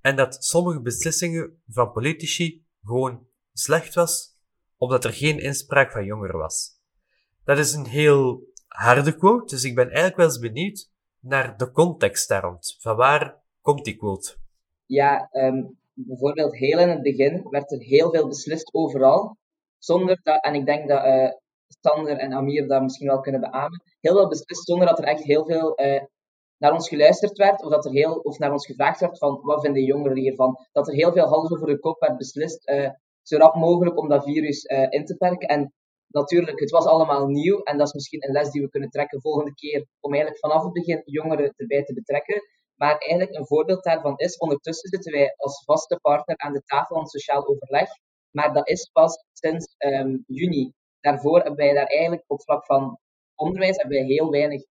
En 0.00 0.16
dat 0.16 0.44
sommige 0.44 0.80
beslissingen 0.80 1.62
van 1.68 1.92
politici 1.92 2.66
gewoon 2.82 3.26
slecht 3.52 3.94
was, 3.94 4.38
omdat 4.76 5.04
er 5.04 5.12
geen 5.12 5.38
inspraak 5.38 5.92
van 5.92 6.04
jongeren 6.04 6.38
was. 6.38 6.80
Dat 7.44 7.58
is 7.58 7.72
een 7.72 7.86
heel 7.86 8.52
harde 8.66 9.16
quote, 9.16 9.54
dus 9.54 9.64
ik 9.64 9.74
ben 9.74 9.86
eigenlijk 9.86 10.16
wel 10.16 10.26
eens 10.26 10.38
benieuwd 10.38 10.90
naar 11.20 11.56
de 11.56 11.70
context 11.70 12.28
daar 12.28 12.42
rond. 12.42 12.76
Van 12.80 12.96
waar 12.96 13.42
komt 13.60 13.84
die 13.84 13.96
quote? 13.96 14.36
Ja, 14.86 15.28
um, 15.32 15.78
bijvoorbeeld 15.94 16.56
heel 16.56 16.78
in 16.78 16.88
het 16.88 17.02
begin 17.02 17.46
werd 17.50 17.72
er 17.72 17.78
heel 17.78 18.10
veel 18.10 18.28
beslist 18.28 18.74
overal, 18.74 19.36
zonder 19.78 20.20
dat, 20.22 20.44
en 20.44 20.54
ik 20.54 20.66
denk 20.66 20.88
dat 20.88 21.04
uh, 21.04 21.30
Sander 21.80 22.16
en 22.16 22.32
Amir 22.32 22.68
dat 22.68 22.82
misschien 22.82 23.06
wel 23.08 23.20
kunnen 23.20 23.40
beamen, 23.40 23.82
heel 24.00 24.14
veel 24.14 24.28
beslist 24.28 24.66
zonder 24.66 24.86
dat 24.86 24.98
er 24.98 25.04
echt 25.04 25.22
heel 25.22 25.46
veel 25.46 25.80
uh, 25.80 26.02
naar 26.58 26.72
ons 26.72 26.88
geluisterd 26.88 27.38
werd, 27.38 27.62
of, 27.62 27.70
dat 27.70 27.84
er 27.84 27.92
heel, 27.92 28.14
of 28.14 28.38
naar 28.38 28.52
ons 28.52 28.66
gevraagd 28.66 29.00
werd 29.00 29.18
van 29.18 29.40
wat 29.42 29.60
vinden 29.60 29.82
jongeren 29.82 30.16
hiervan. 30.16 30.58
Dat 30.72 30.88
er 30.88 30.94
heel 30.94 31.12
veel 31.12 31.26
hals 31.26 31.50
over 31.50 31.66
de 31.66 31.78
kop 31.78 32.00
werd 32.00 32.16
beslist, 32.16 32.68
uh, 32.68 32.90
zo 33.22 33.36
rap 33.36 33.54
mogelijk 33.54 33.98
om 33.98 34.08
dat 34.08 34.24
virus 34.24 34.62
in 34.88 35.04
te 35.04 35.16
perken. 35.16 35.48
En 35.48 35.72
natuurlijk, 36.06 36.60
het 36.60 36.70
was 36.70 36.84
allemaal 36.84 37.26
nieuw 37.26 37.62
en 37.62 37.78
dat 37.78 37.86
is 37.86 37.92
misschien 37.92 38.26
een 38.26 38.32
les 38.32 38.50
die 38.50 38.62
we 38.62 38.68
kunnen 38.68 38.90
trekken 38.90 39.20
volgende 39.20 39.54
keer 39.54 39.86
om 40.00 40.12
eigenlijk 40.12 40.40
vanaf 40.40 40.64
het 40.64 40.72
begin 40.72 41.02
jongeren 41.04 41.52
erbij 41.56 41.82
te 41.82 41.94
betrekken. 41.94 42.42
Maar 42.76 42.98
eigenlijk 42.98 43.38
een 43.38 43.46
voorbeeld 43.46 43.84
daarvan 43.84 44.16
is, 44.16 44.36
ondertussen 44.36 44.88
zitten 44.88 45.12
wij 45.12 45.34
als 45.36 45.64
vaste 45.64 45.98
partner 46.02 46.36
aan 46.36 46.52
de 46.52 46.62
tafel 46.64 46.96
van 46.96 47.06
sociaal 47.06 47.46
overleg, 47.46 47.88
maar 48.30 48.52
dat 48.52 48.68
is 48.68 48.90
pas 48.92 49.24
sinds 49.32 49.74
um, 49.78 50.24
juni. 50.26 50.72
Daarvoor 51.00 51.36
hebben 51.36 51.56
wij 51.56 51.74
daar 51.74 51.86
eigenlijk 51.86 52.24
op 52.26 52.42
vlak 52.42 52.64
van 52.64 52.98
onderwijs 53.34 53.76
hebben 53.76 53.98
wij 53.98 54.06
heel 54.06 54.30
weinig 54.30 54.64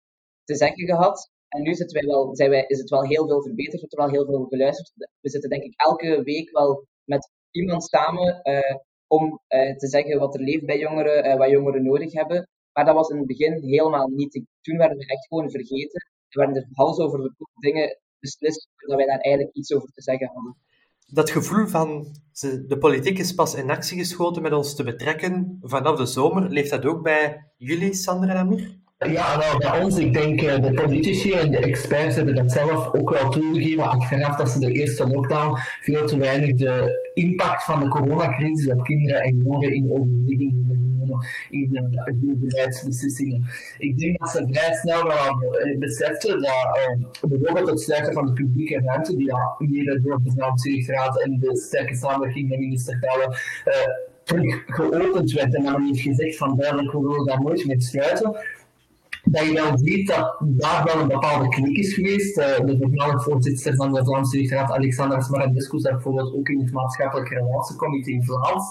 te 0.44 0.56
zeggen 0.56 0.86
gehad. 0.86 1.30
En 1.48 1.62
nu 1.62 1.74
zitten 1.74 2.00
wij 2.00 2.08
wel, 2.08 2.36
zijn 2.36 2.50
wij, 2.50 2.64
is 2.66 2.78
het 2.78 2.90
wel 2.90 3.04
heel 3.04 3.26
veel 3.26 3.42
verbeterd, 3.42 3.80
wordt 3.80 3.92
er 3.92 4.00
wel 4.00 4.10
heel 4.10 4.24
veel 4.24 4.44
geluisterd. 4.44 4.92
We 5.20 5.30
zitten 5.30 5.50
denk 5.50 5.62
ik 5.62 5.80
elke 5.80 6.22
week 6.22 6.50
wel 6.50 6.86
met 7.04 7.30
iemand 7.50 7.84
samen 7.84 8.40
uh, 8.42 8.76
om 9.06 9.40
uh, 9.48 9.76
te 9.76 9.88
zeggen 9.88 10.18
wat 10.18 10.34
er 10.34 10.40
leeft 10.40 10.66
bij 10.66 10.78
jongeren, 10.78 11.26
uh, 11.26 11.36
wat 11.36 11.50
jongeren 11.50 11.82
nodig 11.82 12.12
hebben. 12.12 12.48
Maar 12.72 12.84
dat 12.84 12.94
was 12.94 13.08
in 13.08 13.16
het 13.16 13.26
begin 13.26 13.62
helemaal 13.62 14.08
niet. 14.08 14.42
Toen 14.60 14.76
werden 14.76 14.96
we 14.96 15.06
echt 15.06 15.26
gewoon 15.26 15.50
vergeten. 15.50 16.10
Er 16.30 16.38
werden 16.38 16.56
er 16.56 16.68
hals 16.72 16.98
over 16.98 17.18
de 17.18 17.32
kop 17.38 17.48
dingen 17.54 17.98
beslist, 18.20 18.68
dat 18.76 18.96
wij 18.96 19.06
daar 19.06 19.18
eigenlijk 19.18 19.56
iets 19.56 19.72
over 19.72 19.88
te 19.94 20.02
zeggen 20.02 20.30
hadden. 20.34 20.56
Dat 21.06 21.30
gevoel 21.30 21.66
van 21.66 22.06
de 22.66 22.76
politiek 22.78 23.18
is 23.18 23.34
pas 23.34 23.54
in 23.54 23.70
actie 23.70 23.98
geschoten 23.98 24.42
met 24.42 24.52
ons 24.52 24.74
te 24.74 24.84
betrekken 24.84 25.58
vanaf 25.62 25.96
de 25.96 26.06
zomer, 26.06 26.50
leeft 26.50 26.70
dat 26.70 26.84
ook 26.84 27.02
bij 27.02 27.52
jullie, 27.56 27.94
Sandra 27.94 28.30
en 28.30 28.36
Amir? 28.36 28.78
Ja, 28.98 29.36
nou, 29.36 29.58
bij 29.58 29.82
ons, 29.82 29.98
ik 29.98 30.12
denk 30.12 30.40
eh, 30.40 30.62
de 30.62 30.72
politici 30.72 31.32
en 31.32 31.50
de 31.50 31.58
experts 31.58 32.16
hebben 32.16 32.34
dat 32.34 32.52
zelf 32.52 32.94
ook 32.94 33.10
wel 33.10 33.30
toegegeven 33.30 33.88
achteraf 33.88 34.36
dat 34.36 34.48
ze 34.48 34.58
de 34.58 34.72
eerste 34.72 35.08
lockdown 35.08 35.56
veel 35.80 36.06
te 36.06 36.18
weinig 36.18 36.54
de 36.54 37.10
impact 37.14 37.64
van 37.64 37.80
de 37.80 37.88
coronacrisis 37.88 38.72
op 38.72 38.82
kinderen 38.82 39.22
en 39.22 39.36
jongeren 39.36 39.74
in 39.74 39.92
overweging 39.92 40.89
in 41.50 41.68
de 41.70 42.36
beleidsbeslissingen. 42.38 43.46
Ik 43.78 43.98
denk 43.98 44.18
dat 44.18 44.28
ze 44.28 44.46
vrij 44.50 44.74
snel 44.74 45.12
eh, 45.12 45.78
beseften 45.78 46.42
dat 46.42 46.78
uh, 47.22 47.30
bijvoorbeeld 47.30 47.70
het 47.70 47.80
sluiten 47.80 48.12
van 48.12 48.26
de 48.26 48.32
publieke 48.32 48.80
ruimte, 48.84 49.16
die 49.16 49.26
ja, 49.26 49.54
hier 49.58 50.02
door 50.02 50.20
de 50.22 50.30
Vlaamse 50.30 50.84
Raad 50.86 51.22
en 51.22 51.38
de 51.38 51.56
sterke 51.56 51.94
samenwerking 51.94 52.48
met 52.48 52.58
minister 52.58 52.98
Pelle 52.98 53.26
uh, 53.26 53.74
terug 54.24 54.62
geopend 54.66 55.32
werd 55.32 55.54
en 55.54 55.62
dan 55.64 55.82
heeft 55.82 56.00
gezegd 56.00 56.36
van 56.36 56.56
duidelijk 56.56 56.92
we 56.92 57.00
willen 57.00 57.26
daar 57.26 57.42
nooit 57.42 57.66
mee 57.66 57.80
sluiten 57.80 58.36
dat 59.24 59.46
je 59.46 59.54
dan 59.54 59.78
ziet 59.78 60.08
dat 60.08 60.36
daar 60.40 60.84
wel 60.84 61.00
een 61.00 61.08
bepaalde 61.08 61.48
klik 61.48 61.76
is 61.76 61.94
geweest. 61.94 62.38
Uh, 62.38 62.44
de 62.44 62.76
voormalige 62.80 63.20
voorzitter 63.30 63.74
van 63.74 63.92
de 63.92 64.04
Vlaamse 64.04 64.36
Jeugdraad, 64.38 64.70
Alexander 64.70 65.22
Smarandescu, 65.22 65.78
zat 65.78 65.92
bijvoorbeeld 65.92 66.34
ook 66.34 66.48
in 66.48 66.60
het 66.60 66.72
maatschappelijk 66.72 67.28
relatiecomité 67.28 68.10
in 68.10 68.24
Vlaams. 68.24 68.64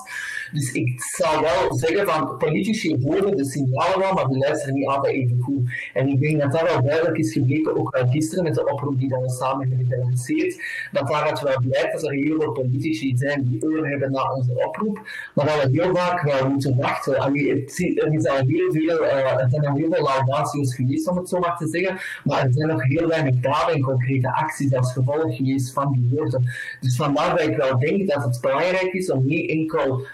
Dus 0.51 0.71
ik 0.71 1.01
zou 1.01 1.41
wel 1.41 1.73
zeggen 1.77 2.07
van 2.07 2.37
politici 2.37 2.97
horen 3.03 3.37
de 3.37 3.45
signalen 3.45 3.99
wel, 3.99 4.13
maar 4.13 4.27
die 4.27 4.37
luisteren 4.37 4.73
niet 4.73 4.87
altijd 4.87 5.13
even 5.13 5.39
goed. 5.41 5.69
En 5.93 6.07
ik 6.07 6.19
denk 6.19 6.41
dat 6.41 6.51
dat 6.51 6.61
wel 6.61 6.81
duidelijk 6.83 7.17
is 7.17 7.33
gebleken, 7.33 7.77
ook 7.77 7.95
al 7.95 8.07
gisteren 8.07 8.43
met 8.43 8.55
de 8.55 8.71
oproep 8.71 8.99
die 8.99 9.09
we 9.09 9.29
samen 9.29 9.67
hebben 9.67 9.87
gelanceerd, 9.89 10.63
dat 10.91 11.07
daaruit 11.07 11.41
wel 11.41 11.59
blijkt 11.67 11.91
dat 11.93 12.03
er 12.03 12.11
heel 12.11 12.41
veel 12.41 12.51
politici 12.51 13.17
zijn 13.17 13.43
die 13.43 13.63
oor 13.63 13.87
hebben 13.87 14.11
naar 14.11 14.31
onze 14.31 14.65
oproep, 14.65 14.99
maar 15.35 15.45
dat 15.45 15.63
we 15.63 15.81
heel 15.81 15.95
vaak 15.95 16.21
wel 16.21 16.49
moeten 16.49 16.77
wachten. 16.77 17.19
Allee, 17.19 17.65
er 17.95 18.13
is 18.13 18.27
al 18.27 18.37
heel 18.37 18.71
veel, 18.71 19.03
uh, 19.03 19.49
zijn 19.49 19.65
al 19.65 19.75
heel 19.75 19.91
veel 19.91 20.03
laudaties 20.03 20.75
geweest, 20.75 21.07
om 21.07 21.17
het 21.17 21.29
zo 21.29 21.39
maar 21.39 21.57
te 21.57 21.67
zeggen, 21.67 21.97
maar 22.23 22.45
er 22.45 22.53
zijn 22.53 22.67
nog 22.67 22.83
heel 22.83 23.07
weinig 23.07 23.35
daden 23.39 23.75
en 23.75 23.81
concrete 23.81 24.33
acties 24.33 24.75
als 24.75 24.93
gevolg 24.93 25.35
geweest 25.35 25.73
van 25.73 25.91
die 25.91 26.09
woorden. 26.11 26.43
Dus 26.79 26.95
vandaar 26.95 27.37
dat 27.37 27.47
ik 27.47 27.55
wel 27.55 27.79
denk 27.79 28.07
dat 28.07 28.23
het 28.23 28.41
belangrijk 28.41 28.93
is 28.93 29.11
om 29.11 29.25
niet 29.25 29.49
enkel 29.49 30.05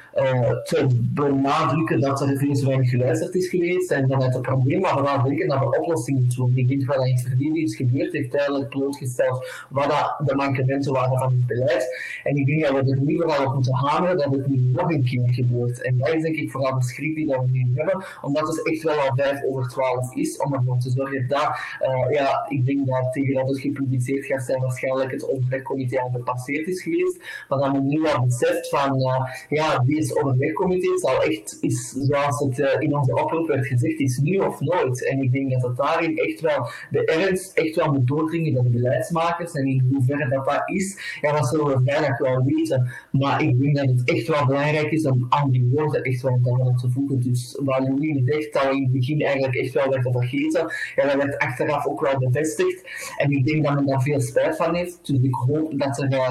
te 0.63 0.87
benadrukken 1.13 1.99
dat 1.99 2.21
er 2.21 2.37
veel 2.37 2.53
te 2.53 2.65
weinig 2.65 2.89
geluisterd 2.89 3.35
is 3.35 3.47
geweest 3.47 3.91
en 3.91 4.07
dat 4.07 4.23
het 4.23 4.41
probleem, 4.41 4.79
maar 4.79 4.91
vooral 4.91 5.23
denken 5.23 5.47
naar 5.47 5.59
de 5.59 5.79
oplossingen 5.79 6.27
toe. 6.27 6.49
Ik 6.49 6.55
denk 6.55 6.69
in 6.69 6.89
het 6.89 7.21
verleden 7.21 7.63
is 7.63 7.75
gebeurd, 7.75 8.11
heeft 8.11 8.31
duidelijk 8.31 8.69
blootgesteld 8.69 9.65
wat 9.69 9.89
dat 9.89 10.27
de 10.27 10.35
mankementen 10.35 10.93
waren 10.93 11.17
van 11.17 11.31
het 11.31 11.47
beleid. 11.47 11.99
En 12.23 12.35
ik 12.35 12.45
denk 12.45 12.61
dat 12.61 12.71
we 12.85 12.91
er 12.91 13.01
nu 13.01 13.15
vooral 13.15 13.45
op 13.45 13.53
moeten 13.53 13.73
hameren 13.73 14.17
dat 14.17 14.31
het 14.31 14.47
niet 14.47 14.73
nog 14.73 14.91
een 14.91 15.03
keer 15.03 15.29
gebeurt. 15.29 15.81
En 15.81 15.97
dat 15.97 16.13
is 16.13 16.21
denk 16.21 16.35
ik 16.35 16.51
vooral 16.51 16.79
de 16.79 16.85
schrik 16.85 17.15
die 17.15 17.25
we 17.25 17.39
nu 17.51 17.71
hebben, 17.75 18.05
omdat 18.21 18.47
het 18.47 18.67
echt 18.67 18.83
wel 18.83 18.99
al 18.99 19.15
vijf 19.15 19.43
over 19.43 19.69
twaalf 19.69 20.15
is, 20.15 20.37
om 20.37 20.53
ervoor 20.53 20.79
te 20.79 20.89
zorgen 20.89 21.27
dat, 21.27 21.49
uh, 21.81 22.11
ja, 22.11 22.45
ik 22.49 22.65
denk 22.65 22.87
dat 22.87 23.13
tegen 23.13 23.33
dat 23.33 23.47
het 23.47 23.59
gepubliceerd 23.59 24.25
gaat 24.25 24.43
zijn, 24.43 24.61
waarschijnlijk 24.61 25.11
het 25.11 25.29
overlegcomité 25.29 25.99
al 25.99 26.09
gepasseerd 26.09 26.67
is 26.67 26.81
geweest, 26.81 27.17
maar 27.49 27.59
dat 27.59 27.71
men 27.71 27.87
nu 27.87 28.07
al 28.07 28.25
beseft 28.25 28.69
van, 28.69 28.99
uh, 28.99 29.33
ja, 29.49 29.79
deze 29.79 30.04
overlegcomité 30.13 30.97
zal 30.97 31.23
echt, 31.23 31.57
is, 31.61 31.89
zoals 31.89 32.39
het 32.39 32.59
uh, 32.59 32.75
in 32.79 32.95
onze 32.97 33.15
oproep 33.23 33.47
werd 33.47 33.67
gezegd, 33.67 33.99
is 33.99 34.17
nu 34.17 34.37
of 34.37 34.59
nooit. 34.59 35.07
En 35.07 35.21
ik 35.21 35.31
denk 35.31 35.51
dat 35.51 35.61
het 35.61 35.77
daarin 35.77 36.17
echt 36.17 36.41
wel 36.41 36.67
de 36.89 37.05
ernst 37.05 37.57
echt 37.57 37.75
wel 37.75 37.93
moet 37.93 38.07
doordringen 38.07 38.53
bij 38.53 38.63
de 38.63 38.69
beleidsmakers. 38.69 39.51
En 39.51 39.65
in 39.65 39.87
hoeverre 39.93 40.29
dat 40.29 40.45
dat 40.45 40.61
is, 40.65 41.17
ja, 41.21 41.31
dat 41.31 41.47
zullen 41.47 41.65
we 41.65 41.81
vrijdag 41.85 42.17
wel 42.17 42.43
weten. 42.43 42.91
Maar 43.11 43.41
ik 43.41 43.59
denk 43.59 43.75
dat 43.75 43.87
het 43.87 44.09
echt 44.09 44.27
wel 44.27 44.45
belangrijk 44.45 44.91
is 44.91 45.05
om 45.05 45.25
aan 45.29 45.49
die 45.49 45.69
woorden 45.73 46.03
echt 46.03 46.21
wel 46.21 46.39
te 46.75 46.89
voegen. 46.89 47.21
Dus 47.21 47.59
waar 47.63 47.81
Louis 47.81 48.21
zegt 48.25 48.53
dat 48.53 48.63
we 48.63 48.75
in 48.75 48.83
het 48.83 48.91
begin 48.91 49.21
eigenlijk 49.21 49.55
echt 49.55 49.73
wel 49.73 49.89
werd 49.89 50.07
vergeten, 50.11 50.71
ja, 50.95 51.05
dat 51.05 51.15
werd 51.15 51.37
achteraf 51.37 51.85
ook 51.85 52.01
wel 52.01 52.19
bevestigd. 52.19 52.81
En 53.17 53.31
ik 53.31 53.45
denk 53.45 53.63
dat 53.63 53.75
men 53.75 53.85
daar 53.85 54.01
veel 54.01 54.21
spijt 54.21 54.55
van 54.55 54.75
heeft. 54.75 54.99
Dus 55.01 55.19
ik 55.21 55.33
hoop 55.33 55.79
dat 55.79 56.01
er 56.01 56.11
uh, 56.11 56.29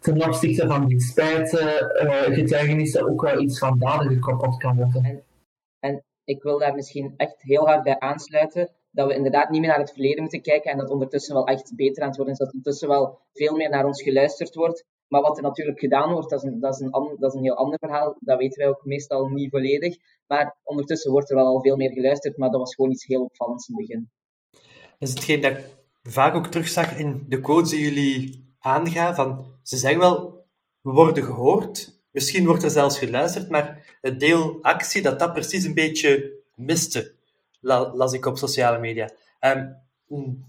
ten 0.00 0.22
opzichte 0.22 0.66
van 0.66 0.86
die 0.86 1.00
spijtgetuigenissen 1.00 3.00
uh, 3.00 3.06
ook 3.10 3.22
wel 3.22 3.40
iets 3.40 3.58
van 3.58 3.78
daden 3.78 4.12
gekoppeld 4.12 4.56
kan 4.56 4.76
worden. 4.76 5.04
En, 5.04 5.24
en 5.78 6.04
ik 6.24 6.42
wil 6.42 6.58
daar 6.58 6.74
misschien 6.74 7.14
echt 7.16 7.42
heel 7.42 7.66
hard 7.66 7.82
bij 7.82 7.98
aansluiten. 7.98 8.70
dat 8.90 9.06
we 9.06 9.14
inderdaad 9.14 9.50
niet 9.50 9.60
meer 9.60 9.70
naar 9.70 9.78
het 9.78 9.92
verleden 9.92 10.20
moeten 10.20 10.42
kijken 10.42 10.70
en 10.70 10.78
dat 10.78 10.90
ondertussen 10.90 11.34
wel 11.34 11.46
echt 11.46 11.72
beter 11.76 12.02
aan 12.02 12.08
het 12.08 12.16
worden 12.16 12.34
is. 12.34 12.40
Dat 12.40 12.52
ondertussen 12.52 12.88
wel 12.88 13.18
veel 13.32 13.56
meer 13.56 13.70
naar 13.70 13.84
ons 13.84 14.02
geluisterd 14.02 14.54
wordt. 14.54 14.84
Maar 15.08 15.22
wat 15.22 15.36
er 15.36 15.42
natuurlijk 15.42 15.78
gedaan 15.78 16.12
wordt, 16.12 16.30
dat 16.30 16.44
is, 16.44 16.50
een, 16.50 16.60
dat, 16.60 16.74
is 16.74 16.80
een, 16.80 17.16
dat 17.18 17.32
is 17.32 17.38
een 17.38 17.44
heel 17.44 17.56
ander 17.56 17.78
verhaal. 17.78 18.16
Dat 18.20 18.38
weten 18.38 18.58
wij 18.58 18.68
ook 18.68 18.84
meestal 18.84 19.26
niet 19.26 19.50
volledig. 19.50 19.96
Maar 20.26 20.56
ondertussen 20.62 21.10
wordt 21.10 21.30
er 21.30 21.36
wel 21.36 21.46
al 21.46 21.60
veel 21.60 21.76
meer 21.76 21.92
geluisterd, 21.92 22.36
maar 22.36 22.50
dat 22.50 22.60
was 22.60 22.74
gewoon 22.74 22.90
iets 22.90 23.06
heel 23.06 23.22
opvallends 23.22 23.68
in 23.68 23.76
het 23.76 23.86
begin. 23.86 24.10
Dat 24.98 25.08
is 25.08 25.10
hetgeen 25.10 25.40
dat 25.40 25.52
ik 25.52 25.64
vaak 26.02 26.34
ook 26.34 26.46
terugzag 26.46 26.98
in 26.98 27.24
de 27.28 27.40
quotes 27.40 27.70
die 27.70 27.80
jullie 27.80 28.54
aangaan. 28.58 29.14
Van, 29.14 29.55
ze 29.68 29.76
zeggen 29.76 30.00
wel, 30.00 30.46
we 30.80 30.90
worden 30.90 31.24
gehoord, 31.24 32.00
misschien 32.10 32.46
wordt 32.46 32.62
er 32.62 32.70
zelfs 32.70 32.98
geluisterd, 32.98 33.50
maar 33.50 33.98
het 34.00 34.20
deel 34.20 34.58
actie, 34.62 35.02
dat 35.02 35.18
dat 35.18 35.32
precies 35.32 35.64
een 35.64 35.74
beetje 35.74 36.32
miste, 36.54 37.12
las 37.60 38.12
ik 38.12 38.26
op 38.26 38.38
sociale 38.38 38.78
media. 38.78 39.10
Um, 39.40 39.76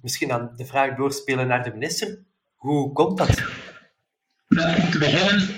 misschien 0.01 0.27
dan 0.27 0.51
de 0.55 0.65
vraag 0.65 0.95
doorspelen 0.95 1.47
naar 1.47 1.63
de 1.63 1.71
minister. 1.71 2.19
Hoe 2.55 2.93
komt 2.93 3.17
dat? 3.17 3.43
om 4.49 4.89
te 4.91 4.97
beginnen, 4.99 5.49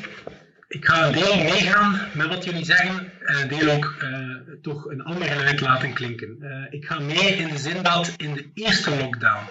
ik 0.67 0.85
ga 0.85 1.07
een 1.07 1.13
deel 1.13 1.35
meegaan 1.35 2.09
met 2.13 2.27
wat 2.27 2.43
jullie 2.43 2.65
zeggen 2.65 3.11
en 3.25 3.41
een 3.41 3.47
deel 3.47 3.75
ook 3.75 3.95
uh, 4.03 4.35
toch 4.61 4.85
een 4.85 5.03
ander 5.03 5.27
geluid 5.27 5.61
laten 5.61 5.93
klinken. 5.93 6.37
Uh, 6.41 6.65
ik 6.69 6.85
ga 6.85 6.99
mee 6.99 7.35
in 7.35 7.49
de 7.49 7.57
zin 7.57 7.83
dat 7.83 8.13
in 8.17 8.33
de 8.33 8.51
eerste 8.53 8.95
lockdown, 8.95 9.45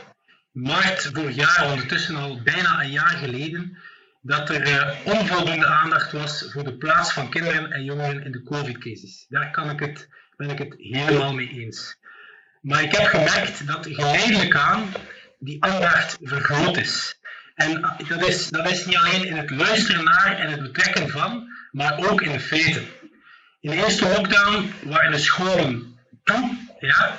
maart 0.53 1.11
vorig 1.13 1.35
jaar, 1.35 1.71
ondertussen 1.71 2.17
al 2.17 2.43
bijna 2.43 2.83
een 2.83 2.91
jaar 2.91 3.17
geleden, 3.17 3.79
dat 4.21 4.51
er 4.51 4.69
uh, 4.69 4.91
onvoldoende 5.05 5.67
aandacht 5.67 6.13
was 6.13 6.49
voor 6.53 6.65
de 6.65 6.77
plaats 6.77 7.13
van 7.13 7.31
kinderen 7.31 7.73
en 7.73 7.85
jongeren 7.85 8.25
in 8.25 8.33
de 8.33 8.43
COVID-crisis. 8.43 9.27
Daar 9.29 9.51
kan 9.51 9.71
ik 9.71 9.81
het, 9.81 10.09
ben 10.37 10.51
ik 10.51 10.59
het 10.59 10.75
helemaal 10.79 11.35
mee 11.35 11.49
eens. 11.49 11.97
Maar 12.61 12.83
ik 12.83 12.93
heb 12.93 13.07
gemerkt 13.07 13.67
dat 13.67 13.87
geleidelijk 13.87 14.57
aan 14.57 14.93
die 15.39 15.65
aandacht 15.65 16.19
vergroot 16.23 16.77
is. 16.77 17.19
En 17.55 17.81
dat 18.09 18.29
is, 18.29 18.49
dat 18.49 18.71
is 18.71 18.87
niet 18.87 18.97
alleen 18.97 19.25
in 19.25 19.37
het 19.37 19.51
luisteren 19.51 20.05
naar 20.05 20.39
en 20.39 20.51
het 20.51 20.63
betrekken 20.63 21.09
van, 21.09 21.49
maar 21.71 22.11
ook 22.11 22.23
in 22.23 22.33
de 22.33 22.41
feiten. 22.41 22.87
In 23.61 23.71
de 23.71 23.77
eerste 23.77 24.09
lockdown 24.09 24.73
waren 24.83 25.11
de 25.11 25.19
scholen 25.19 25.99
toe. 26.25 26.57
Ja. 26.79 27.17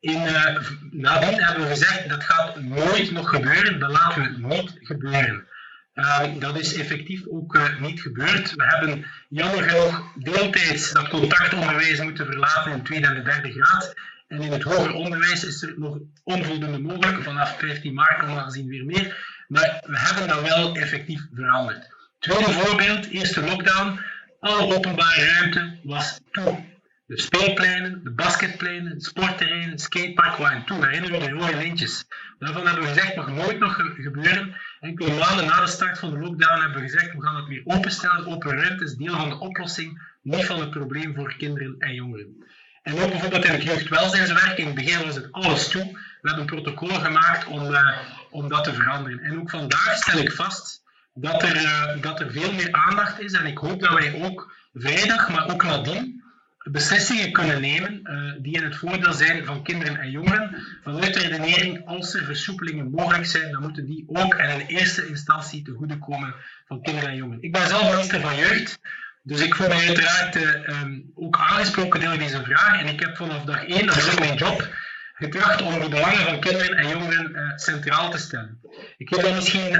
In, 0.00 0.22
uh, 0.22 0.58
nadien 0.90 1.42
hebben 1.42 1.62
we 1.62 1.68
gezegd 1.68 2.08
dat 2.08 2.24
gaat 2.24 2.60
nooit 2.60 3.10
nog 3.10 3.28
gebeuren, 3.28 3.78
dat 3.78 3.90
laten 3.90 4.22
we 4.22 4.54
niet 4.54 4.76
gebeuren. 4.80 5.46
Uh, 5.94 6.20
dat 6.38 6.58
is 6.58 6.74
effectief 6.74 7.26
ook 7.28 7.54
uh, 7.54 7.80
niet 7.80 8.00
gebeurd. 8.00 8.54
We 8.54 8.64
hebben 8.66 9.06
jammer 9.28 9.62
genoeg 9.62 10.12
deeltijds 10.14 10.92
dat 10.92 11.08
contactonderwijs 11.08 12.00
moeten 12.00 12.26
verlaten 12.26 12.72
in 12.72 12.78
de 12.78 12.84
tweede 12.84 13.06
en 13.06 13.14
de 13.14 13.22
derde 13.22 13.52
graad. 13.52 13.94
En 14.28 14.42
in 14.42 14.52
het 14.52 14.62
hoger 14.62 14.94
onderwijs 14.94 15.44
is 15.44 15.62
er 15.62 15.74
nog 15.76 15.98
onvoldoende 16.24 16.78
mogelijk. 16.78 17.22
Vanaf 17.22 17.58
15 17.58 17.94
maart 17.94 18.18
kan 18.18 18.34
we 18.34 18.40
gezien 18.40 18.68
weer 18.68 18.84
meer. 18.84 19.16
Maar 19.48 19.82
we 19.86 19.98
hebben 19.98 20.28
dat 20.28 20.42
wel 20.42 20.76
effectief 20.76 21.20
veranderd. 21.34 21.90
Tweede 22.18 22.52
voorbeeld, 22.52 23.06
eerste 23.06 23.40
lockdown. 23.44 24.00
Alle 24.40 24.74
openbare 24.74 25.24
ruimte 25.24 25.78
was 25.82 26.20
toe. 26.30 26.71
De 27.06 27.20
speelpleinen, 27.20 28.04
de 28.04 28.10
basketpleinen, 28.10 28.92
het 28.92 29.04
sportterrein, 29.04 29.70
het 29.70 29.80
skatepark 29.80 30.36
waren 30.36 30.64
toe. 30.64 30.86
Herinneren 30.86 31.20
we 31.20 31.26
de 31.26 31.32
rode 31.32 31.56
lintjes. 31.56 32.06
Daarvan 32.38 32.66
hebben 32.66 32.84
we 32.84 32.88
gezegd, 32.88 33.16
mag 33.16 33.28
nooit 33.28 33.58
nog 33.58 33.76
gebeuren. 33.96 34.56
Enkele 34.80 35.18
maanden 35.18 35.46
na 35.46 35.60
de 35.60 35.66
start 35.66 35.98
van 35.98 36.10
de 36.10 36.18
lockdown 36.18 36.60
hebben 36.60 36.82
we 36.82 36.88
gezegd, 36.88 37.12
we 37.12 37.22
gaan 37.22 37.36
het 37.36 37.46
weer 37.46 37.62
openstellen. 37.64 38.26
Open 38.26 38.56
ruimte 38.56 38.84
is 38.84 38.94
deel 38.94 39.16
van 39.16 39.28
de 39.28 39.38
oplossing, 39.38 40.16
niet 40.22 40.44
van 40.44 40.60
het 40.60 40.70
probleem 40.70 41.14
voor 41.14 41.36
kinderen 41.36 41.74
en 41.78 41.94
jongeren. 41.94 42.44
En 42.82 42.98
ook 42.98 43.10
bijvoorbeeld 43.10 43.44
in 43.44 43.52
het 43.52 43.62
jeugdwelzijnswerk, 43.62 44.58
in 44.58 44.66
het 44.66 44.74
begin 44.74 45.04
was 45.04 45.14
het 45.14 45.32
alles 45.32 45.68
toe. 45.68 45.98
We 46.20 46.28
hebben 46.28 46.46
protocollen 46.46 47.00
gemaakt 47.00 47.46
om, 47.46 47.70
uh, 47.70 47.98
om 48.30 48.48
dat 48.48 48.64
te 48.64 48.74
veranderen. 48.74 49.18
En 49.18 49.40
ook 49.40 49.50
vandaag 49.50 49.96
stel 49.96 50.18
ik 50.18 50.32
vast 50.32 50.82
dat 51.14 51.42
er, 51.42 51.56
uh, 51.56 52.02
dat 52.02 52.20
er 52.20 52.32
veel 52.32 52.52
meer 52.52 52.72
aandacht 52.72 53.20
is. 53.20 53.32
En 53.32 53.46
ik 53.46 53.58
hoop 53.58 53.80
dat 53.80 53.92
wij 53.92 54.22
ook 54.22 54.54
vrijdag, 54.72 55.28
maar 55.28 55.52
ook 55.52 55.64
nadien, 55.64 56.21
beslissingen 56.70 57.32
kunnen 57.32 57.60
nemen 57.60 58.00
uh, 58.04 58.32
die 58.38 58.56
in 58.56 58.64
het 58.64 58.76
voordeel 58.76 59.12
zijn 59.12 59.44
van 59.44 59.62
kinderen 59.62 59.96
en 59.96 60.10
jongeren. 60.10 60.56
Vanuit 60.82 61.14
de 61.14 61.20
redenering, 61.20 61.86
als 61.86 62.14
er 62.14 62.24
versoepelingen 62.24 62.90
mogelijk 62.90 63.26
zijn, 63.26 63.52
dan 63.52 63.62
moeten 63.62 63.86
die 63.86 64.04
ook 64.06 64.34
en 64.34 64.60
in 64.60 64.66
eerste 64.66 65.06
instantie 65.06 65.62
te 65.62 65.72
goede 65.72 65.98
komen 65.98 66.34
van 66.66 66.82
kinderen 66.82 67.10
en 67.10 67.16
jongeren. 67.16 67.42
Ik 67.42 67.52
ben 67.52 67.68
zelf 67.68 67.90
minister 67.90 68.20
van 68.20 68.36
Jeugd. 68.36 68.78
Dus 69.22 69.40
ik 69.40 69.54
voel 69.54 69.68
mij 69.68 69.86
uiteraard 69.86 70.36
uh, 70.36 70.80
um, 70.82 71.10
ook 71.14 71.36
aangesproken 71.36 72.00
door 72.00 72.18
deze 72.18 72.42
vraag. 72.42 72.80
En 72.80 72.86
ik 72.86 73.00
heb 73.00 73.16
vanaf 73.16 73.44
dag 73.44 73.66
één, 73.66 73.86
dat 73.86 73.96
is 73.96 74.10
ook 74.10 74.18
mijn 74.18 74.36
job, 74.36 74.68
getracht 75.14 75.62
om 75.62 75.80
de 75.80 75.88
belangen 75.88 76.24
van 76.24 76.40
kinderen 76.40 76.76
en 76.76 76.88
jongeren 76.88 77.30
uh, 77.32 77.56
centraal 77.56 78.10
te 78.10 78.18
stellen. 78.18 78.60
Ik 78.96 79.08
geef 79.08 79.22
daar 79.22 79.34
misschien 79.34 79.70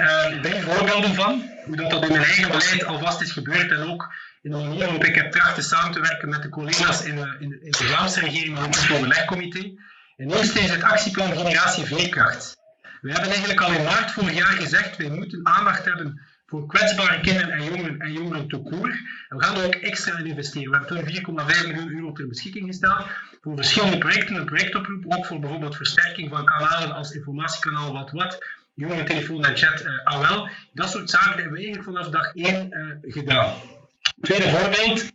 drie 0.42 0.60
voorbeelden 0.60 1.14
van, 1.14 1.50
hoe 1.64 1.76
dat, 1.76 1.90
dat 1.90 2.02
in 2.02 2.12
mijn 2.12 2.24
eigen 2.24 2.48
beleid 2.48 2.84
alvast 2.84 3.20
is 3.20 3.32
gebeurd 3.32 3.70
en 3.70 3.78
ook 3.78 4.14
de 4.50 4.56
manier 4.56 4.78
waarop 4.78 5.04
ik 5.04 5.14
heb 5.14 5.32
trachten 5.32 5.62
samen 5.62 5.92
te 5.92 6.00
werken 6.00 6.28
met 6.28 6.42
de 6.42 6.48
collega's 6.48 7.04
in 7.04 7.16
de, 7.16 7.36
in 7.38 7.62
in 7.62 7.70
de 7.70 7.84
Vlaamse 7.84 8.20
regering, 8.20 8.54
maar 8.54 8.64
ook 8.64 8.74
het 8.74 8.90
overlegcomité. 8.90 9.72
En 10.16 10.30
eerst 10.30 10.56
is 10.56 10.70
het 10.70 10.82
actieplan 10.82 11.36
Generatie 11.36 11.84
Veerkracht. 11.84 12.56
We 13.00 13.12
hebben 13.12 13.30
eigenlijk 13.30 13.60
al 13.60 13.72
in 13.72 13.84
maart 13.84 14.10
vorig 14.10 14.34
jaar 14.34 14.46
gezegd, 14.46 14.96
wij 14.96 15.08
moeten 15.08 15.40
aandacht 15.46 15.84
hebben 15.84 16.20
voor 16.46 16.66
kwetsbare 16.66 17.20
kinderen 17.20 17.50
en 17.50 17.64
jongeren 17.64 18.00
en 18.00 18.12
jongeren 18.12 18.48
te 18.48 18.56
koer. 18.56 18.88
En 19.28 19.36
we 19.36 19.44
gaan 19.44 19.56
er 19.56 19.64
ook 19.64 19.74
extra 19.74 20.18
in 20.18 20.26
investeren. 20.26 20.70
We 20.70 20.76
hebben 20.76 21.24
toen 21.24 21.40
4,5 21.40 21.66
miljoen 21.66 21.94
euro 21.94 22.12
ter 22.12 22.26
beschikking 22.26 22.66
gesteld 22.66 23.06
voor 23.40 23.56
verschillende 23.56 23.98
projecten, 23.98 24.36
een 24.36 24.44
projectoproep, 24.44 25.04
ook 25.08 25.26
voor 25.26 25.40
bijvoorbeeld 25.40 25.76
versterking 25.76 26.30
van 26.30 26.44
kanalen 26.44 26.94
als 26.94 27.12
informatiekanaal 27.12 27.92
Wat 27.92 28.10
Wat, 28.10 28.44
jongerentelefoon 28.74 29.44
en 29.44 29.56
chat 29.56 29.82
uh, 29.82 30.04
AOL. 30.04 30.48
Dat 30.72 30.90
soort 30.90 31.10
zaken 31.10 31.32
hebben 31.32 31.52
we 31.52 31.64
eigenlijk 31.64 31.84
vanaf 31.84 32.08
dag 32.08 32.34
1 32.34 32.68
uh, 32.70 33.12
gedaan. 33.12 33.54
Tweede 34.20 34.48
voorbeeld, 34.48 35.12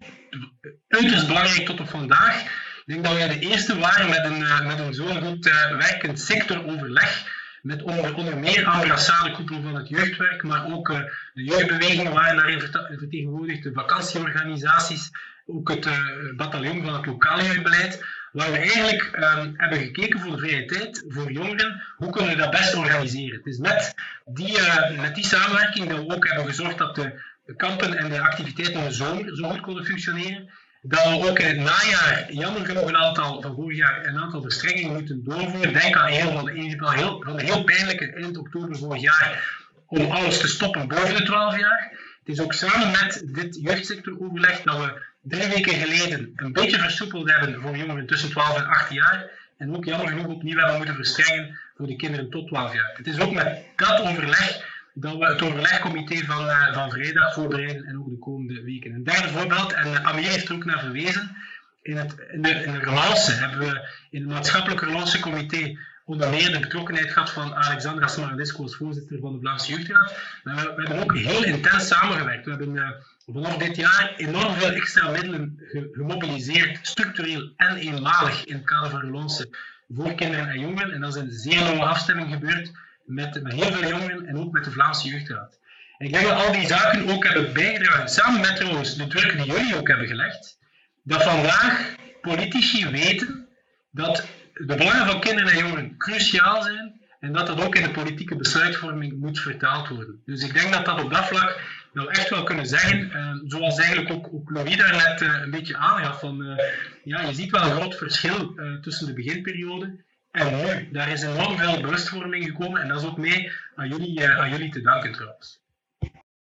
uiterst 0.88 1.28
belangrijk 1.28 1.66
tot 1.66 1.80
op 1.80 1.90
vandaag. 1.90 2.42
Ik 2.42 2.94
denk 2.94 3.04
dat 3.04 3.14
wij 3.14 3.28
de 3.28 3.40
eerste 3.40 3.80
waren 3.80 4.10
met 4.10 4.26
een, 4.26 4.40
uh, 4.40 4.66
met 4.68 4.80
een 4.80 4.94
zo'n 4.94 5.22
goed 5.24 5.46
werkend 5.78 6.20
sectoroverleg 6.20 7.36
met 7.62 7.84
onder, 7.84 8.16
onder 8.16 8.38
meer 8.38 8.66
ambassade 8.66 9.32
koepel 9.32 9.62
van 9.62 9.76
het 9.76 9.90
jeugdwerk, 9.90 10.44
maar 10.44 10.72
ook 10.72 10.90
uh, 10.90 11.00
de 11.34 11.44
jeugdbewegingen 11.44 12.14
waren 12.14 12.36
daarin 12.36 12.62
vertegenwoordigd, 12.98 13.64
de 13.64 13.74
vakantieorganisaties, 13.74 15.12
ook 15.46 15.70
het 15.70 15.86
uh, 15.86 16.00
bataljon 16.36 16.84
van 16.84 16.94
het 16.94 17.06
lokale 17.06 17.44
jeugdbeleid, 17.44 18.06
waar 18.32 18.52
we 18.52 18.58
eigenlijk 18.58 19.10
um, 19.16 19.54
hebben 19.58 19.80
gekeken 19.80 20.20
voor 20.20 20.32
de 20.32 20.38
vrije 20.38 20.66
tijd, 20.66 21.04
voor 21.08 21.32
jongeren, 21.32 21.84
hoe 21.96 22.10
kunnen 22.12 22.32
we 22.32 22.42
dat 22.42 22.52
best 22.52 22.76
organiseren. 22.76 23.38
Het 23.38 23.46
is 23.46 23.58
met 23.58 23.94
die, 24.26 24.58
met 25.02 25.16
die 25.16 25.26
samenwerking 25.26 25.90
dat 25.90 26.00
we 26.00 26.16
ook 26.16 26.28
hebben 26.28 26.46
gezorgd 26.46 26.78
dat 26.78 26.96
de, 26.96 27.22
de 27.48 27.56
kampen 27.56 27.98
en 27.98 28.10
de 28.10 28.22
activiteiten 28.22 28.82
in 28.82 28.88
de 28.88 28.94
zomer 28.94 29.36
zo 29.36 29.50
goed 29.50 29.62
konden 29.62 29.86
functioneren 29.86 30.50
dat 30.82 31.04
we 31.04 31.30
ook 31.30 31.40
in 31.40 31.48
het 31.48 31.58
najaar, 31.58 32.26
jammer 32.32 32.66
genoeg 32.66 32.88
een 32.88 32.98
aantal 32.98 33.42
van 33.42 33.56
vorig 33.56 33.78
jaar, 33.78 34.06
een 34.06 34.20
aantal 34.20 34.42
verstrengingen 34.42 34.94
moeten 34.94 35.24
doorvoeren. 35.24 35.74
Denk 35.74 35.96
aan 35.96 36.08
heel 36.08 36.32
van 36.32 36.46
de, 36.46 36.52
heel, 36.96 37.24
van 37.24 37.40
heel 37.40 37.64
pijnlijke 37.64 38.14
eind 38.14 38.38
oktober 38.38 38.78
vorig 38.78 39.02
jaar 39.02 39.60
om 39.88 40.12
alles 40.12 40.40
te 40.40 40.48
stoppen 40.48 40.88
boven 40.88 41.16
de 41.16 41.24
12 41.24 41.60
jaar. 41.60 41.92
Het 42.20 42.36
is 42.36 42.40
ook 42.40 42.54
samen 42.54 42.92
met 42.92 43.24
dit 43.26 43.60
jeugdsectoroverleg 43.62 44.62
dat 44.62 44.78
we 44.78 45.02
drie 45.22 45.48
weken 45.48 45.74
geleden 45.74 46.32
een 46.36 46.54
beetje 46.54 46.80
versoepeld 46.80 47.32
hebben 47.32 47.62
voor 47.62 47.78
jongeren 47.78 48.08
tussen 48.08 48.30
12 48.30 48.58
en 48.58 48.66
18 48.66 48.96
jaar. 48.96 49.30
En 49.58 49.76
ook 49.76 49.86
jammer 49.86 50.08
genoeg 50.08 50.28
opnieuw 50.28 50.58
hebben 50.58 50.78
moeten 50.78 50.96
verstrengen 50.96 51.60
voor 51.78 51.88
de 51.88 51.96
kinderen 51.96 52.30
tot 52.30 52.48
12 52.48 52.74
jaar. 52.74 52.94
Het 52.98 53.08
is 53.08 53.20
ook 53.20 53.32
met 53.32 53.64
dat 53.76 54.02
overleg 54.02 54.76
dat 55.00 55.18
we 55.18 55.26
het 55.26 55.42
overlegcomité 55.42 56.26
van, 56.26 56.50
van 56.74 56.92
vrijdag 56.92 57.34
voorbereiden 57.34 57.86
en 57.86 57.98
ook 58.00 58.10
de 58.10 58.20
komende 58.20 58.62
weken. 58.62 58.94
Een 58.94 59.04
derde 59.04 59.28
voorbeeld, 59.28 59.74
en 59.74 59.88
uh, 59.88 60.06
Amir 60.06 60.30
heeft 60.30 60.50
er 60.50 60.56
ook 60.56 60.66
naar 60.66 60.80
verwezen, 60.80 61.36
in, 61.82 61.98
het, 61.98 62.16
in, 62.32 62.42
de, 62.42 62.50
in 62.50 62.76
relance 62.76 63.32
hebben 63.32 63.60
we 63.60 63.90
in 64.10 64.22
het 64.22 64.30
maatschappelijk 64.30 64.82
relancecomité 64.82 65.78
onder 66.06 66.30
meer 66.30 66.52
de 66.52 66.60
betrokkenheid 66.60 67.12
gehad 67.12 67.30
van 67.30 67.56
Alexandra 67.56 68.08
Smaradesco 68.08 68.62
als 68.64 68.76
voorzitter 68.76 69.20
van 69.20 69.34
de 69.34 69.40
Vlaamse 69.40 69.72
Jeugdraad. 69.72 70.18
We, 70.44 70.52
we, 70.54 70.84
hebben 70.84 71.04
ook 71.04 71.18
heel 71.18 71.44
intens 71.44 71.88
samengewerkt. 71.88 72.46
We 72.46 72.50
hebben 72.50 72.76
uh, 72.76 72.90
vanaf 73.34 73.58
dit 73.58 73.76
jaar 73.76 74.14
enorm 74.18 74.54
veel 74.54 74.72
extra 74.72 75.10
middelen 75.10 75.60
gemobiliseerd, 75.92 76.80
structureel 76.82 77.52
en 77.58 77.76
eenmalig 77.76 78.46
in 78.46 78.56
het 78.56 78.66
kader 78.66 78.90
van 78.90 79.00
relance 79.00 79.50
voor 79.90 80.14
kinderen 80.14 80.50
en 80.50 80.60
jongeren. 80.60 80.92
En 80.92 81.02
dat 81.02 81.16
is 81.16 81.22
een 81.22 81.32
zeer 81.32 81.62
lange 81.62 81.86
afstemming 81.86 82.34
gebeurd 82.34 82.72
met, 83.08 83.40
heel 83.44 83.72
veel 83.72 83.90
jongeren 83.90 84.26
en 84.26 84.38
ook 84.38 84.52
met 84.52 84.64
de 84.64 84.72
Vlaamse 84.72 85.08
Jeugdraad. 85.08 85.60
En 85.98 86.06
ik 86.06 86.14
denk 86.14 86.26
dat 86.26 86.46
al 86.46 86.52
die 86.52 86.68
zaken 86.68 87.10
ook 87.10 87.24
hebben 87.24 87.54
bijgedragen, 87.54 88.10
samen 88.10 88.42
met 88.42 88.56
trouwens 88.56 88.98
de 88.98 89.08
druk 89.08 89.38
die 89.38 89.52
jullie 89.52 89.78
ook 89.78 89.88
hebben 89.88 90.08
gelegd, 90.08 90.60
dat 91.04 91.24
vandaag 91.24 91.96
politici 92.22 92.90
weten 92.90 93.48
dat 93.92 94.28
de 94.54 94.76
belangen 94.76 95.06
van 95.06 95.20
kinderen 95.20 95.52
en 95.52 95.58
jongeren 95.58 95.98
cruciaal 95.98 96.62
zijn 96.62 97.02
en 97.20 97.34
dat 97.34 97.48
dat 97.48 97.62
ook 97.62 97.76
in 97.76 97.84
de 97.84 97.92
politieke 97.92 98.36
besluitvorming 98.36 99.20
moet 99.20 99.40
vertaald 99.40 99.88
worden. 99.88 100.22
Dus 100.26 100.44
ik 100.44 100.54
denk 100.54 100.74
dat 100.74 100.86
dat 100.86 101.04
op 101.04 101.14
dat 101.14 101.26
vlak 101.26 101.62
wel 101.94 102.12
echt 102.12 102.30
wel 102.30 102.44
kunnen 102.44 102.66
zeggen, 102.66 103.00
uh, 103.00 103.34
zoals 103.44 103.78
eigenlijk 103.78 104.12
ook, 104.12 104.34
ook 104.34 104.50
Louis 104.50 104.78
daarnet 104.78 105.22
uh, 105.22 105.42
een 105.42 105.52
beetje 105.52 105.78
aangaf, 105.78 106.20
van, 106.20 106.42
uh, 106.42 106.58
ja, 107.04 107.22
je 107.22 107.34
ziet 107.34 107.52
wel 107.52 107.64
een 107.64 107.76
groot 107.76 107.96
verschil 107.96 108.56
tussen 108.82 109.08
de 109.08 109.14
beginperiode 109.14 110.06
En 110.38 110.58
nu, 110.58 110.92
daar 110.92 111.12
is 111.12 111.24
enorm 111.24 111.58
veel 111.58 111.82
bewustvorming 111.82 112.46
gekomen 112.46 112.82
en 112.82 112.88
dat 112.88 113.02
is 113.02 113.08
ook 113.08 113.18
mee 113.18 113.52
aan 113.76 113.88
jullie, 113.88 114.20
uh, 114.20 114.40
aan 114.40 114.50
jullie 114.50 114.72
te 114.72 114.82
danken 114.82 115.12
trouwens. 115.12 115.62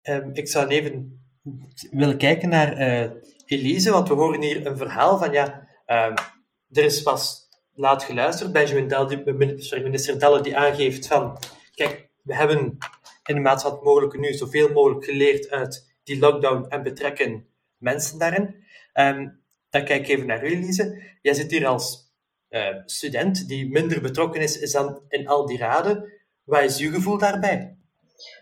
Um, 0.03 0.29
ik 0.33 0.47
zou 0.47 0.67
even 0.67 1.21
willen 1.91 2.17
kijken 2.17 2.49
naar 2.49 2.79
uh, 2.79 3.11
Elise, 3.45 3.91
want 3.91 4.07
we 4.07 4.13
horen 4.13 4.41
hier 4.41 4.65
een 4.65 4.77
verhaal 4.77 5.17
van 5.17 5.31
ja, 5.31 5.67
um, 5.87 6.13
er 6.71 6.83
is 6.83 7.01
pas 7.01 7.49
laat 7.73 8.03
geluisterd. 8.03 8.69
Sorry, 9.59 9.83
minister 9.83 10.19
Delle 10.19 10.41
die 10.41 10.57
aangeeft 10.57 11.07
van 11.07 11.37
kijk, 11.75 12.09
we 12.23 12.35
hebben 12.35 12.77
in 13.25 13.35
de 13.35 13.41
maatschappij 13.41 13.83
mogelijk 13.83 14.19
nu 14.19 14.33
zoveel 14.33 14.69
mogelijk 14.69 15.05
geleerd 15.05 15.49
uit 15.49 15.95
die 16.03 16.19
lockdown 16.19 16.65
en 16.69 16.83
betrekken 16.83 17.47
mensen 17.77 18.19
daarin. 18.19 18.55
Um, 18.93 19.41
dan 19.69 19.85
kijk 19.85 20.01
ik 20.01 20.07
even 20.07 20.27
naar 20.27 20.45
u, 20.45 20.47
Elise. 20.47 21.01
Jij 21.21 21.33
zit 21.33 21.51
hier 21.51 21.67
als 21.67 22.03
student 22.86 23.47
die 23.47 23.70
minder 23.70 24.01
betrokken 24.01 24.41
is, 24.41 24.60
is 24.60 24.72
dan 24.72 25.01
in 25.08 25.28
al 25.28 25.45
die 25.45 25.58
raden. 25.58 26.12
Wat 26.43 26.64
is 26.64 26.80
uw 26.80 26.91
gevoel 26.91 27.18
daarbij? 27.18 27.78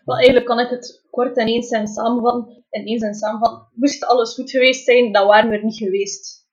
Wel, 0.05 0.15
eigenlijk 0.15 0.45
kan 0.45 0.59
ik 0.59 0.69
het 0.69 1.07
kort 1.09 1.37
en 1.37 1.47
eens 1.47 1.69
en 1.69 1.87
samenvatten. 1.87 2.65
In 2.69 2.85
eens 2.85 3.01
en 3.01 3.13
samenvatten. 3.13 3.67
Moest 3.73 4.05
alles 4.05 4.33
goed 4.33 4.51
geweest 4.51 4.85
zijn, 4.85 5.11
dan 5.11 5.27
waren 5.27 5.49
we 5.49 5.55
er 5.55 5.63
niet 5.63 5.77
geweest. 5.77 6.47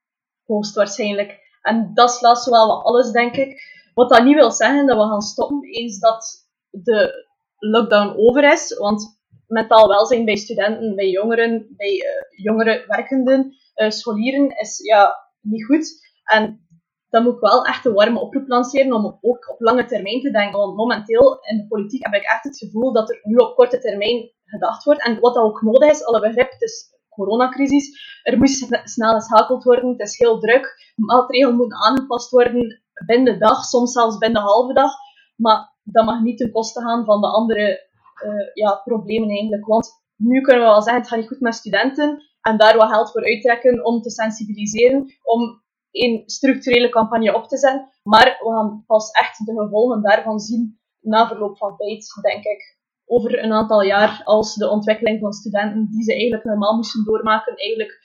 Hoogstwaarschijnlijk. 0.46 1.38
En 1.62 1.90
dat 1.94 2.10
slaat 2.10 2.42
zowel 2.42 2.66
wat 2.66 2.84
alles, 2.84 3.10
denk 3.10 3.36
ik. 3.36 3.60
Wat 3.94 4.08
dat 4.08 4.24
niet 4.24 4.34
wil 4.34 4.50
zeggen 4.50 4.86
dat 4.86 4.96
we 4.96 5.02
gaan 5.02 5.20
stoppen 5.20 5.62
eens 5.62 5.98
dat 5.98 6.48
de 6.70 7.26
lockdown 7.58 8.16
over 8.16 8.52
is. 8.52 8.76
Want 8.78 9.20
mentaal 9.46 9.88
welzijn 9.88 10.24
bij 10.24 10.36
studenten, 10.36 10.94
bij 10.94 11.08
jongeren, 11.10 11.74
bij 11.76 11.92
uh, 11.92 12.44
jongere 12.44 12.84
werkenden, 12.86 13.54
uh, 13.74 13.90
scholieren 13.90 14.58
is 14.58 14.78
ja, 14.82 15.14
niet 15.40 15.64
goed. 15.64 16.06
En 16.24 16.67
dan 17.10 17.22
moet 17.22 17.34
ik 17.34 17.40
wel 17.40 17.64
echt 17.64 17.84
een 17.84 17.92
warme 17.92 18.20
oproep 18.20 18.48
lanceren 18.48 18.92
om 18.92 19.18
ook 19.20 19.50
op 19.50 19.60
lange 19.60 19.84
termijn 19.84 20.20
te 20.20 20.30
denken. 20.30 20.58
Want 20.58 20.76
momenteel 20.76 21.38
in 21.40 21.56
de 21.56 21.66
politiek 21.66 22.04
heb 22.04 22.14
ik 22.14 22.22
echt 22.22 22.44
het 22.44 22.58
gevoel 22.58 22.92
dat 22.92 23.10
er 23.10 23.20
nu 23.22 23.36
op 23.36 23.54
korte 23.54 23.78
termijn 23.78 24.30
gedacht 24.44 24.84
wordt. 24.84 25.04
En 25.04 25.20
wat 25.20 25.34
dat 25.34 25.44
ook 25.44 25.62
nodig 25.62 25.90
is, 25.90 26.04
alle 26.04 26.20
begrip, 26.20 26.50
het 26.50 26.62
is 26.62 26.96
coronacrisis. 27.08 28.20
Er 28.22 28.38
moet 28.38 28.80
snel 28.84 29.14
geschakeld 29.14 29.64
worden, 29.64 29.90
het 29.90 30.00
is 30.00 30.18
heel 30.18 30.38
druk. 30.38 30.92
Maatregelen 30.96 31.56
moeten 31.56 31.78
aangepast 31.78 32.30
worden 32.30 32.82
binnen 33.06 33.32
de 33.32 33.38
dag, 33.38 33.64
soms 33.64 33.92
zelfs 33.92 34.18
binnen 34.18 34.42
de 34.42 34.48
halve 34.48 34.72
dag. 34.72 34.92
Maar 35.36 35.76
dat 35.82 36.04
mag 36.04 36.20
niet 36.20 36.38
ten 36.38 36.52
koste 36.52 36.80
gaan 36.80 37.04
van 37.04 37.20
de 37.20 37.26
andere 37.26 37.88
uh, 38.24 38.54
ja, 38.54 38.80
problemen 38.84 39.28
eigenlijk. 39.28 39.66
Want 39.66 39.90
nu 40.16 40.40
kunnen 40.40 40.62
we 40.62 40.68
wel 40.68 40.82
zeggen, 40.82 41.00
het 41.00 41.10
gaat 41.10 41.18
niet 41.18 41.28
goed 41.28 41.40
met 41.40 41.54
studenten. 41.54 42.22
En 42.40 42.56
daar 42.56 42.76
wat 42.76 42.90
geld 42.90 43.10
voor 43.10 43.24
uittrekken 43.24 43.84
om 43.84 44.00
te 44.00 44.10
sensibiliseren, 44.10 45.14
om 45.22 45.62
een 45.90 46.22
structurele 46.26 46.88
campagne 46.88 47.34
op 47.34 47.48
te 47.48 47.58
zetten. 47.58 47.88
Maar 48.02 48.38
we 48.42 48.50
gaan 48.50 48.84
pas 48.86 49.10
echt 49.10 49.46
de 49.46 49.54
gevolgen 49.56 50.02
daarvan 50.02 50.38
zien 50.38 50.78
na 51.00 51.28
verloop 51.28 51.58
van 51.58 51.76
tijd, 51.76 52.18
denk 52.22 52.44
ik. 52.44 52.76
Over 53.06 53.44
een 53.44 53.52
aantal 53.52 53.82
jaar, 53.82 54.20
als 54.24 54.54
de 54.54 54.68
ontwikkeling 54.68 55.20
van 55.20 55.32
studenten, 55.32 55.88
die 55.90 56.02
ze 56.02 56.12
eigenlijk 56.12 56.44
normaal 56.44 56.76
moesten 56.76 57.04
doormaken, 57.04 57.56
eigenlijk, 57.56 58.02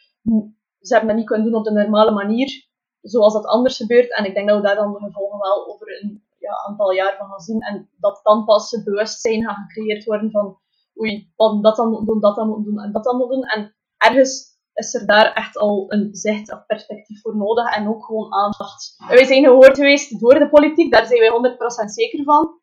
ze 0.80 0.94
hebben 0.94 1.08
dat 1.08 1.18
niet 1.18 1.28
kunnen 1.28 1.46
doen 1.46 1.60
op 1.60 1.66
de 1.66 1.72
normale 1.72 2.12
manier, 2.12 2.68
zoals 3.02 3.34
dat 3.34 3.46
anders 3.46 3.78
gebeurt. 3.78 4.16
En 4.16 4.26
ik 4.26 4.34
denk 4.34 4.48
dat 4.48 4.62
we 4.62 4.68
daar 4.68 4.76
dan 4.76 4.94
de 4.94 5.00
gevolgen 5.00 5.40
wel 5.40 5.68
over 5.74 6.02
een 6.02 6.24
ja, 6.38 6.64
aantal 6.68 6.92
jaar 6.92 7.16
van 7.18 7.28
gaan 7.28 7.40
zien. 7.40 7.62
En 7.62 7.90
dat 8.00 8.20
dan 8.24 8.46
pas 8.46 8.72
het 8.72 8.84
bewustzijn 8.84 9.44
gaat 9.44 9.58
gecreëerd 9.68 10.04
worden 10.04 10.32
van 10.32 10.58
oei, 11.02 11.32
wat 11.36 11.64
dat 11.64 11.76
dan 11.76 11.90
moeten 11.90 12.06
doen, 12.06 12.20
dat 12.20 12.36
dan 12.36 12.48
moeten 12.48 12.74
doen 12.74 12.84
en 12.84 12.92
dat 12.92 13.04
dan 13.04 13.18
moeten 13.18 13.38
doen. 13.38 13.50
En 13.50 13.76
ergens 13.98 14.53
is 14.74 14.94
er 14.94 15.06
daar 15.06 15.34
echt 15.34 15.58
al 15.58 15.86
een 15.88 16.10
zicht 16.12 16.54
of 16.54 16.66
perspectief 16.66 17.22
voor 17.22 17.38
nodig 17.38 17.76
en 17.76 17.88
ook 17.88 18.06
gewoon 18.06 18.34
aandacht. 18.34 18.96
Wij 19.08 19.26
zijn 19.26 19.44
gehoord 19.44 19.78
geweest 19.78 20.20
door 20.20 20.40
de 20.40 20.50
politiek, 20.50 20.92
daar 20.92 21.06
zijn 21.06 21.20
wij 21.20 21.56
100% 21.86 21.86
zeker 21.86 22.24
van. 22.24 22.62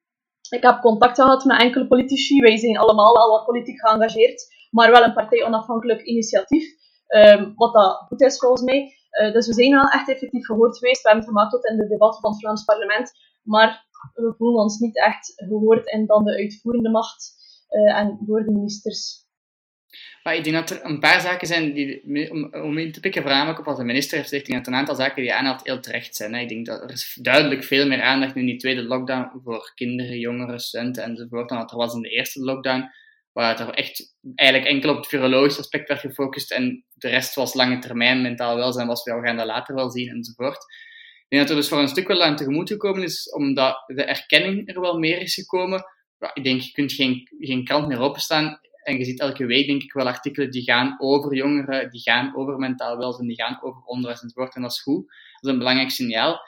Ik 0.51 0.63
heb 0.63 0.81
contact 0.81 1.15
gehad 1.15 1.45
met 1.45 1.61
enkele 1.61 1.87
politici, 1.87 2.41
wij 2.41 2.57
zijn 2.57 2.79
allemaal 2.79 3.15
wel 3.15 3.31
wat 3.31 3.45
politiek 3.45 3.81
geëngageerd, 3.81 4.47
maar 4.71 4.91
wel 4.91 5.03
een 5.03 5.13
partij-onafhankelijk 5.13 6.03
initiatief, 6.03 6.65
um, 7.09 7.53
wat 7.57 7.73
dat 7.73 8.05
goed 8.09 8.21
is 8.21 8.39
volgens 8.39 8.63
mij. 8.63 8.93
Uh, 9.23 9.33
dus 9.33 9.47
we 9.47 9.53
zijn 9.53 9.71
wel 9.71 9.89
echt 9.89 10.09
effectief 10.09 10.47
gehoord 10.47 10.79
geweest, 10.79 11.03
we 11.03 11.09
hebben 11.09 11.27
het 11.27 11.35
gemaakt 11.35 11.53
tot 11.53 11.65
in 11.71 11.77
de 11.77 11.89
debatten 11.89 12.21
van 12.21 12.31
het 12.31 12.41
Vlaams 12.41 12.65
parlement, 12.65 13.13
maar 13.43 13.89
we 14.15 14.35
voelen 14.37 14.63
ons 14.63 14.79
niet 14.79 14.97
echt 14.97 15.33
gehoord 15.37 15.87
in 15.87 16.07
dan 16.07 16.25
de 16.25 16.37
uitvoerende 16.37 16.91
macht 16.91 17.33
uh, 17.71 17.99
en 17.99 18.19
door 18.21 18.45
de 18.45 18.53
ministers. 18.53 19.20
Maar 20.23 20.37
ik 20.37 20.45
denk 20.45 20.57
dat 20.57 20.71
er 20.71 20.85
een 20.85 20.99
paar 20.99 21.21
zaken 21.21 21.47
zijn 21.47 21.73
die, 21.73 22.03
om, 22.53 22.79
in 22.79 22.93
te 22.93 23.01
pikken, 23.01 23.23
voornamelijk 23.23 23.59
op 23.59 23.65
wat 23.65 23.77
de 23.77 23.85
minister 23.85 24.17
heeft 24.17 24.29
gezegd, 24.29 24.51
dat 24.51 24.67
een 24.67 24.75
aantal 24.75 24.95
zaken 24.95 25.23
die 25.23 25.35
aanhaalt 25.35 25.65
heel 25.65 25.81
terecht 25.81 26.17
zijn. 26.17 26.35
Ik 26.35 26.49
denk 26.49 26.67
dat 26.67 26.83
er 26.83 26.91
is 26.91 27.19
duidelijk 27.23 27.65
veel 27.65 27.87
meer 27.87 28.03
aandacht 28.03 28.37
in 28.37 28.47
die 28.47 28.57
tweede 28.57 28.83
lockdown 28.83 29.41
voor 29.45 29.73
kinderen, 29.75 30.19
jongeren, 30.19 30.61
studenten 30.61 31.03
enzovoort 31.03 31.49
dan 31.49 31.59
dat 31.59 31.71
er 31.71 31.77
was 31.77 31.95
in 31.95 32.03
de 32.03 32.09
eerste 32.09 32.41
lockdown, 32.41 32.91
waar 33.33 33.49
het 33.49 33.61
er 33.61 33.75
echt 33.75 34.17
eigenlijk 34.35 34.71
enkel 34.71 34.91
op 34.91 34.97
het 34.97 35.07
virologisch 35.07 35.59
aspect 35.59 35.89
werd 35.89 36.01
gefocust 36.01 36.53
en 36.53 36.85
de 36.95 37.09
rest 37.09 37.35
was 37.35 37.55
lange 37.55 37.79
termijn 37.79 38.23
mentaal 38.23 38.57
welzijn, 38.57 38.87
was 38.87 39.05
we 39.05 39.21
gaan 39.23 39.37
dat 39.37 39.47
later 39.47 39.75
wel 39.75 39.91
zien 39.91 40.09
enzovoort. 40.09 40.65
Ik 41.29 41.37
denk 41.37 41.43
dat 41.43 41.51
er 41.51 41.57
dus 41.57 41.69
voor 41.69 41.79
een 41.79 41.89
stuk 41.89 42.09
wel 42.09 42.23
aan 42.23 42.37
tegemoet 42.37 42.69
gekomen 42.69 43.03
is, 43.03 43.33
omdat 43.33 43.85
de 43.87 44.05
erkenning 44.05 44.69
er 44.69 44.81
wel 44.81 44.99
meer 44.99 45.21
is 45.21 45.35
gekomen. 45.35 45.85
ik 46.35 46.45
denk, 46.45 46.61
je 46.61 46.73
kunt 46.73 46.93
geen, 46.93 47.29
geen 47.39 47.65
krant 47.65 47.89
meer 47.89 48.01
openstaan 48.01 48.61
en 48.83 48.99
je 48.99 49.05
ziet 49.05 49.21
elke 49.21 49.47
week, 49.47 49.67
denk 49.67 49.83
ik, 49.83 49.93
wel 49.93 50.07
artikelen 50.07 50.51
die 50.51 50.63
gaan 50.63 50.97
over 50.99 51.35
jongeren, 51.35 51.91
die 51.91 52.01
gaan 52.01 52.37
over 52.37 52.59
mentaal 52.59 52.97
welzijn, 52.97 53.29
die 53.29 53.43
gaan 53.43 53.59
over 53.63 53.83
onderwijs 53.85 54.23
enzovoort. 54.23 54.55
En 54.55 54.63
dat 54.63 54.71
is 54.71 54.83
goed. 54.83 55.07
Dat 55.07 55.41
is 55.41 55.51
een 55.51 55.59
belangrijk 55.59 55.91
signaal. 55.91 56.41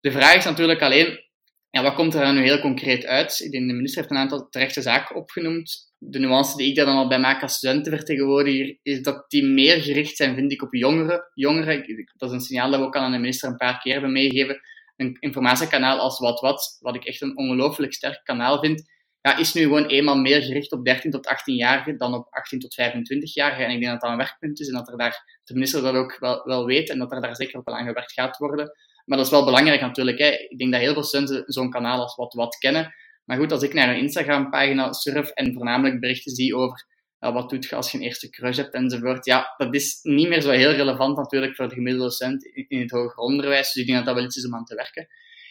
De 0.00 0.10
vraag 0.10 0.34
is 0.34 0.44
natuurlijk 0.44 0.82
alleen, 0.82 1.24
ja, 1.70 1.82
wat 1.82 1.94
komt 1.94 2.14
er 2.14 2.32
nu 2.32 2.42
heel 2.42 2.60
concreet 2.60 3.06
uit? 3.06 3.38
De 3.50 3.60
minister 3.60 4.00
heeft 4.00 4.10
een 4.10 4.20
aantal 4.20 4.48
terechte 4.48 4.82
zaken 4.82 5.16
opgenoemd. 5.16 5.94
De 5.98 6.18
nuance 6.18 6.56
die 6.56 6.68
ik 6.68 6.74
daar 6.76 6.86
dan 6.86 6.96
al 6.96 7.08
bij 7.08 7.18
maak 7.18 7.42
als 7.42 7.54
studentenvertegenwoordiger, 7.54 8.78
is 8.82 9.02
dat 9.02 9.24
die 9.30 9.44
meer 9.44 9.82
gericht 9.82 10.16
zijn, 10.16 10.34
vind 10.34 10.52
ik, 10.52 10.62
op 10.62 10.74
jongeren. 10.74 11.30
Jongeren, 11.34 12.06
dat 12.16 12.28
is 12.28 12.34
een 12.34 12.40
signaal 12.40 12.70
dat 12.70 12.80
we 12.80 12.86
ook 12.86 12.96
al 12.96 13.02
aan 13.02 13.12
de 13.12 13.18
minister 13.18 13.48
een 13.48 13.56
paar 13.56 13.80
keer 13.80 13.92
hebben 13.92 14.12
meegegeven. 14.12 14.60
Een 14.96 15.16
informatiekanaal 15.20 15.98
als 15.98 16.18
Wat 16.18 16.40
Wat, 16.40 16.78
wat 16.80 16.94
ik 16.94 17.04
echt 17.04 17.20
een 17.20 17.36
ongelooflijk 17.36 17.92
sterk 17.92 18.20
kanaal 18.24 18.58
vind, 18.58 18.94
ja, 19.26 19.36
is 19.36 19.52
nu 19.52 19.62
gewoon 19.62 19.86
eenmaal 19.86 20.16
meer 20.16 20.42
gericht 20.42 20.72
op 20.72 20.84
13 20.84 21.10
tot 21.10 21.26
18-jarigen 21.26 21.96
dan 21.96 22.14
op 22.14 22.26
18 22.30 22.58
tot 22.58 22.76
25-jarigen. 22.80 23.64
En 23.64 23.70
ik 23.70 23.80
denk 23.80 23.92
dat 23.92 24.00
dat 24.00 24.10
een 24.10 24.16
werkpunt 24.16 24.60
is 24.60 24.68
en 24.68 24.74
dat 24.74 24.88
er 24.88 24.98
daar, 24.98 25.40
de 25.44 25.54
minister 25.54 25.82
dat 25.82 25.94
ook 25.94 26.18
wel, 26.18 26.44
wel 26.44 26.66
weet 26.66 26.90
en 26.90 26.98
dat 26.98 27.12
er 27.12 27.20
daar 27.20 27.36
zeker 27.36 27.58
op 27.58 27.68
aan 27.68 27.86
gewerkt 27.86 28.12
gaat 28.12 28.36
worden. 28.36 28.70
Maar 29.04 29.16
dat 29.16 29.26
is 29.26 29.32
wel 29.32 29.44
belangrijk 29.44 29.80
natuurlijk. 29.80 30.18
Hè. 30.18 30.28
Ik 30.48 30.58
denk 30.58 30.72
dat 30.72 30.80
heel 30.80 30.92
veel 30.92 31.02
studenten 31.02 31.44
zo'n 31.46 31.70
kanaal 31.70 32.00
als 32.00 32.14
Wat 32.14 32.34
Wat 32.34 32.56
kennen. 32.56 32.94
Maar 33.24 33.36
goed, 33.36 33.52
als 33.52 33.62
ik 33.62 33.74
naar 33.74 33.88
een 33.88 34.00
Instagram-pagina 34.00 34.92
surf 34.92 35.28
en 35.30 35.52
voornamelijk 35.52 36.00
berichten 36.00 36.32
zie 36.34 36.56
over 36.56 36.86
wat 37.18 37.50
doet 37.50 37.64
je 37.64 37.76
als 37.76 37.92
je 37.92 37.98
een 37.98 38.04
eerste 38.04 38.30
crush 38.30 38.56
hebt 38.56 38.74
enzovoort, 38.74 39.24
ja, 39.24 39.54
dat 39.56 39.74
is 39.74 39.98
niet 40.02 40.28
meer 40.28 40.40
zo 40.40 40.50
heel 40.50 40.72
relevant 40.72 41.16
natuurlijk 41.16 41.56
voor 41.56 41.68
de 41.68 41.74
gemiddelde 41.74 42.38
in, 42.52 42.66
in 42.68 42.80
het 42.80 42.90
hoger 42.90 43.16
onderwijs. 43.16 43.72
Dus 43.72 43.82
ik 43.82 43.86
denk 43.86 43.98
dat 43.98 44.06
dat 44.06 44.14
wel 44.14 44.24
iets 44.24 44.36
is 44.36 44.46
om 44.46 44.54
aan 44.54 44.64
te 44.64 44.74
werken. 44.74 45.08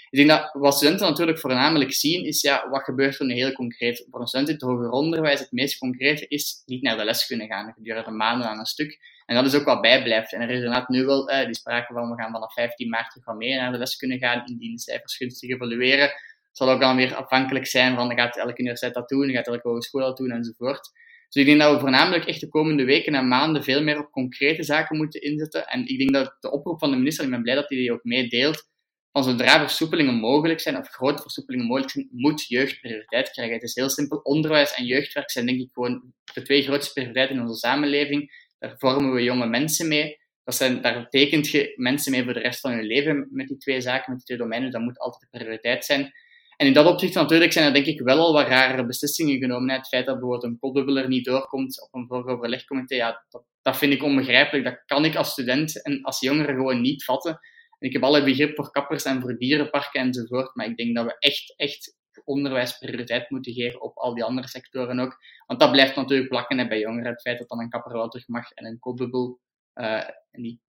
Ik 0.09 0.17
denk 0.17 0.29
dat 0.29 0.49
wat 0.53 0.75
studenten 0.75 1.07
natuurlijk 1.07 1.39
voornamelijk 1.39 1.93
zien, 1.93 2.25
is 2.25 2.41
ja, 2.41 2.69
wat 2.69 2.83
gebeurt 2.83 3.19
er 3.19 3.25
nu 3.25 3.33
heel 3.33 3.51
concreet. 3.51 4.07
Voor 4.09 4.21
een 4.21 4.27
student 4.27 4.49
in 4.49 4.53
het 4.53 4.63
hoger 4.63 4.89
onderwijs, 4.89 5.39
het 5.39 5.51
meest 5.51 5.77
concrete 5.77 6.27
is 6.27 6.63
niet 6.65 6.81
naar 6.81 6.97
de 6.97 7.03
les 7.03 7.27
kunnen 7.27 7.47
gaan 7.47 7.73
gedurende 7.73 8.11
maanden 8.11 8.47
aan 8.47 8.59
een 8.59 8.65
stuk. 8.65 8.99
En 9.25 9.35
dat 9.35 9.45
is 9.45 9.55
ook 9.55 9.65
wat 9.65 9.81
bijblijft. 9.81 10.33
En 10.33 10.41
er 10.41 10.49
is 10.49 10.55
inderdaad 10.55 10.89
nu 10.89 11.05
wel 11.05 11.29
eh, 11.29 11.45
die 11.45 11.55
sprake 11.55 11.93
van, 11.93 12.09
we 12.09 12.21
gaan 12.21 12.31
vanaf 12.31 12.53
15 12.53 12.89
maart 12.89 13.09
terug 13.09 13.25
wat 13.25 13.35
meer 13.35 13.57
naar 13.57 13.71
de 13.71 13.77
les 13.77 13.95
kunnen 13.95 14.17
gaan, 14.17 14.45
indien 14.45 14.75
de 14.75 14.81
cijfers 14.81 15.17
gunstig 15.17 15.49
evalueren. 15.49 16.07
Het 16.07 16.63
zal 16.63 16.69
ook 16.69 16.79
dan 16.79 16.95
weer 16.95 17.15
afhankelijk 17.15 17.65
zijn 17.65 17.95
van, 17.95 18.17
gaat 18.17 18.37
elke 18.37 18.59
universiteit 18.59 18.93
dat 18.93 19.09
doen, 19.09 19.31
gaat 19.31 19.47
elke 19.47 19.67
hogeschool 19.67 20.01
dat 20.01 20.17
doen, 20.17 20.31
enzovoort. 20.31 20.91
Dus 21.29 21.43
ik 21.43 21.45
denk 21.45 21.59
dat 21.59 21.73
we 21.73 21.79
voornamelijk 21.79 22.25
echt 22.25 22.39
de 22.39 22.47
komende 22.47 22.83
weken 22.83 23.15
en 23.15 23.27
maanden 23.27 23.63
veel 23.63 23.83
meer 23.83 23.99
op 23.99 24.11
concrete 24.11 24.63
zaken 24.63 24.97
moeten 24.97 25.21
inzetten. 25.21 25.67
En 25.67 25.87
ik 25.87 25.97
denk 25.97 26.13
dat 26.13 26.35
de 26.39 26.51
oproep 26.51 26.79
van 26.79 26.91
de 26.91 26.97
minister, 26.97 27.23
ik 27.23 27.29
ben 27.29 27.41
blij 27.41 27.55
dat 27.55 27.69
hij 27.69 27.77
die 27.77 27.91
ook 27.91 28.03
meedeelt, 28.03 28.69
van 29.15 29.23
zodra 29.23 29.59
versoepelingen 29.59 30.15
mogelijk 30.15 30.59
zijn, 30.59 30.77
of 30.77 30.87
grote 30.87 31.21
versoepelingen 31.21 31.65
mogelijk 31.65 31.91
zijn, 31.91 32.07
moet 32.11 32.47
jeugd 32.47 32.79
prioriteit 32.79 33.29
krijgen. 33.29 33.53
Het 33.53 33.63
is 33.63 33.75
heel 33.75 33.89
simpel. 33.89 34.17
Onderwijs 34.17 34.73
en 34.73 34.85
jeugdwerk 34.85 35.31
zijn 35.31 35.45
denk 35.45 35.59
ik 35.59 35.69
gewoon 35.73 36.13
de 36.33 36.41
twee 36.41 36.61
grootste 36.61 36.93
prioriteiten 36.93 37.35
in 37.35 37.41
onze 37.41 37.59
samenleving. 37.59 38.49
Daar 38.59 38.75
vormen 38.77 39.13
we 39.13 39.23
jonge 39.23 39.47
mensen 39.47 39.87
mee. 39.87 40.17
Dat 40.43 40.55
zijn, 40.55 40.81
daar 40.81 41.09
tekent 41.09 41.47
je 41.47 41.73
mensen 41.75 42.11
mee 42.11 42.23
voor 42.23 42.33
de 42.33 42.39
rest 42.39 42.59
van 42.59 42.71
hun 42.71 42.85
leven 42.85 43.27
met 43.31 43.47
die 43.47 43.57
twee 43.57 43.81
zaken, 43.81 44.05
met 44.07 44.17
die 44.17 44.25
twee 44.25 44.37
domeinen. 44.37 44.71
Dat 44.71 44.81
moet 44.81 44.99
altijd 44.99 45.21
de 45.21 45.37
prioriteit 45.37 45.85
zijn. 45.85 46.11
En 46.57 46.67
in 46.67 46.73
dat 46.73 46.85
opzicht 46.85 47.13
natuurlijk 47.13 47.51
zijn 47.51 47.65
er 47.65 47.73
denk 47.73 47.85
ik 47.85 48.01
wel 48.01 48.19
al 48.19 48.33
wat 48.33 48.47
rare 48.47 48.85
beslissingen 48.85 49.37
genomen. 49.37 49.75
Het 49.75 49.87
feit 49.87 50.05
dat 50.05 50.15
bijvoorbeeld 50.19 50.43
een 50.43 50.59
potbubbeler 50.59 51.07
niet 51.07 51.25
doorkomt 51.25 51.81
op 51.81 51.93
een 51.93 52.07
vooroverlegcomité, 52.07 52.95
ja, 52.95 53.25
dat, 53.29 53.43
dat 53.61 53.77
vind 53.77 53.93
ik 53.93 54.03
onbegrijpelijk. 54.03 54.65
Dat 54.65 54.83
kan 54.85 55.05
ik 55.05 55.15
als 55.15 55.31
student 55.31 55.83
en 55.83 56.01
als 56.01 56.19
jongere 56.19 56.53
gewoon 56.53 56.81
niet 56.81 57.03
vatten 57.03 57.39
ik 57.79 57.93
heb 57.93 58.03
alle 58.03 58.23
begrip 58.23 58.55
voor 58.55 58.71
kappers 58.71 59.03
en 59.03 59.21
voor 59.21 59.37
dierenparken 59.37 60.01
enzovoort, 60.01 60.55
maar 60.55 60.65
ik 60.65 60.77
denk 60.77 60.95
dat 60.95 61.05
we 61.05 61.15
echt, 61.19 61.53
echt 61.55 61.97
onderwijs 62.23 62.77
prioriteit 62.77 63.29
moeten 63.29 63.53
geven 63.53 63.81
op 63.81 63.97
al 63.97 64.13
die 64.13 64.23
andere 64.23 64.47
sectoren 64.47 64.99
ook. 64.99 65.17
Want 65.45 65.59
dat 65.59 65.71
blijft 65.71 65.95
natuurlijk 65.95 66.29
plakken 66.29 66.67
bij 66.67 66.79
jongeren, 66.79 67.11
het 67.11 67.21
feit 67.21 67.37
dat 67.37 67.49
dan 67.49 67.59
een 67.59 67.69
kapper 67.69 67.93
wel 67.93 68.07
terug 68.07 68.27
mag 68.27 68.51
en 68.51 68.65
een 68.65 68.79
koopbubbel 68.79 69.39
uh, 69.75 70.09
niet. 70.31 70.59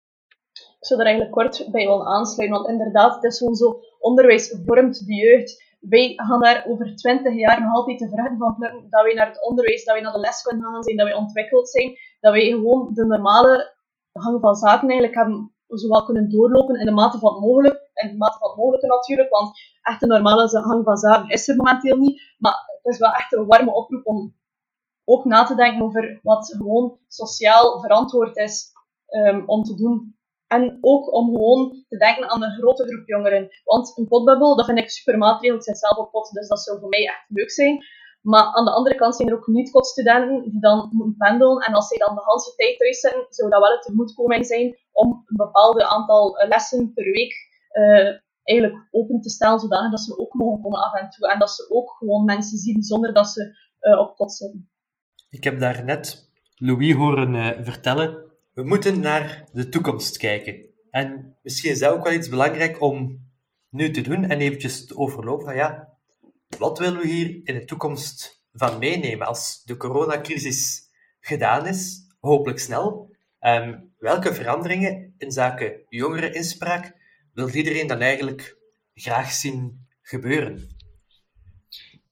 Ik 0.53 0.87
zou 0.87 1.01
daar 1.01 1.09
eigenlijk 1.09 1.37
kort 1.37 1.69
bij 1.71 1.87
willen 1.87 2.07
aansluiten, 2.07 2.59
want 2.59 2.69
inderdaad, 2.71 3.15
het 3.15 3.25
is 3.25 3.39
gewoon 3.39 3.55
zo, 3.55 3.81
onderwijs 3.99 4.61
vormt 4.65 5.07
de 5.07 5.15
jeugd. 5.15 5.65
Wij 5.81 6.13
gaan 6.17 6.41
daar 6.41 6.65
over 6.67 6.97
twintig 6.97 7.35
jaar 7.35 7.63
nog 7.63 7.75
altijd 7.75 7.99
te 7.99 8.09
vragen 8.09 8.39
van 8.39 8.57
dat 8.91 9.03
wij 9.03 9.15
naar 9.15 9.27
het 9.27 9.47
onderwijs, 9.47 9.85
dat 9.85 9.95
wij 9.95 10.03
naar 10.03 10.13
de 10.13 10.19
les 10.19 10.43
kunnen 10.43 10.65
gaan 10.65 10.83
zijn, 10.83 10.97
dat 10.97 11.07
wij 11.07 11.17
ontwikkeld 11.17 11.69
zijn, 11.69 11.99
dat 12.21 12.33
wij 12.33 12.49
gewoon 12.49 12.95
de 12.95 13.07
normale 13.07 13.75
gang 14.13 14.41
van 14.41 14.55
zaken 14.55 14.89
eigenlijk 14.89 15.15
hebben 15.15 15.56
zowel 15.69 16.05
kunnen 16.05 16.31
doorlopen 16.31 16.81
in 16.81 16.87
de 16.87 16.93
mate 16.93 17.19
van 17.19 17.33
het 17.33 17.43
mogelijk, 17.43 17.91
in 17.95 18.09
de 18.09 18.17
mate 18.17 18.39
van 18.39 18.49
het 18.49 18.59
mogelijke 18.59 18.87
natuurlijk, 18.87 19.31
want 19.31 19.59
echt 19.83 20.03
een 20.03 20.09
normale 20.09 20.49
gang 20.49 20.85
van 20.85 20.97
zaken 20.97 21.29
is 21.29 21.49
er 21.49 21.57
momenteel 21.57 21.97
niet, 21.97 22.35
maar 22.39 22.55
het 22.83 22.93
is 22.95 22.99
wel 22.99 23.13
echt 23.13 23.33
een 23.33 23.47
warme 23.47 23.75
oproep 23.75 24.07
om 24.07 24.35
ook 25.05 25.25
na 25.25 25.45
te 25.45 25.55
denken 25.55 25.83
over 25.83 26.21
wat 26.23 26.55
gewoon 26.59 26.99
sociaal 27.09 27.81
verantwoord 27.81 28.37
is 28.37 28.73
um, 29.09 29.43
om 29.47 29.63
te 29.63 29.75
doen. 29.75 30.15
En 30.47 30.79
ook 30.81 31.13
om 31.13 31.37
gewoon 31.37 31.85
te 31.89 31.97
denken 31.97 32.31
aan 32.31 32.43
een 32.43 32.59
grote 32.59 32.85
groep 32.87 33.07
jongeren. 33.07 33.49
Want 33.65 33.99
een 33.99 34.09
potbubbel, 34.09 34.57
dat 34.57 34.67
vind 34.67 34.79
ik 34.79 34.91
super 34.91 35.19
maatregel. 35.19 35.57
Ik 35.57 35.63
zit 35.63 35.79
zelf 35.79 35.97
op 35.97 36.11
pot, 36.11 36.33
dus 36.33 36.49
dat 36.49 36.61
zou 36.61 36.81
voor 36.81 36.89
mij 36.89 37.07
echt 37.07 37.25
leuk 37.29 37.51
zijn. 37.51 37.85
Maar 38.27 38.45
aan 38.45 38.65
de 38.65 38.71
andere 38.71 38.95
kant 38.95 39.17
zijn 39.17 39.29
er 39.29 39.35
ook 39.35 39.47
niet-kotstudenten 39.47 40.51
die 40.51 40.61
dan 40.61 40.89
moeten 40.93 41.17
pendelen. 41.17 41.59
En 41.59 41.75
als 41.75 41.89
zij 41.89 41.99
dan 41.99 42.15
de 42.15 42.23
hele 42.25 42.55
tijd 42.57 42.79
thuis 42.79 43.01
zitten, 43.01 43.27
zou 43.29 43.51
dat 43.51 43.61
wel 43.61 43.73
een 43.73 43.81
tegemoetkoming 43.81 44.47
zijn 44.47 44.79
om 44.93 45.25
een 45.27 45.37
bepaald 45.37 45.83
aantal 45.83 46.37
lessen 46.49 46.93
per 46.95 47.05
week 47.05 47.35
uh, 47.73 48.19
eigenlijk 48.43 48.89
open 48.91 49.21
te 49.21 49.31
stellen, 49.31 49.59
zodat 49.59 49.91
dat 49.91 50.01
ze 50.01 50.19
ook 50.19 50.35
mogen 50.35 50.63
komen 50.63 50.81
af 50.81 51.01
en 51.01 51.11
toe. 51.11 51.33
En 51.33 51.39
dat 51.39 51.51
ze 51.51 51.71
ook 51.71 51.91
gewoon 51.91 52.25
mensen 52.25 52.59
zien 52.59 52.83
zonder 52.83 53.15
dat 53.15 53.29
ze 53.29 53.57
uh, 53.81 53.99
op 53.99 54.17
kot 54.17 54.33
zitten. 54.33 54.71
Ik 55.31 55.45
heb 55.45 55.61
daar 55.61 55.85
net 55.85 56.31
Louis 56.57 56.95
horen 56.95 57.65
vertellen. 57.65 58.25
We 58.53 58.65
moeten 58.65 59.01
naar 59.01 59.49
de 59.53 59.69
toekomst 59.69 60.17
kijken. 60.17 60.67
En 60.91 61.37
misschien 61.43 61.71
is 61.71 61.79
dat 61.79 61.93
ook 61.93 62.05
wel 62.05 62.13
iets 62.13 62.29
belangrijk 62.29 62.81
om 62.81 63.25
nu 63.71 63.91
te 63.91 64.01
doen 64.01 64.25
en 64.25 64.39
eventjes 64.39 64.87
te 64.87 64.97
overlopen 64.97 65.55
ja, 65.55 65.96
wat 66.59 66.79
willen 66.79 67.01
we 67.01 67.07
hier 67.07 67.41
in 67.45 67.55
de 67.55 67.65
toekomst 67.65 68.43
van 68.53 68.79
meenemen 68.79 69.27
als 69.27 69.63
de 69.65 69.77
coronacrisis 69.77 70.83
gedaan 71.21 71.67
is, 71.67 72.01
hopelijk 72.21 72.59
snel? 72.59 73.15
Um, 73.41 73.95
welke 73.99 74.35
veranderingen 74.35 75.15
in 75.19 75.33
zaken 75.33 75.81
jongereninspraak 75.89 76.95
wil 77.35 77.49
iedereen 77.49 77.87
dan 77.87 78.01
eigenlijk 78.01 78.57
graag 78.95 79.33
zien 79.33 79.87
gebeuren? 80.03 80.69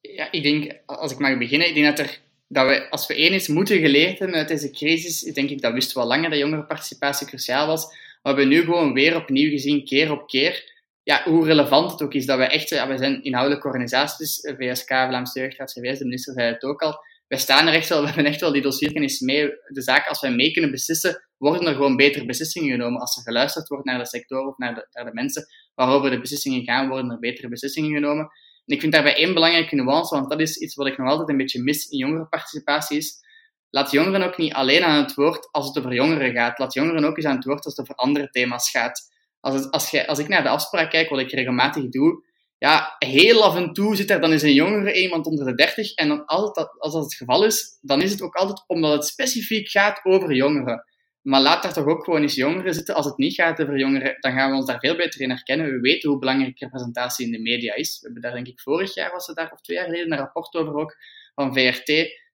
Ja, 0.01 0.33
ik 0.33 0.43
denk, 0.43 0.81
als 0.87 1.13
ik 1.13 1.19
mag 1.19 1.39
beginnen, 1.39 1.69
ik 1.69 1.75
denk 1.75 1.97
dat, 1.97 2.07
er, 2.07 2.21
dat 2.49 2.67
we, 2.67 2.91
als 2.91 3.07
we 3.07 3.15
één 3.15 3.35
iets 3.35 3.49
moeten 3.49 3.79
geleerd 3.79 4.19
hebben 4.19 4.37
uit 4.37 4.49
deze 4.49 4.71
crisis, 4.71 5.21
denk 5.21 5.51
ik, 5.51 5.61
dat 5.61 5.73
wisten 5.73 5.97
we 5.97 6.03
al 6.03 6.09
langer 6.09 6.31
dat 6.31 6.39
jongerenparticipatie 6.39 7.27
cruciaal 7.27 7.67
was, 7.67 7.87
maar 8.23 8.35
we 8.35 8.41
hebben 8.41 8.49
nu 8.49 8.65
gewoon 8.65 8.93
weer 8.93 9.17
opnieuw 9.17 9.51
gezien, 9.51 9.85
keer 9.85 10.13
op 10.13 10.27
keer, 10.27 10.73
ja, 11.05 11.23
hoe 11.25 11.45
relevant 11.45 11.91
het 11.91 12.03
ook 12.03 12.15
is 12.15 12.27
dat 12.27 12.39
we 12.39 12.45
echt, 12.45 12.69
ja, 12.69 12.89
we 12.89 12.97
zijn 12.97 13.23
inhoudelijke 13.23 13.67
organisaties, 13.67 14.41
VSK, 14.59 14.89
Vlaamse 14.89 15.39
Jeugdraad, 15.39 15.73
CVS, 15.73 15.99
de 15.99 16.05
minister 16.05 16.33
zei 16.33 16.53
het 16.53 16.63
ook 16.63 16.83
al, 16.83 16.99
wij 17.29 17.39
staan 17.39 17.67
er 17.67 17.75
echt 17.75 17.89
wel, 17.89 18.01
we 18.03 18.07
hebben 18.07 18.27
echt 18.27 18.41
wel 18.41 18.53
die 18.53 18.63
dossierkennis 18.63 19.21
mee. 19.21 19.51
De 19.67 19.83
zaak, 19.83 20.09
als 20.09 20.21
wij 20.21 20.31
mee 20.31 20.53
kunnen 20.53 20.71
beslissen, 20.71 21.25
worden 21.37 21.69
er 21.69 21.75
gewoon 21.75 21.97
betere 21.97 22.25
beslissingen 22.25 22.71
genomen. 22.71 23.01
Als 23.01 23.17
er 23.17 23.23
geluisterd 23.23 23.69
wordt 23.69 23.85
naar 23.85 23.99
de 23.99 24.07
sector 24.07 24.47
of 24.47 24.59
naar 24.59 24.75
de, 24.75 24.89
naar 24.93 25.05
de 25.05 25.13
mensen 25.13 25.47
waarover 25.75 26.11
de 26.11 26.21
beslissingen 26.21 26.65
gaan, 26.65 26.89
worden 26.89 27.11
er 27.11 27.19
betere 27.19 27.49
beslissingen 27.49 27.95
genomen. 27.95 28.25
En 28.67 28.75
ik 28.75 28.81
vind 28.81 28.93
daarbij 28.93 29.17
één 29.17 29.35
belangrijke 29.35 29.75
nuance, 29.75 30.15
want 30.15 30.31
dat 30.31 30.41
is 30.41 30.57
iets 30.57 30.75
wat 30.75 30.87
ik 30.87 30.99
nog 30.99 31.09
altijd 31.09 31.29
een 31.29 31.37
beetje 31.37 31.63
mis 31.63 31.89
in 31.89 31.99
jongerenparticipatie 31.99 32.97
is. 32.97 33.23
Laat 33.71 33.91
jongeren 33.91 34.23
ook 34.23 34.37
niet 34.37 34.53
alleen 34.53 34.83
aan 34.83 35.03
het 35.03 35.15
woord 35.15 35.49
als 35.53 35.67
het 35.67 35.79
over 35.79 35.95
jongeren 35.95 36.33
gaat. 36.33 36.59
Laat 36.59 36.75
jongeren 36.75 37.05
ook 37.05 37.17
eens 37.17 37.27
aan 37.27 37.37
het 37.37 37.45
woord 37.45 37.65
als 37.65 37.77
het 37.77 37.89
over 37.89 37.95
andere 37.95 38.31
thema's 38.31 38.71
gaat. 38.71 39.14
Als, 39.45 39.71
als, 39.71 40.07
als 40.07 40.19
ik 40.19 40.29
naar 40.29 40.43
de 40.43 40.49
afspraak 40.49 40.91
kijk, 40.91 41.09
wat 41.09 41.19
ik 41.19 41.31
regelmatig 41.31 41.89
doe, 41.89 42.25
ja, 42.59 42.97
heel 42.99 43.45
af 43.45 43.57
en 43.57 43.73
toe 43.73 43.97
zit 43.97 44.11
er 44.11 44.21
dan 44.21 44.33
eens 44.33 44.43
een 44.43 44.53
jongere, 44.53 45.01
iemand 45.01 45.27
onder 45.27 45.45
de 45.45 45.55
30. 45.55 45.95
En 45.95 46.09
dan 46.09 46.27
als, 46.27 46.53
dat, 46.53 46.75
als 46.79 46.93
dat 46.93 47.03
het 47.03 47.15
geval 47.15 47.45
is, 47.45 47.79
dan 47.81 48.03
is 48.03 48.11
het 48.11 48.23
ook 48.23 48.35
altijd 48.35 48.65
omdat 48.67 48.93
het 48.93 49.05
specifiek 49.05 49.69
gaat 49.69 50.01
over 50.05 50.35
jongeren. 50.35 50.85
Maar 51.23 51.41
laat 51.41 51.63
daar 51.63 51.73
toch 51.73 51.87
ook 51.87 52.05
gewoon 52.05 52.23
eens 52.23 52.35
jongeren 52.35 52.75
zitten. 52.75 52.95
Als 52.95 53.07
het 53.07 53.17
niet 53.17 53.35
gaat 53.35 53.63
over 53.63 53.79
jongeren, 53.79 54.17
dan 54.21 54.33
gaan 54.33 54.51
we 54.51 54.57
ons 54.57 54.67
daar 54.67 54.79
veel 54.79 54.97
beter 54.97 55.21
in 55.21 55.31
herkennen. 55.31 55.71
We 55.71 55.81
weten 55.81 56.11
hoe 56.11 56.19
belangrijk 56.19 56.59
representatie 56.59 57.27
in 57.27 57.33
de 57.33 57.41
media 57.41 57.75
is. 57.75 57.99
We 58.01 58.05
hebben 58.05 58.23
daar, 58.23 58.33
denk 58.33 58.47
ik, 58.47 58.61
vorig 58.61 58.95
jaar 58.95 59.11
was 59.11 59.29
er 59.29 59.35
daar, 59.35 59.53
of 59.53 59.61
twee 59.61 59.77
jaar 59.77 59.87
geleden, 59.87 60.13
een 60.13 60.19
rapport 60.19 60.55
over 60.55 60.75
ook 60.75 60.97
van 61.35 61.55
VRT. 61.55 61.87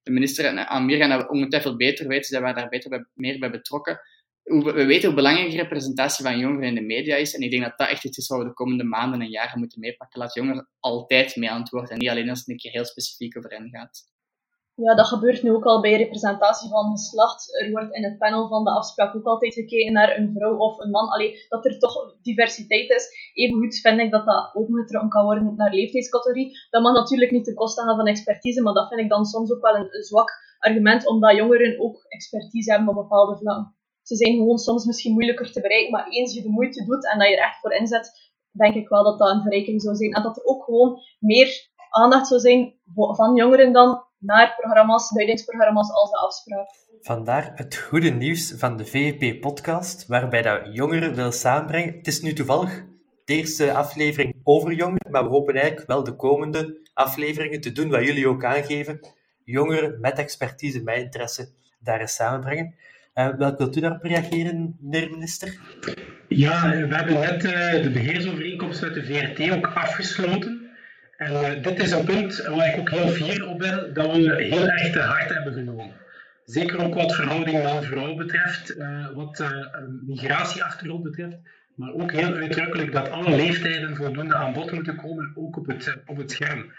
De 0.03 0.11
minister 0.11 0.45
en 0.45 0.69
Amir 0.69 1.09
dat 1.09 1.29
ongetwijfeld 1.29 1.77
beter 1.77 2.07
weten. 2.07 2.25
Ze 2.25 2.41
waren 2.41 2.55
daar 2.55 2.69
beter 2.69 3.09
meer 3.15 3.39
bij 3.39 3.51
betrokken 3.51 4.01
we 4.51 4.85
weten 4.85 5.07
hoe 5.07 5.17
belangrijk 5.17 5.53
representatie 5.53 6.25
van 6.25 6.39
jongeren 6.39 6.69
in 6.69 6.75
de 6.75 6.81
media 6.81 7.17
is. 7.17 7.35
En 7.35 7.41
ik 7.41 7.51
denk 7.51 7.63
dat 7.63 7.79
dat 7.79 7.89
echt 7.89 8.05
iets 8.05 8.19
is 8.19 8.29
waar 8.29 8.39
we 8.39 8.45
de 8.45 8.53
komende 8.53 8.85
maanden 8.85 9.21
en 9.21 9.29
jaren 9.29 9.59
moeten 9.59 9.81
meepakken. 9.81 10.21
Laat 10.21 10.35
jongeren 10.35 10.69
altijd 10.81 11.37
mee 11.37 11.51
antwoorden. 11.51 11.91
En 11.91 11.99
niet 11.99 12.09
alleen 12.09 12.29
als 12.29 12.39
het 12.39 12.49
een 12.49 12.57
keer 12.57 12.73
heel 12.73 12.85
specifiek 12.85 13.37
over 13.37 13.51
hen 13.51 13.69
gaat. 13.69 14.09
Ja, 14.75 14.95
dat 14.95 15.07
gebeurt 15.07 15.43
nu 15.43 15.53
ook 15.53 15.65
al 15.65 15.81
bij 15.81 15.97
representatie 15.97 16.69
van 16.69 16.91
geslacht. 16.91 17.61
Er 17.63 17.71
wordt 17.71 17.95
in 17.95 18.05
het 18.05 18.19
panel 18.19 18.49
van 18.49 18.65
de 18.65 18.71
afspraak 18.71 19.15
ook 19.17 19.25
altijd 19.25 19.55
gekeken 19.55 19.93
naar 19.93 20.17
een 20.17 20.33
vrouw 20.37 20.57
of 20.57 20.79
een 20.79 20.91
man. 20.91 21.09
Allee, 21.09 21.47
dat 21.49 21.65
er 21.65 21.79
toch 21.79 22.17
diversiteit 22.23 22.91
is. 22.91 23.33
Evengoed 23.33 23.81
vind 23.81 24.01
ik 24.01 24.11
dat 24.11 24.27
dat 24.27 24.51
opengetrokken 24.55 25.11
kan 25.11 25.25
worden 25.25 25.55
naar 25.57 25.75
leeftijdscategorie. 25.75 26.59
Dat 26.71 26.83
mag 26.83 26.95
natuurlijk 26.95 27.31
niet 27.31 27.45
ten 27.45 27.55
koste 27.55 27.83
gaan 27.83 27.97
van 27.97 28.07
expertise, 28.07 28.63
maar 28.63 28.75
dat 28.75 28.89
vind 28.89 29.01
ik 29.01 29.09
dan 29.09 29.25
soms 29.25 29.53
ook 29.53 29.63
wel 29.63 29.75
een 29.75 30.03
zwak 30.03 30.31
argument, 30.59 31.07
omdat 31.07 31.37
jongeren 31.37 31.81
ook 31.81 32.05
expertise 32.09 32.71
hebben 32.71 32.89
op 32.89 32.95
bepaalde 32.95 33.37
vlakken 33.37 33.79
ze 34.11 34.17
zijn 34.17 34.37
gewoon 34.37 34.59
soms 34.59 34.85
misschien 34.85 35.13
moeilijker 35.13 35.53
te 35.53 35.61
bereiken, 35.61 35.91
maar 35.91 36.09
eens 36.09 36.35
je 36.35 36.43
de 36.43 36.49
moeite 36.49 36.85
doet 36.85 37.11
en 37.13 37.19
dat 37.19 37.29
je 37.29 37.37
er 37.37 37.45
echt 37.45 37.61
voor 37.61 37.73
inzet, 37.73 38.31
denk 38.53 38.75
ik 38.75 38.89
wel 38.89 39.05
dat 39.05 39.19
dat 39.19 39.31
een 39.31 39.43
verrijking 39.43 39.83
zou 39.83 39.95
zijn. 39.95 40.13
En 40.13 40.23
dat 40.23 40.37
er 40.37 40.45
ook 40.45 40.65
gewoon 40.65 40.99
meer 41.19 41.69
aandacht 41.91 42.27
zou 42.27 42.41
zijn 42.41 42.75
van 42.95 43.35
jongeren 43.35 43.73
dan 43.73 44.05
naar 44.19 44.55
programma's, 44.61 45.11
duidingsprogramma's 45.11 45.93
als 45.93 46.11
de 46.11 46.17
afspraak. 46.17 46.69
Vandaar 47.01 47.53
het 47.55 47.77
goede 47.77 48.11
nieuws 48.11 48.53
van 48.57 48.77
de 48.77 48.85
VEP-podcast, 48.85 50.07
waarbij 50.07 50.43
dat 50.43 50.61
jongeren 50.73 51.15
wil 51.15 51.33
samenbrengen. 51.33 51.97
Het 51.97 52.07
is 52.07 52.21
nu 52.21 52.33
toevallig 52.33 52.85
de 53.25 53.35
eerste 53.35 53.73
aflevering 53.73 54.41
over 54.43 54.73
jongeren, 54.73 55.11
maar 55.11 55.25
we 55.25 55.31
hopen 55.31 55.55
eigenlijk 55.55 55.87
wel 55.87 56.05
de 56.05 56.17
komende 56.17 56.91
afleveringen 56.95 57.61
te 57.61 57.73
doen 57.73 57.91
wat 57.91 58.05
jullie 58.05 58.29
ook 58.29 58.45
aangeven. 58.45 59.01
Jongeren 59.45 60.01
met 60.01 60.19
expertise, 60.19 60.83
met 60.83 60.97
interesse, 60.97 61.49
daar 61.81 62.01
eens 62.01 62.15
samenbrengen. 62.15 62.75
Uh, 63.21 63.37
welk 63.37 63.59
wilt 63.59 63.77
u 63.77 63.81
daarop 63.81 64.03
reageren, 64.03 64.77
meneer 64.81 65.11
minister? 65.11 65.59
Ja, 66.29 66.71
we 66.71 66.95
hebben 66.95 67.15
net 67.15 67.45
uh, 67.45 67.83
de 67.83 67.91
beheersovereenkomst 67.93 68.83
met 68.83 68.95
de 68.95 69.05
VRT 69.05 69.51
ook 69.51 69.67
afgesloten. 69.67 70.71
En 71.17 71.33
uh, 71.33 71.63
dit 71.63 71.83
is 71.83 71.91
een 71.91 72.05
punt 72.05 72.47
waar 72.47 72.75
ik 72.75 72.79
ook 72.81 72.91
heel 72.91 73.09
fier 73.09 73.47
op 73.47 73.59
ben, 73.59 73.95
dat 73.95 74.17
we 74.17 74.35
heel 74.43 74.69
erg 74.69 74.93
te 74.93 75.01
hard 75.01 75.35
hebben 75.35 75.53
genomen. 75.53 75.91
Zeker 76.45 76.85
ook 76.85 76.95
wat 76.95 77.15
verhouding 77.15 77.63
man-vrouw 77.63 78.15
betreft, 78.15 78.77
wat 79.15 79.45
migratieachtergrond 80.07 81.03
betreft, 81.03 81.37
maar 81.75 81.93
ook 81.93 82.13
heel 82.13 82.33
uitdrukkelijk 82.33 82.93
dat 82.93 83.11
alle 83.11 83.37
leeftijden 83.37 83.97
voldoende 83.97 84.35
aan 84.35 84.53
bod 84.53 84.73
moeten 84.73 84.97
komen, 84.97 85.33
ook 85.35 85.57
op 85.57 85.67
het, 85.67 85.97
op 86.07 86.17
het 86.17 86.31
scherm. 86.31 86.73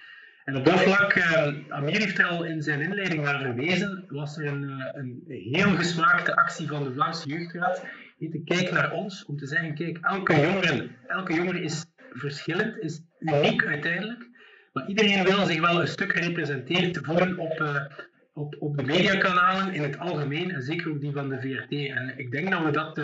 En 0.45 0.55
op 0.55 0.65
dat 0.65 0.79
vlak, 0.79 1.15
uh, 1.15 1.47
Amir 1.69 1.99
heeft 1.99 2.23
al 2.23 2.43
in 2.43 2.61
zijn 2.61 2.81
inleiding 2.81 3.23
naar 3.23 3.41
verwezen, 3.41 4.05
was 4.07 4.37
er 4.37 4.45
een, 4.45 4.63
uh, 4.63 4.85
een 4.91 5.23
heel 5.27 5.75
gesmaakte 5.75 6.35
actie 6.35 6.67
van 6.67 6.83
de 6.83 6.93
Vlaamse 6.93 7.29
Jeugdraad, 7.29 7.85
die 8.17 8.29
te 8.29 8.43
kijk 8.43 8.71
naar 8.71 8.91
ons, 8.91 9.25
om 9.25 9.37
te 9.37 9.47
zeggen, 9.47 9.75
kijk, 9.75 9.97
elke 10.01 10.41
jongere, 10.41 10.89
elke 11.07 11.33
jongere 11.33 11.61
is 11.61 11.85
verschillend, 12.13 12.77
is 12.77 13.01
uniek 13.19 13.65
uiteindelijk, 13.65 14.29
maar 14.73 14.87
iedereen 14.87 15.23
wil 15.23 15.45
zich 15.45 15.59
wel 15.59 15.81
een 15.81 15.87
stuk 15.87 16.11
gerepresenteerd 16.11 16.99
voelen 17.01 17.37
op, 17.37 17.59
uh, 17.59 17.85
op, 18.33 18.55
op 18.59 18.77
de 18.77 18.83
mediakanalen 18.83 19.73
in 19.73 19.81
het 19.81 19.99
algemeen, 19.99 20.51
en 20.51 20.61
zeker 20.61 20.89
ook 20.89 21.01
die 21.01 21.11
van 21.11 21.29
de 21.29 21.41
VRT. 21.41 21.71
En 21.71 22.13
ik 22.17 22.31
denk 22.31 22.51
dat 22.51 22.63
we 22.63 22.71
dat 22.71 23.01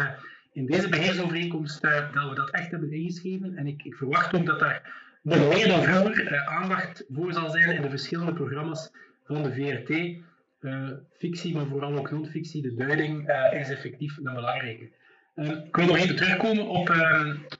in 0.53 0.65
deze 0.65 0.89
beheersovereenkomst, 0.89 1.81
dat 1.81 2.29
we 2.29 2.35
dat 2.35 2.49
echt 2.51 2.71
hebben 2.71 2.91
ingeschreven, 2.91 3.55
en 3.55 3.67
ik, 3.67 3.83
ik 3.83 3.95
verwacht 3.95 4.35
ook 4.35 4.45
dat 4.45 4.59
daar 4.59 5.05
nog 5.35 5.53
meer 5.53 5.67
dan 5.67 5.83
vroeger 5.83 6.31
uh, 6.31 6.47
aandacht 6.47 7.05
voor 7.13 7.33
zal 7.33 7.49
zijn 7.49 7.69
in 7.69 7.81
de 7.81 7.89
verschillende 7.89 8.33
programma's 8.33 8.91
van 9.25 9.43
de 9.43 9.53
VRT. 9.53 10.25
Eh, 10.59 10.89
fictie, 11.17 11.53
maar 11.53 11.65
vooral 11.65 11.97
ook 11.97 12.11
non-fictie, 12.11 12.61
de 12.61 12.75
duiding 12.75 13.29
uh, 13.29 13.59
is 13.59 13.69
effectief 13.69 14.17
een 14.17 14.33
belangrijke. 14.33 14.89
ik 15.35 15.75
wil 15.75 15.85
nog 15.85 15.97
even 15.97 16.15
terugkomen 16.15 16.67
op, 16.67 16.95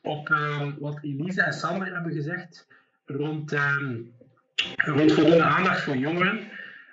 op 0.01 0.27
wat 0.79 0.99
Elise 1.01 1.41
en 1.41 1.53
Sander 1.53 1.93
hebben 1.93 2.13
gezegd 2.13 2.67
rond, 3.05 3.55
rond 4.75 5.11
voldoende 5.11 5.43
aandacht 5.43 5.81
voor 5.81 5.95
jongeren. 5.95 6.39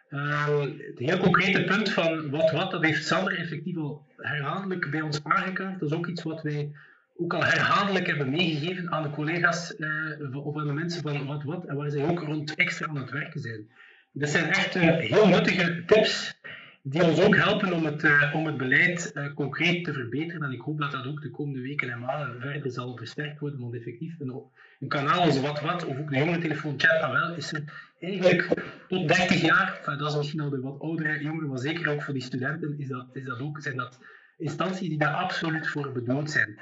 het 0.08 0.98
heel 0.98 1.18
concrete 1.18 1.64
punt 1.64 1.92
van 1.92 2.30
wat 2.30 2.50
wat, 2.50 2.70
dat 2.70 2.84
heeft 2.84 3.06
Sander 3.06 3.38
effectief 3.38 3.76
al 3.76 4.06
herhaaldelijk 4.16 4.90
bij 4.90 5.00
ons 5.00 5.24
aangekaart. 5.24 5.80
Dat 5.80 5.90
is 5.90 5.96
ook 5.96 6.06
iets 6.06 6.22
wat 6.22 6.42
wij 6.42 6.70
ook 7.16 7.34
al 7.34 7.44
herhaaldelijk 7.44 8.06
hebben 8.06 8.30
meegegeven 8.30 8.90
aan 8.90 9.02
de 9.02 9.10
collega's 9.10 9.74
uh, 9.78 10.46
of 10.46 10.56
aan 10.56 10.66
de 10.66 10.72
mensen 10.72 11.02
van 11.02 11.26
wat 11.26 11.42
wat 11.42 11.64
en 11.64 11.76
waar 11.76 11.90
zij 11.90 12.04
ook 12.04 12.20
rond 12.20 12.54
extra 12.54 12.86
aan 12.86 12.96
het 12.96 13.10
werken 13.10 13.40
zijn. 13.40 13.68
Dat 14.12 14.28
zijn 14.28 14.50
echt 14.50 14.76
uh, 14.76 14.82
heel 14.82 15.28
nuttige 15.28 15.84
tips 15.86 16.40
die 16.82 17.04
ons 17.04 17.20
ook 17.20 17.36
helpen 17.36 17.72
om 17.72 17.84
het, 17.84 18.02
uh, 18.02 18.34
om 18.34 18.46
het 18.46 18.56
beleid 18.56 19.12
concreet 19.34 19.84
te 19.84 19.92
verbeteren. 19.92 20.42
En 20.42 20.52
ik 20.52 20.60
hoop 20.60 20.78
dat 20.78 20.92
dat 20.92 21.06
ook 21.06 21.22
de 21.22 21.30
komende 21.30 21.60
weken 21.60 21.90
en 21.90 22.00
maanden 22.00 22.40
verder 22.40 22.70
zal 22.70 22.96
versterkt 22.96 23.40
worden, 23.40 23.60
want 23.60 23.74
effectief 23.74 24.14
een, 24.18 24.42
een 24.80 24.88
kanaal 24.88 25.20
als 25.20 25.40
Wat 25.40 25.60
Wat, 25.60 25.84
of 25.84 25.98
ook 25.98 26.10
de 26.10 26.16
jongerentelefoon 26.16 26.74
Chat 26.76 27.10
wel, 27.10 27.34
is 27.34 27.52
er 27.52 27.64
eigenlijk 28.00 28.62
tot 28.88 29.08
30 29.08 29.40
jaar, 29.40 29.80
dat 29.84 30.10
is 30.10 30.16
misschien 30.16 30.40
al 30.40 30.50
de 30.50 30.60
wat 30.60 30.80
oudere 30.80 31.22
jongeren, 31.22 31.48
maar 31.48 31.58
zeker 31.58 31.88
ook 31.88 32.02
voor 32.02 32.14
die 32.14 32.22
studenten, 32.22 32.74
is 32.78 32.88
dat, 32.88 33.06
is 33.12 33.24
dat 33.24 33.40
ook, 33.40 33.60
zijn 33.60 33.76
dat 33.76 33.98
instanties 34.38 34.88
die 34.88 34.98
daar 34.98 35.14
absoluut 35.14 35.68
voor 35.68 35.92
bedoeld 35.92 36.30
zijn. 36.30 36.58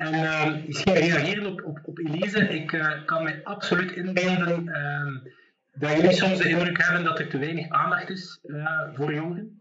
En 0.00 0.14
uh, 0.14 0.66
misschien 0.66 0.94
reageren 0.94 1.46
op, 1.46 1.64
op, 1.64 1.78
op 1.84 1.98
Elise, 1.98 2.38
ik 2.38 2.72
uh, 2.72 3.04
kan 3.04 3.22
me 3.22 3.40
absoluut 3.44 3.92
inbeelden 3.92 4.64
uh, 4.64 5.30
dat 5.74 5.92
jullie 5.92 6.12
soms 6.12 6.38
de 6.38 6.48
indruk 6.48 6.82
hebben 6.82 7.04
dat 7.04 7.18
er 7.18 7.28
te 7.28 7.38
weinig 7.38 7.68
aandacht 7.68 8.10
is 8.10 8.40
uh, 8.46 8.80
voor 8.94 9.14
jongeren. 9.14 9.60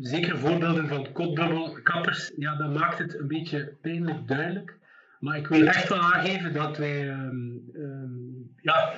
zeker 0.00 0.38
voorbeelden 0.38 0.88
van 0.88 1.12
kotbubbel, 1.12 1.78
kappers, 1.82 2.32
ja, 2.36 2.56
dat 2.56 2.72
maakt 2.72 2.98
het 2.98 3.18
een 3.18 3.28
beetje 3.28 3.72
pijnlijk 3.82 4.28
duidelijk. 4.28 4.78
Maar 5.20 5.36
ik 5.36 5.46
wil 5.46 5.66
echt 5.66 5.88
wel 5.88 5.98
aangeven 5.98 6.52
dat 6.52 6.78
wij 6.78 7.08
um, 7.08 7.70
um, 7.74 8.54
ja, 8.60 8.92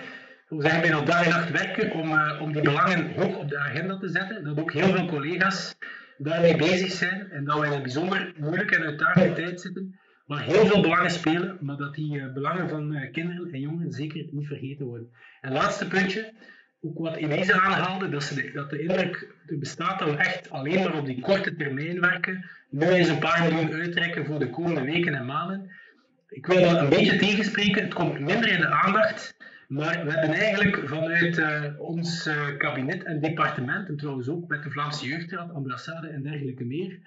we 0.49 0.62
zijn 0.62 0.81
bijna 0.81 1.01
dag 1.01 1.25
en 1.25 1.31
nacht 1.31 1.51
werken 1.51 1.93
om, 1.93 2.21
om 2.41 2.53
die 2.53 2.62
belangen 2.62 3.14
hoog 3.14 3.37
op 3.37 3.49
de 3.49 3.59
agenda 3.59 3.99
te 3.99 4.09
zetten. 4.09 4.45
Dat 4.45 4.61
ook 4.61 4.73
heel 4.73 4.95
veel 4.95 5.07
collega's 5.07 5.77
daarmee 6.16 6.57
bezig 6.57 6.91
zijn 6.91 7.31
en 7.31 7.45
dat 7.45 7.61
we 7.61 7.66
in 7.66 7.73
een 7.73 7.83
bijzonder 7.83 8.33
moeilijke 8.37 8.77
en 8.77 8.83
uitdagende 8.83 9.33
tijd 9.33 9.61
zitten 9.61 9.99
waar 10.29 10.43
heel 10.43 10.66
veel 10.66 10.81
belangen 10.81 11.11
spelen, 11.11 11.59
maar 11.61 11.76
dat 11.76 11.95
die 11.95 12.16
uh, 12.16 12.33
belangen 12.33 12.68
van 12.68 12.93
uh, 12.93 13.12
kinderen 13.12 13.53
en 13.53 13.61
jongeren 13.61 13.93
zeker 13.93 14.26
niet 14.31 14.47
vergeten 14.47 14.87
worden. 14.87 15.11
En 15.41 15.53
laatste 15.53 15.89
puntje, 15.89 16.33
ook 16.81 16.99
wat 16.99 17.16
Elise 17.16 17.61
aanhaalde, 17.61 18.09
dat, 18.09 18.22
ze 18.22 18.51
dat 18.55 18.70
de 18.70 18.81
indruk 18.81 19.35
bestaat 19.47 19.99
dat 19.99 20.11
we 20.11 20.16
echt 20.16 20.51
alleen 20.51 20.83
maar 20.83 20.99
op 20.99 21.07
die 21.07 21.20
korte 21.20 21.57
termijn 21.57 22.01
werken, 22.01 22.45
nu 22.70 22.87
eens 22.87 23.09
een 23.09 23.18
paar 23.18 23.43
miljoen 23.43 23.72
uittrekken 23.72 24.26
voor 24.26 24.39
de 24.39 24.51
komende 24.51 24.81
weken 24.81 25.14
en 25.14 25.26
maanden. 25.26 25.70
Ik 26.29 26.47
wil 26.47 26.62
dat 26.62 26.81
een 26.81 26.89
beetje 26.89 27.16
tegenspreken, 27.16 27.83
het 27.83 27.95
komt 27.95 28.20
minder 28.20 28.49
in 28.49 28.61
de 28.61 28.68
aandacht, 28.68 29.37
maar 29.68 30.05
we 30.05 30.11
hebben 30.11 30.37
eigenlijk 30.37 30.89
vanuit 30.89 31.39
uh, 31.39 31.64
ons 31.79 32.31
kabinet 32.59 33.05
en 33.05 33.20
departement, 33.20 33.89
en 33.89 33.97
trouwens 33.97 34.29
ook 34.29 34.49
met 34.49 34.62
de 34.62 34.70
Vlaamse 34.70 35.07
Jeugdraad, 35.07 35.53
ambassade 35.53 36.09
en 36.09 36.22
dergelijke 36.22 36.64
meer, 36.64 36.99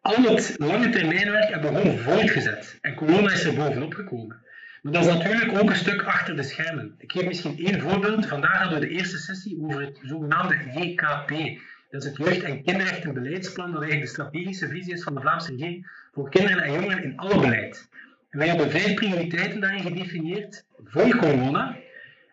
al 0.00 0.22
het 0.22 0.54
lange 0.58 0.88
termijnwerk 0.88 1.50
hebben 1.50 1.72
we 1.72 1.80
gewoon 1.80 1.98
voortgezet. 1.98 2.78
En 2.80 2.94
corona 2.94 3.32
is 3.32 3.44
er 3.44 3.54
bovenop 3.54 3.94
gekomen. 3.94 4.36
Maar 4.82 4.92
dat 4.92 5.06
is 5.06 5.12
natuurlijk 5.12 5.58
ook 5.58 5.70
een 5.70 5.76
stuk 5.76 6.02
achter 6.02 6.36
de 6.36 6.42
schermen. 6.42 6.94
Ik 6.98 7.12
geef 7.12 7.26
misschien 7.26 7.58
één 7.58 7.80
voorbeeld. 7.80 8.26
Vandaag 8.26 8.58
hadden 8.58 8.80
we 8.80 8.86
de 8.86 8.92
eerste 8.92 9.18
sessie 9.18 9.58
over 9.62 9.80
het 9.80 9.98
zogenaamde 10.02 10.56
JKP. 10.74 11.60
Dat 11.90 12.02
is 12.02 12.08
het 12.08 12.16
Jeugd- 12.16 12.42
en 12.42 12.62
Kinderrechtenbeleidsplan, 12.62 13.72
dat 13.72 13.82
eigenlijk 13.82 14.10
de 14.10 14.22
strategische 14.22 14.68
visie 14.68 14.92
is 14.92 15.02
van 15.02 15.14
de 15.14 15.20
Vlaamse 15.20 15.50
regering 15.50 15.90
voor 16.12 16.30
kinderen 16.30 16.62
en 16.62 16.72
jongeren 16.72 17.02
in 17.02 17.16
alle 17.16 17.40
beleid. 17.40 17.88
En 18.30 18.38
wij 18.38 18.48
hebben 18.48 18.70
vijf 18.70 18.94
prioriteiten 18.94 19.60
daarin 19.60 19.82
gedefinieerd 19.82 20.64
voor 20.84 21.16
corona. 21.16 21.76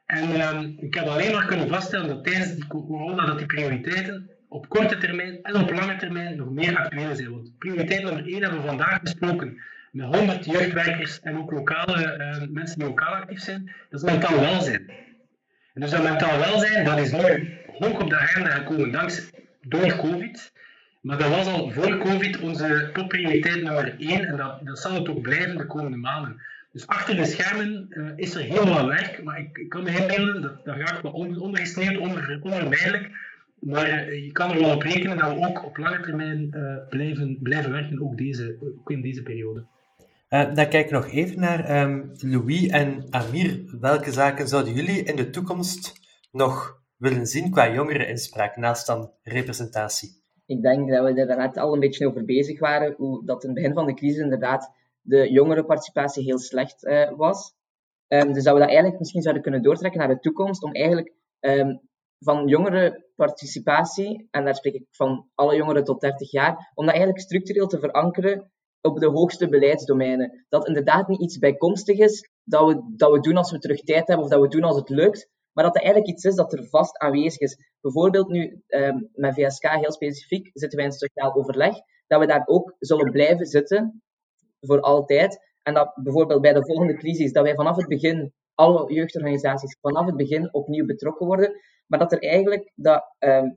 En 0.05 0.29
uh, 0.29 0.61
ik 0.77 0.93
heb 0.93 1.05
alleen 1.05 1.31
maar 1.31 1.45
kunnen 1.45 1.67
vaststellen 1.67 2.07
dat 2.07 2.23
tijdens 2.23 2.55
die 2.55 2.67
corona 2.67 3.25
dat 3.25 3.37
die 3.37 3.47
prioriteiten 3.47 4.29
op 4.55 4.69
korte 4.69 4.97
termijn 4.97 5.39
en 5.43 5.55
op 5.55 5.71
lange 5.71 5.95
termijn 5.95 6.35
nog 6.35 6.49
meer 6.49 6.77
actueel 6.77 7.15
zijn. 7.15 7.31
Want 7.31 7.57
prioriteit 7.57 8.03
nummer 8.03 8.25
1 8.27 8.41
hebben 8.41 8.61
we 8.61 8.67
vandaag 8.67 9.01
besproken 9.01 9.61
met 9.91 10.15
100 10.15 10.45
jeugdwerkers 10.45 11.19
en 11.19 11.37
ook 11.37 11.51
lokale 11.51 12.17
uh, 12.17 12.47
mensen 12.49 12.79
die 12.79 12.87
lokaal 12.87 13.13
actief 13.13 13.39
zijn. 13.41 13.71
Dat 13.89 14.03
is 14.03 14.11
mentaal 14.11 14.39
welzijn. 14.39 14.89
En 15.73 15.81
dus 15.81 15.89
dat 15.89 16.03
mentaal 16.03 16.37
welzijn, 16.39 16.85
dat 16.85 16.99
is 16.99 17.11
nu 17.11 17.57
hoog 17.79 18.01
op 18.01 18.09
de 18.09 18.17
agenda 18.17 18.49
gekomen 18.49 18.91
dankzij 18.91 19.23
door 19.61 19.95
COVID. 19.95 20.51
Maar 21.01 21.17
dat 21.17 21.29
was 21.29 21.47
al 21.47 21.71
voor 21.71 21.97
COVID 21.97 22.39
onze 22.39 22.89
topprioriteit 22.93 23.63
nummer 23.63 23.95
1 23.99 24.25
en 24.25 24.37
dat, 24.37 24.65
dat 24.65 24.79
zal 24.79 24.93
het 24.93 25.09
ook 25.09 25.21
blijven 25.21 25.57
de 25.57 25.65
komende 25.65 25.97
maanden. 25.97 26.41
Dus 26.71 26.87
achter 26.87 27.15
de 27.15 27.25
schermen 27.25 27.87
uh, 27.89 28.09
is 28.15 28.35
er 28.35 28.41
heel 28.41 28.67
wat 28.67 28.85
werk, 28.85 29.23
maar 29.23 29.39
ik, 29.39 29.57
ik 29.57 29.69
kan 29.69 29.83
me 29.83 29.89
inbeelden, 29.89 30.41
dat, 30.41 30.65
dat 30.65 30.75
raakt 30.75 31.03
me 31.03 31.11
ondergesneeuwd, 31.11 31.97
onder, 31.97 32.39
onvermijdelijk, 32.41 33.09
maar 33.65 33.89
eh, 33.89 34.23
je 34.25 34.31
kan 34.31 34.51
er 34.51 34.59
wel 34.59 34.75
op 34.75 34.81
rekenen 34.81 35.17
dat 35.17 35.33
we 35.33 35.47
ook 35.47 35.65
op 35.65 35.77
lange 35.77 35.99
termijn 35.99 36.51
uh, 36.55 36.87
blijven, 36.89 37.39
blijven 37.41 37.71
werken, 37.71 38.01
ook, 38.01 38.17
deze, 38.17 38.57
ook 38.61 38.91
in 38.91 39.01
deze 39.01 39.23
periode. 39.23 39.65
Uh, 40.29 40.53
dan 40.53 40.69
kijk 40.69 40.85
ik 40.85 40.91
nog 40.91 41.07
even 41.07 41.39
naar 41.39 41.81
um, 41.81 42.11
Louis 42.19 42.67
en 42.67 43.03
Amir. 43.09 43.77
Welke 43.79 44.11
zaken 44.11 44.47
zouden 44.47 44.73
jullie 44.73 45.03
in 45.03 45.15
de 45.15 45.29
toekomst 45.29 45.93
nog 46.31 46.81
willen 46.97 47.25
zien 47.25 47.51
qua 47.51 47.73
jongereninspraak, 47.73 48.55
naast 48.55 48.87
dan 48.87 49.11
representatie? 49.23 50.09
Ik 50.45 50.61
denk 50.61 50.89
dat 50.89 51.13
we 51.13 51.21
er 51.21 51.37
net 51.37 51.57
al 51.57 51.73
een 51.73 51.79
beetje 51.79 52.07
over 52.07 52.25
bezig 52.25 52.59
waren, 52.59 52.93
hoe 52.97 53.25
dat 53.25 53.43
in 53.43 53.49
het 53.49 53.57
begin 53.57 53.73
van 53.73 53.85
de 53.85 53.93
crisis 53.93 54.23
inderdaad 54.23 54.71
de 55.01 55.31
jongerenparticipatie 55.31 56.23
heel 56.23 56.39
slecht 56.39 56.83
uh, 56.83 57.11
was. 57.17 57.53
Um, 58.07 58.33
dus 58.33 58.43
dat 58.43 58.53
we 58.53 58.59
dat 58.59 58.67
eigenlijk 58.67 58.99
misschien 58.99 59.21
zouden 59.21 59.43
kunnen 59.43 59.61
doortrekken 59.61 59.99
naar 59.99 60.09
de 60.09 60.19
toekomst, 60.19 60.63
om 60.63 60.73
eigenlijk 60.73 61.13
um, 61.39 61.81
van 62.25 62.47
jongerenparticipatie, 62.47 64.27
en 64.31 64.43
daar 64.45 64.55
spreek 64.55 64.73
ik 64.73 64.87
van 64.91 65.29
alle 65.35 65.55
jongeren 65.55 65.83
tot 65.83 66.01
30 66.01 66.31
jaar, 66.31 66.71
om 66.73 66.85
dat 66.85 66.95
eigenlijk 66.95 67.23
structureel 67.23 67.67
te 67.67 67.79
verankeren 67.79 68.51
op 68.81 68.99
de 68.99 69.07
hoogste 69.07 69.49
beleidsdomeinen. 69.49 70.45
Dat 70.49 70.67
inderdaad 70.67 71.07
niet 71.07 71.21
iets 71.21 71.37
bijkomstig 71.37 71.97
is, 71.97 72.29
dat 72.43 72.67
we, 72.67 72.93
dat 72.95 73.11
we 73.11 73.19
doen 73.19 73.37
als 73.37 73.51
we 73.51 73.59
terug 73.59 73.79
tijd 73.79 74.07
hebben, 74.07 74.25
of 74.25 74.31
dat 74.31 74.41
we 74.41 74.47
doen 74.47 74.63
als 74.63 74.75
het 74.75 74.89
lukt, 74.89 75.29
maar 75.51 75.63
dat 75.63 75.73
het 75.73 75.83
eigenlijk 75.83 76.13
iets 76.13 76.23
is 76.23 76.35
dat 76.35 76.53
er 76.53 76.67
vast 76.69 76.97
aanwezig 76.97 77.39
is. 77.39 77.57
Bijvoorbeeld 77.81 78.27
nu 78.27 78.61
eh, 78.67 78.95
met 79.13 79.33
VSK 79.33 79.67
heel 79.67 79.91
specifiek 79.91 80.49
zitten 80.53 80.77
wij 80.77 80.87
in 80.87 80.93
sociaal 80.93 81.35
overleg, 81.35 81.75
dat 82.07 82.19
we 82.19 82.25
daar 82.27 82.43
ook 82.45 82.75
zullen 82.79 83.11
blijven 83.11 83.45
zitten 83.45 84.03
voor 84.59 84.79
altijd. 84.81 85.39
En 85.61 85.73
dat 85.73 85.91
bijvoorbeeld 86.03 86.41
bij 86.41 86.53
de 86.53 86.65
volgende 86.65 86.93
crisis, 86.93 87.31
dat 87.31 87.43
wij 87.43 87.55
vanaf 87.55 87.75
het 87.75 87.87
begin, 87.87 88.33
alle 88.55 88.93
jeugdorganisaties 88.93 89.77
vanaf 89.81 90.05
het 90.05 90.15
begin 90.15 90.53
opnieuw 90.53 90.85
betrokken 90.85 91.25
worden, 91.25 91.61
maar 91.87 91.99
dat 91.99 92.11
er 92.11 92.21
eigenlijk 92.21 92.71
dat 92.75 93.15
um, 93.19 93.53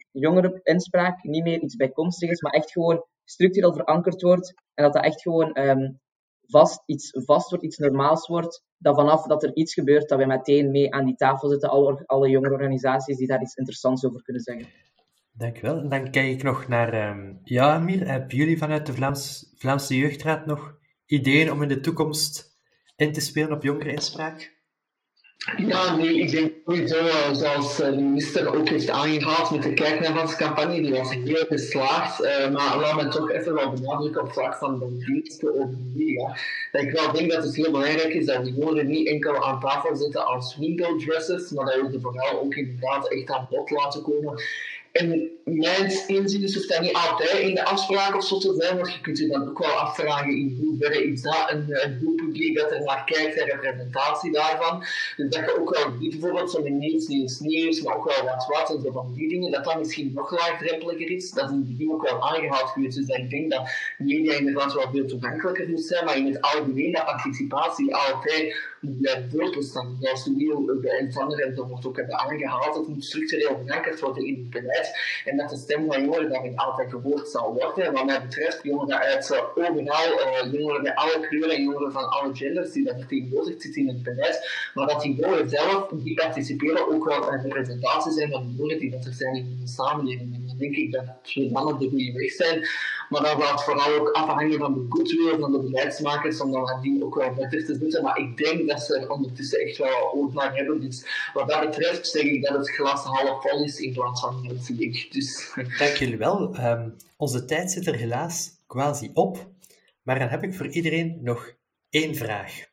inspraak 0.62 1.22
niet 1.22 1.44
meer 1.44 1.61
iets 1.61 1.76
bijkomstig 1.76 2.30
is, 2.30 2.40
maar 2.40 2.53
echt 2.53 2.72
gewoon 2.72 3.05
structureel 3.24 3.72
verankerd 3.72 4.22
wordt 4.22 4.55
en 4.74 4.84
dat 4.84 4.92
dat 4.92 5.05
echt 5.05 5.22
gewoon 5.22 5.59
um, 5.59 6.01
vast, 6.46 6.82
iets 6.86 7.11
vast 7.12 7.51
wordt, 7.51 7.64
iets 7.64 7.78
normaals 7.78 8.26
wordt, 8.26 8.62
dat 8.78 8.94
vanaf 8.96 9.26
dat 9.26 9.42
er 9.42 9.55
iets 9.55 9.74
gebeurt, 9.74 10.09
dat 10.09 10.18
wij 10.18 10.26
meteen 10.26 10.70
mee 10.70 10.94
aan 10.94 11.05
die 11.05 11.16
tafel 11.16 11.49
zitten, 11.49 11.68
alle, 11.68 12.03
alle 12.07 12.28
jongere 12.28 12.55
organisaties 12.55 13.16
die 13.16 13.26
daar 13.26 13.42
iets 13.42 13.55
interessants 13.55 14.05
over 14.05 14.22
kunnen 14.22 14.42
zeggen. 14.42 14.66
Dankjewel. 15.32 15.78
En 15.78 15.88
dan 15.88 16.11
kijk 16.11 16.26
ik 16.26 16.42
nog 16.42 16.68
naar 16.68 17.11
um, 17.11 17.40
ja, 17.44 17.74
Amir. 17.74 18.07
Hebben 18.09 18.36
jullie 18.36 18.59
vanuit 18.59 18.86
de 18.86 18.92
Vlaams, 18.92 19.53
Vlaamse 19.57 19.96
Jeugdraad 19.96 20.46
nog 20.46 20.78
ideeën 21.07 21.53
om 21.53 21.62
in 21.62 21.68
de 21.68 21.80
toekomst 21.80 22.59
in 22.96 23.12
te 23.12 23.20
spelen 23.20 23.53
op 23.53 23.62
jongereninspraak? 23.62 24.57
Ja, 25.57 25.96
nee, 25.96 26.14
ik 26.14 26.30
denk 26.30 26.53
sowieso, 26.66 27.05
zoals 27.32 27.80
eh, 27.80 27.90
de 27.90 27.96
minister 27.96 28.57
ook 28.57 28.68
heeft 28.68 28.90
aangehaald 28.90 29.51
met 29.51 29.62
de 29.62 29.74
kijknavans-campagne, 29.74 30.82
die 30.82 30.92
was 30.92 31.14
heel 31.14 31.44
geslaagd. 31.49 32.24
Uh, 32.24 32.51
maar 32.51 32.78
laat 32.78 33.03
me 33.03 33.09
toch 33.09 33.30
even 33.30 33.55
wel 33.55 33.72
benadrukken 33.72 34.22
op 34.22 34.32
vlak 34.32 34.55
van 34.55 34.78
de 34.78 35.05
diensten 35.05 35.55
over 35.55 35.76
media. 35.94 36.36
Ik 36.72 36.90
wel 36.90 37.12
denk 37.12 37.30
dat 37.30 37.44
het 37.44 37.57
heel 37.57 37.70
belangrijk 37.70 38.14
is 38.14 38.26
dat 38.26 38.42
we 38.42 38.53
jongeren 38.53 38.86
niet 38.86 39.09
enkel 39.09 39.44
aan 39.44 39.61
tafel 39.61 39.96
zitten 39.96 40.26
als 40.26 40.57
window 40.57 41.01
dressers, 41.01 41.51
maar 41.51 41.64
dat 41.64 41.80
we 41.80 41.88
ze 41.92 42.01
vooral 42.01 42.40
ook 42.40 42.55
inderdaad 42.55 43.09
echt 43.09 43.30
aan 43.30 43.46
bod 43.51 43.70
laten 43.70 44.03
komen. 44.03 44.42
En 44.93 45.30
mijn 45.45 45.93
inziens 46.07 46.55
hoeft 46.55 46.68
dat 46.68 46.80
niet 46.80 46.93
altijd 46.93 47.39
in 47.39 47.55
de 47.55 47.64
afspraak 47.64 48.16
of 48.16 48.24
zo 48.24 48.39
te 48.39 48.55
zijn, 48.59 48.76
want 48.76 48.93
je 48.93 49.01
kunt 49.01 49.18
je 49.18 49.28
dan 49.28 49.49
ook 49.49 49.59
wel 49.59 49.68
afvragen 49.68 50.30
in 50.30 50.59
hoeverre 50.61 51.05
is 51.05 51.22
dat 51.22 51.45
een, 51.51 51.64
een 51.68 51.99
doelpubliek 52.01 52.57
dat 52.57 52.70
er 52.70 52.82
naar 52.82 53.05
kijkt 53.05 53.39
en 53.39 53.47
representatie 53.47 54.32
daarvan. 54.32 54.84
Dus 55.16 55.30
dat 55.30 55.45
je 55.45 55.59
ook 55.61 55.76
wel 55.76 55.99
bijvoorbeeld 55.99 56.51
zo'n 56.51 56.78
nieuws, 56.78 57.07
nieuws, 57.07 57.39
nieuws, 57.39 57.82
maar 57.82 57.97
ook 57.97 58.05
wel 58.05 58.24
wat 58.24 58.47
wat 58.47 58.76
en 58.76 58.82
zo 58.82 58.93
van 58.93 59.12
die 59.14 59.28
dingen, 59.28 59.51
dat 59.51 59.64
dat 59.64 59.78
misschien 59.78 60.12
nog 60.14 60.30
laagdrempeliger 60.30 61.11
is. 61.11 61.30
Dat 61.30 61.45
is 61.45 61.51
in 61.51 61.62
die 61.62 61.76
begin 61.76 61.93
ook 61.93 62.11
wel 62.11 62.22
aangehaald 62.22 62.70
geweest. 62.70 62.97
Dus 62.97 63.16
ik 63.16 63.30
denk 63.30 63.51
dat 63.51 63.68
media 63.99 64.32
inderdaad 64.32 64.74
wel 64.74 64.91
veel 64.93 65.07
toegankelijker 65.07 65.68
moet 65.68 65.84
zijn, 65.84 66.05
maar 66.05 66.16
in 66.16 66.26
het 66.26 66.41
algemeen 66.41 66.93
dat 66.93 67.05
participatie 67.05 67.95
altijd 67.95 68.57
blijft 68.80 69.30
voortbestaan. 69.30 69.97
Zoals 70.01 70.24
de 70.24 70.30
nieuw 70.30 70.80
de 70.80 70.99
ontvanger 71.01 71.41
en 71.41 71.55
zo 71.55 71.66
wordt 71.66 71.86
ook 71.86 71.97
hebben 71.97 72.18
aangehaald, 72.18 72.76
het 72.76 72.89
moet 72.89 73.05
structureel 73.05 73.61
verankerd 73.64 74.01
worden 74.01 74.26
in 74.26 74.34
het 74.34 74.51
beleid. 74.51 74.78
En 75.24 75.37
dat 75.37 75.51
de 75.51 75.57
stem 75.57 75.87
van 75.87 76.05
jongeren 76.05 76.31
daarin 76.31 76.57
altijd 76.57 76.91
gehoord 76.91 77.29
zal 77.29 77.55
worden. 77.55 77.93
Wat 77.93 78.05
mij 78.05 78.22
betreft, 78.22 78.61
jongeren 78.62 78.99
uit 78.99 79.31
uh, 79.31 79.66
overal, 79.66 80.45
uh, 80.45 80.53
jongeren 80.53 80.83
bij 80.83 80.95
alle 80.95 81.26
kleuren 81.29 81.57
en 81.57 81.62
jongeren 81.62 81.93
van 81.93 82.09
alle 82.11 82.35
genders 82.35 82.72
die 82.72 82.85
daar 82.85 82.99
vertegenwoordigd 82.99 83.62
zitten 83.62 83.83
in 83.83 83.89
het 83.89 84.03
beleid. 84.03 84.70
Maar 84.74 84.87
dat 84.87 85.03
die 85.03 85.14
jongeren 85.14 85.49
zelf, 85.49 85.89
die 85.93 86.14
participeren, 86.14 86.89
ook 86.89 87.05
wel 87.05 87.33
een 87.33 87.43
representatie 87.43 88.12
zijn 88.12 88.31
van 88.31 88.47
de 88.47 88.55
jongeren 88.57 88.81
die 88.81 88.91
dat 88.91 89.05
er 89.05 89.12
zijn 89.12 89.35
in 89.35 89.59
de 89.61 89.68
samenleving. 89.68 90.59
denk 90.59 90.76
ik 90.76 90.93
dat 90.93 91.05
twee 91.22 91.51
mannen 91.51 91.79
de 91.79 91.89
goede 91.89 92.12
weg 92.12 92.31
zijn. 92.31 92.66
Maar 93.09 93.22
dan 93.22 93.40
gaat 93.40 93.50
het 93.50 93.62
vooral 93.62 93.94
ook 93.94 94.11
afhangen 94.11 94.59
van 94.59 94.74
de 94.74 94.86
goodwill 94.88 95.38
van 95.38 95.52
de 95.52 95.59
beleidsmakers 95.59 96.40
om 96.40 96.52
dan 96.52 96.64
nadien 96.64 97.04
ook 97.04 97.14
wel 97.14 97.34
beter 97.34 97.64
te 97.64 97.76
zetten. 97.78 98.02
Maar 98.02 98.18
ik 98.18 98.36
denk 98.36 98.68
dat 98.68 98.80
ze 98.80 98.98
er 98.98 99.11
ondertussen 99.11 99.61
echt 99.61 99.78
wel 99.78 100.12
oog 100.14 100.32
naar 100.32 100.54
hebben. 100.56 100.80
Dus 100.80 101.30
wat 101.32 101.48
dat 101.48 101.61
betreft 101.61 102.09
zeg 102.09 102.22
ik 102.22 102.42
dat 102.42 102.59
het 102.59 102.70
glas 102.70 103.04
half 103.04 103.42
vol 103.42 103.64
is 103.64 103.80
in 103.80 103.92
plaats 103.92 104.20
van 104.20 104.46
half 104.46 104.68
leeg. 104.68 105.09
Dus. 105.09 105.52
Dank 105.78 105.96
jullie 105.96 106.18
wel. 106.18 106.56
Um, 106.61 106.96
onze 107.16 107.44
tijd 107.44 107.70
zit 107.70 107.86
er 107.86 107.94
helaas 107.94 108.50
quasi 108.66 109.11
op. 109.14 109.46
Maar 110.02 110.18
dan 110.18 110.28
heb 110.28 110.42
ik 110.42 110.54
voor 110.54 110.68
iedereen 110.68 111.18
nog 111.22 111.52
één 111.90 112.14
vraag. 112.14 112.66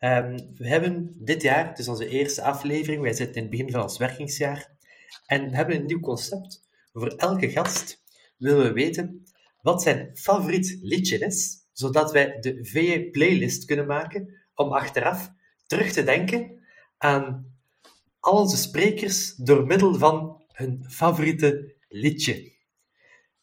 Um, 0.00 0.36
we 0.56 0.68
hebben 0.68 1.14
dit 1.18 1.42
jaar, 1.42 1.78
is 1.78 1.88
onze 1.88 2.08
eerste 2.08 2.42
aflevering, 2.42 3.02
wij 3.02 3.12
zitten 3.12 3.36
in 3.36 3.42
het 3.42 3.50
begin 3.50 3.70
van 3.70 3.82
ons 3.82 3.98
werkingsjaar, 3.98 4.70
en 5.26 5.54
hebben 5.54 5.76
een 5.76 5.86
nieuw 5.86 6.00
concept. 6.00 6.62
Voor 6.92 7.08
elke 7.08 7.50
gast 7.50 8.02
willen 8.36 8.62
we 8.62 8.72
weten 8.72 9.26
wat 9.64 9.82
zijn 9.82 10.10
favoriet 10.14 10.78
liedje 10.82 11.18
is, 11.18 11.68
zodat 11.72 12.12
wij 12.12 12.38
de 12.40 12.64
VE 12.64 13.08
playlist 13.12 13.64
kunnen 13.64 13.86
maken 13.86 14.34
om 14.54 14.72
achteraf 14.72 15.30
terug 15.66 15.92
te 15.92 16.04
denken 16.04 16.64
aan 16.98 17.54
al 18.20 18.38
onze 18.38 18.56
sprekers 18.56 19.34
door 19.34 19.66
middel 19.66 19.94
van 19.94 20.42
hun 20.52 20.84
favoriete 20.88 21.74
liedje. 21.88 22.52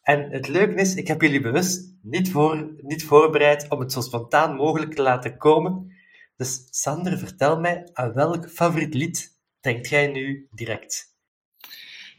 En 0.01 0.31
het 0.31 0.47
leuke 0.47 0.73
is, 0.73 0.95
ik 0.95 1.07
heb 1.07 1.21
jullie 1.21 1.41
bewust 1.41 1.95
niet, 2.01 2.31
voor, 2.31 2.75
niet 2.77 3.03
voorbereid 3.03 3.69
om 3.69 3.79
het 3.79 3.91
zo 3.91 4.01
spontaan 4.01 4.55
mogelijk 4.55 4.93
te 4.93 5.01
laten 5.01 5.37
komen. 5.37 5.95
Dus 6.35 6.67
Sander, 6.69 7.17
vertel 7.17 7.59
mij, 7.59 7.89
aan 7.93 8.13
welk 8.13 8.49
favoriet 8.49 8.93
lied 8.93 9.39
denkt 9.59 9.89
jij 9.89 10.07
nu 10.07 10.47
direct? 10.51 11.10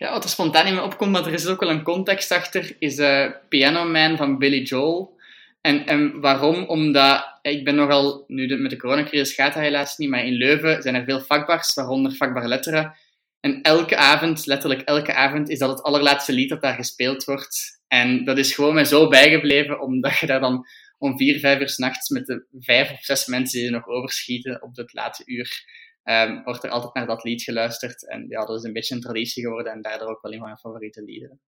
Ja, 0.03 0.13
wat 0.13 0.25
er 0.25 0.31
spontaan 0.31 0.67
in 0.67 0.75
me 0.75 0.83
opkomt, 0.83 1.11
maar 1.11 1.27
er 1.27 1.33
is 1.33 1.47
ook 1.47 1.61
wel 1.61 1.71
een 1.71 1.83
context 1.83 2.31
achter, 2.31 2.77
is 2.79 2.99
uh, 2.99 3.31
Piano 3.49 3.85
Man 3.85 4.17
van 4.17 4.39
Billy 4.39 4.63
Joel. 4.63 5.21
En, 5.61 5.87
en 5.87 6.21
waarom? 6.21 6.65
Omdat 6.65 7.39
ik 7.43 7.65
ben 7.65 7.75
nogal, 7.75 8.25
nu 8.27 8.61
met 8.61 8.71
de 8.71 8.77
coronacrisis 8.77 9.35
gaat 9.35 9.55
dat 9.55 9.63
helaas 9.63 9.97
niet, 9.97 10.09
maar 10.09 10.25
in 10.25 10.33
Leuven 10.33 10.83
zijn 10.83 10.95
er 10.95 11.05
veel 11.05 11.21
vakbars, 11.21 11.75
waaronder 11.75 12.13
vakbar 12.13 12.49
letteren. 12.49 12.97
En 13.41 13.63
elke 13.63 13.97
avond, 13.97 14.47
letterlijk 14.47 14.81
elke 14.81 15.15
avond, 15.15 15.49
is 15.49 15.59
dat 15.59 15.71
het 15.71 15.83
allerlaatste 15.83 16.33
lied 16.33 16.49
dat 16.49 16.63
daar 16.63 16.75
gespeeld 16.75 17.25
wordt. 17.25 17.81
En 17.89 18.25
dat 18.25 18.39
is 18.39 18.55
gewoon 18.55 18.75
mij 18.75 18.85
zo 18.85 19.09
bijgebleven, 19.09 19.81
omdat 19.81 20.19
je 20.19 20.27
daar 20.27 20.41
dan 20.41 20.67
om 20.99 21.17
vier, 21.17 21.39
vijf 21.39 21.61
uur 21.61 21.69
s'nachts 21.69 22.09
met 22.09 22.27
de 22.27 22.45
vijf 22.59 22.91
of 22.91 23.05
zes 23.05 23.27
mensen 23.27 23.59
die 23.59 23.67
er 23.67 23.75
nog 23.75 23.87
overschieten 23.87 24.63
op 24.63 24.77
het 24.77 24.93
late 24.93 25.23
uur, 25.27 25.65
um, 26.05 26.43
wordt 26.45 26.65
er 26.65 26.71
altijd 26.71 26.95
naar 26.95 27.07
dat 27.07 27.25
lied 27.25 27.43
geluisterd. 27.43 28.09
En 28.09 28.27
ja, 28.29 28.45
dat 28.45 28.57
is 28.57 28.63
een 28.63 28.73
beetje 28.73 28.95
een 28.95 29.01
traditie 29.01 29.43
geworden 29.43 29.73
en 29.73 29.83
daardoor 29.83 30.09
ook 30.09 30.23
wel 30.23 30.33
een 30.33 30.39
van 30.39 30.47
mijn 30.47 30.59
favoriete 30.59 31.03
liederen. 31.03 31.41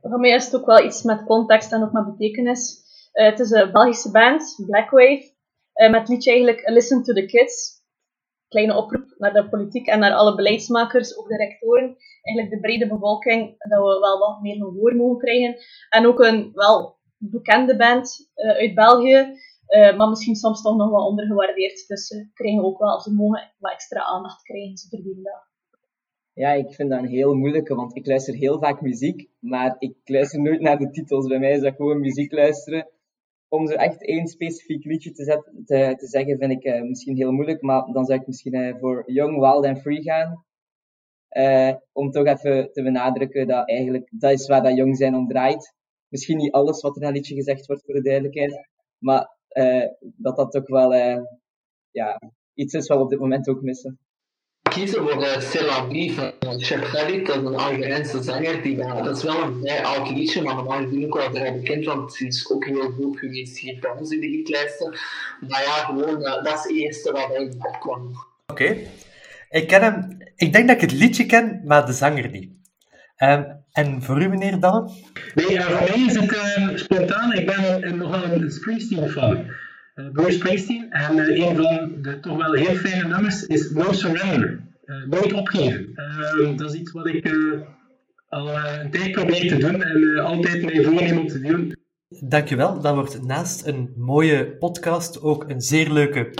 Voor 0.00 0.20
mij 0.20 0.30
is 0.30 0.44
het 0.44 0.56
ook 0.56 0.66
wel 0.66 0.84
iets 0.84 1.02
met 1.02 1.24
context 1.24 1.72
en 1.72 1.82
ook 1.82 1.92
met 1.92 2.16
betekenis. 2.16 2.88
Uh, 3.12 3.26
het 3.26 3.38
is 3.40 3.50
een 3.50 3.72
Belgische 3.72 4.10
band, 4.10 4.62
Blackwave, 4.66 5.34
uh, 5.74 5.90
met 5.90 6.08
liedje 6.08 6.30
eigenlijk 6.30 6.68
Listen 6.68 7.02
to 7.02 7.12
the 7.12 7.26
Kids. 7.26 7.78
Kleine 8.48 8.76
oproep 8.76 9.14
naar 9.18 9.32
de 9.32 9.48
politiek 9.48 9.86
en 9.86 9.98
naar 9.98 10.14
alle 10.14 10.34
beleidsmakers, 10.34 11.18
ook 11.18 11.28
de 11.28 11.36
rectoren, 11.36 11.96
eigenlijk 12.22 12.54
de 12.54 12.60
brede 12.60 12.88
bevolking, 12.88 13.54
dat 13.58 13.78
we 13.78 13.98
wel 14.00 14.18
wat 14.18 14.40
meer 14.40 14.56
gehoor 14.56 14.96
mogen 14.96 15.18
krijgen. 15.18 15.56
En 15.88 16.06
ook 16.06 16.20
een 16.20 16.50
wel 16.54 16.98
bekende 17.16 17.76
band 17.76 18.30
uh, 18.34 18.50
uit 18.50 18.74
België, 18.74 19.38
uh, 19.70 19.96
maar 19.96 20.08
misschien 20.08 20.34
soms 20.34 20.62
toch 20.62 20.76
nog 20.76 20.90
wat 20.90 21.08
ondergewaardeerd. 21.08 21.86
Dus 21.86 22.06
ze 22.06 22.28
krijgen 22.34 22.64
ook 22.64 22.78
wel, 22.78 23.00
ze 23.00 23.14
mogen 23.14 23.52
wat 23.58 23.72
extra 23.72 24.02
aandacht 24.02 24.42
krijgen, 24.42 24.76
ze 24.76 24.88
verdienen 24.88 25.22
dat. 25.22 25.48
Ja, 26.32 26.52
ik 26.52 26.74
vind 26.74 26.90
dat 26.90 26.98
een 26.98 27.08
heel 27.08 27.34
moeilijke, 27.34 27.74
want 27.74 27.96
ik 27.96 28.06
luister 28.06 28.34
heel 28.34 28.58
vaak 28.58 28.80
muziek, 28.80 29.28
maar 29.38 29.76
ik 29.78 29.96
luister 30.04 30.40
nooit 30.40 30.60
naar 30.60 30.78
de 30.78 30.90
titels. 30.90 31.26
Bij 31.26 31.38
mij 31.38 31.52
is 31.52 31.60
dat 31.60 31.74
gewoon 31.74 32.00
muziek 32.00 32.32
luisteren. 32.32 32.88
Om 33.48 33.66
zo 33.66 33.74
echt 33.74 34.06
één 34.06 34.26
specifiek 34.26 34.84
liedje 34.84 35.12
te, 35.12 35.24
zetten, 35.24 35.64
te, 35.64 35.94
te 35.98 36.06
zeggen, 36.06 36.38
vind 36.38 36.52
ik 36.52 36.64
uh, 36.64 36.82
misschien 36.82 37.16
heel 37.16 37.32
moeilijk, 37.32 37.62
maar 37.62 37.92
dan 37.92 38.04
zou 38.04 38.20
ik 38.20 38.26
misschien 38.26 38.54
uh, 38.54 38.76
voor 38.78 39.02
Young, 39.06 39.38
Wild 39.38 39.64
and 39.64 39.80
Free 39.80 40.02
gaan. 40.02 40.44
Om 41.92 42.10
toch 42.10 42.26
even 42.26 42.72
te 42.72 42.82
benadrukken 42.82 43.46
dat 43.46 43.68
eigenlijk 43.68 44.10
dat 44.12 44.30
is 44.32 44.46
waar 44.46 44.62
dat 44.62 44.76
jong 44.76 44.96
zijn 44.96 45.14
om 45.14 45.28
draait. 45.28 45.74
Misschien 46.08 46.36
niet 46.36 46.52
alles 46.52 46.80
wat 46.80 46.96
er 46.96 47.02
in 47.02 47.06
dat 47.06 47.16
liedje 47.16 47.34
gezegd 47.34 47.66
wordt, 47.66 47.84
voor 47.84 47.94
de 47.94 48.02
duidelijkheid, 48.02 48.68
maar 48.98 49.38
dat 50.16 50.36
dat 50.36 50.52
toch 50.52 50.66
wel 50.66 50.92
ja, 51.90 52.20
iets 52.54 52.74
is 52.74 52.86
wat 52.86 52.98
we 52.98 53.04
op 53.04 53.10
dit 53.10 53.18
moment 53.18 53.48
ook 53.48 53.62
missen 53.62 53.98
kiezen 54.70 55.02
voor 55.02 55.22
uh, 55.22 56.30
van 56.40 56.60
Chef 56.60 56.80
Khalid, 56.80 57.26
dat 57.26 57.36
is 57.36 57.42
een 57.42 57.56
Algerijnse 57.56 58.22
zanger. 58.22 58.62
Die, 58.62 58.76
uh, 58.76 59.04
dat 59.04 59.16
is 59.16 59.22
wel 59.22 59.42
een 59.42 59.60
vrij 59.60 59.84
oud 59.84 60.10
liedje, 60.10 60.42
maar 60.42 60.54
normaal 60.54 60.82
gezien 60.82 61.04
ook 61.04 61.14
wel 61.14 61.30
vrij 61.30 61.54
bekend, 61.54 61.84
want 61.84 62.18
het 62.18 62.28
is 62.28 62.50
ook 62.50 62.64
heel 62.64 62.90
goed 62.90 63.18
geweest 63.18 63.58
hier 63.58 63.80
bij 63.80 63.90
ons 63.90 64.10
in 64.10 64.20
de 64.20 64.26
hitlijsten. 64.26 64.90
Maar 65.48 65.62
ja, 65.62 65.72
gewoon, 65.72 66.20
uh, 66.20 66.42
dat 66.42 66.46
is 66.46 66.62
het 66.62 66.72
eerste 66.72 67.12
wat 67.12 67.26
hij 67.26 67.52
opkwam. 67.58 68.10
Oké. 68.46 68.62
Okay. 68.62 68.86
Ik 69.50 69.68
ken 69.68 69.82
hem, 69.82 70.16
ik 70.36 70.52
denk 70.52 70.66
dat 70.66 70.76
ik 70.82 70.90
het 70.90 71.00
liedje 71.00 71.26
ken, 71.26 71.62
maar 71.64 71.86
de 71.86 71.92
zanger 71.92 72.30
niet. 72.30 72.50
Um, 73.18 73.59
en 73.72 74.02
voor 74.02 74.22
u, 74.22 74.28
meneer 74.28 74.60
Dalle? 74.60 74.90
Nee, 75.34 75.52
uh, 75.52 75.60
voor 75.60 75.88
mij 75.88 76.06
is 76.06 76.16
het 76.16 76.32
uh, 76.32 76.76
spontaan. 76.76 77.32
Ik 77.32 77.46
ben 77.46 77.84
uh, 77.84 77.92
nogal 77.92 78.24
een 78.24 78.50
Springsteen-fan. 78.50 79.44
Bruce 80.12 80.32
Springsteen. 80.32 80.90
En 80.90 81.16
uh, 81.16 81.38
een 81.38 81.56
van 81.56 81.92
de 82.02 82.20
toch 82.20 82.36
wel 82.36 82.52
heel 82.52 82.74
fijne 82.74 83.08
nummers 83.08 83.46
is 83.46 83.70
No 83.70 83.92
Surrender. 83.92 84.60
Uh, 84.84 85.06
nooit 85.06 85.32
opgeven. 85.32 85.92
Uh, 85.94 86.56
dat 86.56 86.74
is 86.74 86.80
iets 86.80 86.92
wat 86.92 87.06
ik 87.06 87.34
al 88.28 88.48
een 88.80 88.90
tijd 88.90 89.12
probeer 89.12 89.48
te 89.48 89.56
doen 89.56 89.82
en 89.82 90.18
altijd 90.24 90.62
mij 90.64 90.82
voorneem 90.82 91.18
om 91.18 91.26
te 91.26 91.40
doen. 91.40 91.78
Dankjewel. 92.20 92.80
Dat 92.80 92.94
wordt 92.94 93.26
naast 93.26 93.66
een 93.66 93.92
mooie 93.96 94.56
podcast 94.58 95.22
ook 95.22 95.44
een 95.48 95.60
zeer 95.60 95.92
leuke 95.92 96.30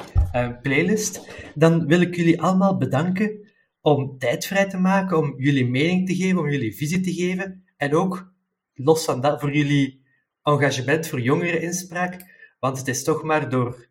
playlist. 0.63 1.29
Dan 1.55 1.87
wil 1.87 2.01
ik 2.01 2.17
jullie 2.17 2.43
allemaal 2.43 2.77
bedanken 2.77 3.50
om 3.81 4.19
tijd 4.19 4.47
vrij 4.47 4.69
te 4.69 4.79
maken, 4.79 5.19
om 5.19 5.35
jullie 5.37 5.67
mening 5.67 6.07
te 6.07 6.15
geven, 6.15 6.39
om 6.39 6.51
jullie 6.51 6.77
visie 6.77 7.01
te 7.01 7.13
geven. 7.13 7.65
En 7.77 7.95
ook, 7.95 8.33
los 8.75 9.05
van 9.05 9.21
dat, 9.21 9.41
voor 9.41 9.55
jullie 9.55 10.05
engagement 10.43 11.07
voor 11.07 11.21
jongereninspraak. 11.21 12.39
Want 12.59 12.79
het 12.79 12.89
is 12.89 13.05
toch 13.05 13.23
maar 13.23 13.49
door 13.49 13.89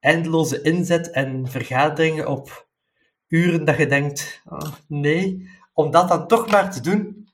eindeloze 0.00 0.62
inzet 0.62 1.10
en 1.10 1.48
vergaderingen 1.48 2.28
op 2.28 2.68
uren 3.28 3.64
dat 3.64 3.76
je 3.76 3.86
denkt, 3.86 4.42
oh, 4.44 4.72
nee, 4.86 5.48
om 5.72 5.90
dat 5.90 6.08
dan 6.08 6.26
toch 6.26 6.50
maar 6.50 6.72
te 6.72 6.80
doen. 6.80 7.28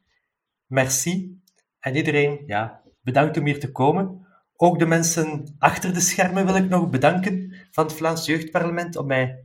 Merci. 0.66 1.40
En 1.78 1.96
iedereen, 1.96 2.42
ja, 2.46 2.82
bedankt 3.00 3.38
om 3.38 3.44
hier 3.44 3.60
te 3.60 3.72
komen. 3.72 4.26
Ook 4.56 4.78
de 4.78 4.86
mensen 4.86 5.54
achter 5.58 5.94
de 5.94 6.00
schermen 6.00 6.46
wil 6.46 6.56
ik 6.56 6.68
nog 6.68 6.90
bedanken 6.90 7.54
van 7.70 7.84
het 7.84 7.94
Vlaams 7.94 8.26
Jeugdparlement 8.26 8.96
om 8.96 9.06
mij 9.06 9.43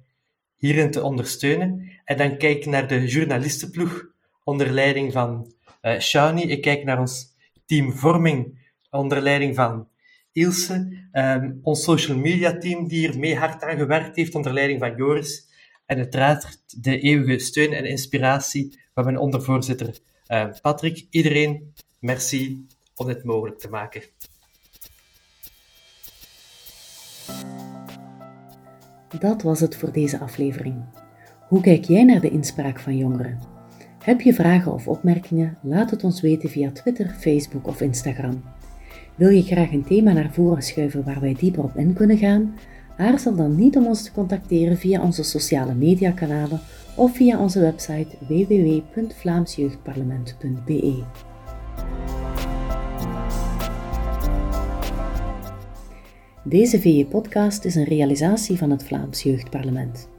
hierin 0.59 0.91
te 0.91 1.03
ondersteunen. 1.03 1.91
En 2.05 2.17
dan 2.17 2.37
kijk 2.37 2.65
naar 2.65 2.87
de 2.87 3.07
journalistenploeg 3.07 4.05
onder 4.43 4.71
leiding 4.71 5.11
van 5.13 5.53
uh, 5.81 5.99
Shani. 5.99 6.41
Ik 6.41 6.61
kijk 6.61 6.83
naar 6.83 6.99
ons 6.99 7.35
team 7.65 7.91
vorming 7.91 8.67
onder 8.89 9.21
leiding 9.21 9.55
van 9.55 9.87
Ilse, 10.31 11.07
um, 11.11 11.59
ons 11.63 11.83
social 11.83 12.17
media 12.17 12.57
team 12.57 12.87
die 12.87 12.99
hier 12.99 13.19
mee 13.19 13.37
hard 13.37 13.63
aan 13.63 13.77
gewerkt 13.77 14.15
heeft 14.15 14.35
onder 14.35 14.53
leiding 14.53 14.79
van 14.79 14.95
Joris. 14.95 15.47
En 15.85 15.97
uiteraard 15.97 16.83
de 16.83 16.99
eeuwige 16.99 17.39
steun 17.39 17.73
en 17.73 17.85
inspiratie 17.85 18.79
van 18.93 19.03
mijn 19.03 19.17
ondervoorzitter 19.17 19.99
uh, 20.27 20.45
Patrick. 20.61 21.05
Iedereen, 21.09 21.73
merci 21.99 22.65
om 22.95 23.07
dit 23.07 23.23
mogelijk 23.23 23.59
te 23.59 23.69
maken. 23.69 24.03
Dat 29.19 29.41
was 29.41 29.59
het 29.59 29.75
voor 29.75 29.91
deze 29.91 30.19
aflevering. 30.19 30.75
Hoe 31.47 31.61
kijk 31.61 31.83
jij 31.83 32.03
naar 32.03 32.19
de 32.19 32.29
inspraak 32.29 32.79
van 32.79 32.97
jongeren? 32.97 33.39
Heb 34.03 34.21
je 34.21 34.33
vragen 34.33 34.73
of 34.73 34.87
opmerkingen? 34.87 35.57
Laat 35.61 35.91
het 35.91 36.03
ons 36.03 36.21
weten 36.21 36.49
via 36.49 36.71
Twitter, 36.71 37.15
Facebook 37.19 37.67
of 37.67 37.81
Instagram. 37.81 38.43
Wil 39.15 39.29
je 39.29 39.43
graag 39.43 39.71
een 39.71 39.83
thema 39.83 40.11
naar 40.11 40.33
voren 40.33 40.63
schuiven 40.63 41.03
waar 41.03 41.19
wij 41.19 41.35
dieper 41.39 41.63
op 41.63 41.75
in 41.75 41.93
kunnen 41.93 42.17
gaan? 42.17 42.53
Aarzel 42.97 43.35
dan 43.35 43.55
niet 43.55 43.77
om 43.77 43.85
ons 43.85 44.03
te 44.03 44.11
contacteren 44.11 44.77
via 44.77 45.01
onze 45.01 45.23
sociale 45.23 45.73
mediakanalen 45.73 46.59
of 46.95 47.15
via 47.15 47.39
onze 47.39 47.59
website 47.59 48.15
www.vlaamsjeugdparlement.be. 48.27 51.03
Deze 56.49 56.81
VE-podcast 56.81 57.65
is 57.65 57.75
een 57.75 57.83
realisatie 57.83 58.57
van 58.57 58.69
het 58.69 58.83
Vlaams 58.83 59.23
Jeugdparlement. 59.23 60.09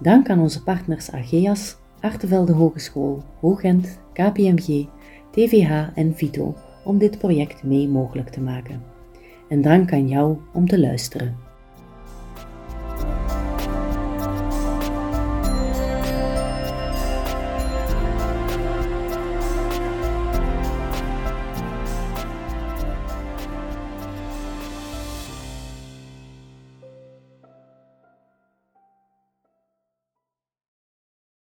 Dank 0.00 0.28
aan 0.28 0.40
onze 0.40 0.62
partners 0.62 1.10
AGEAS, 1.10 1.76
Artevelde 2.00 2.52
Hogeschool, 2.52 3.22
Hoogent, 3.40 3.98
KPMG, 4.12 4.86
TVH 5.30 5.88
en 5.94 6.14
Vito 6.16 6.54
om 6.84 6.98
dit 6.98 7.18
project 7.18 7.62
mee 7.62 7.88
mogelijk 7.88 8.28
te 8.28 8.40
maken. 8.40 8.82
En 9.48 9.62
dank 9.62 9.92
aan 9.92 10.08
jou 10.08 10.36
om 10.52 10.68
te 10.68 10.80
luisteren. 10.80 11.45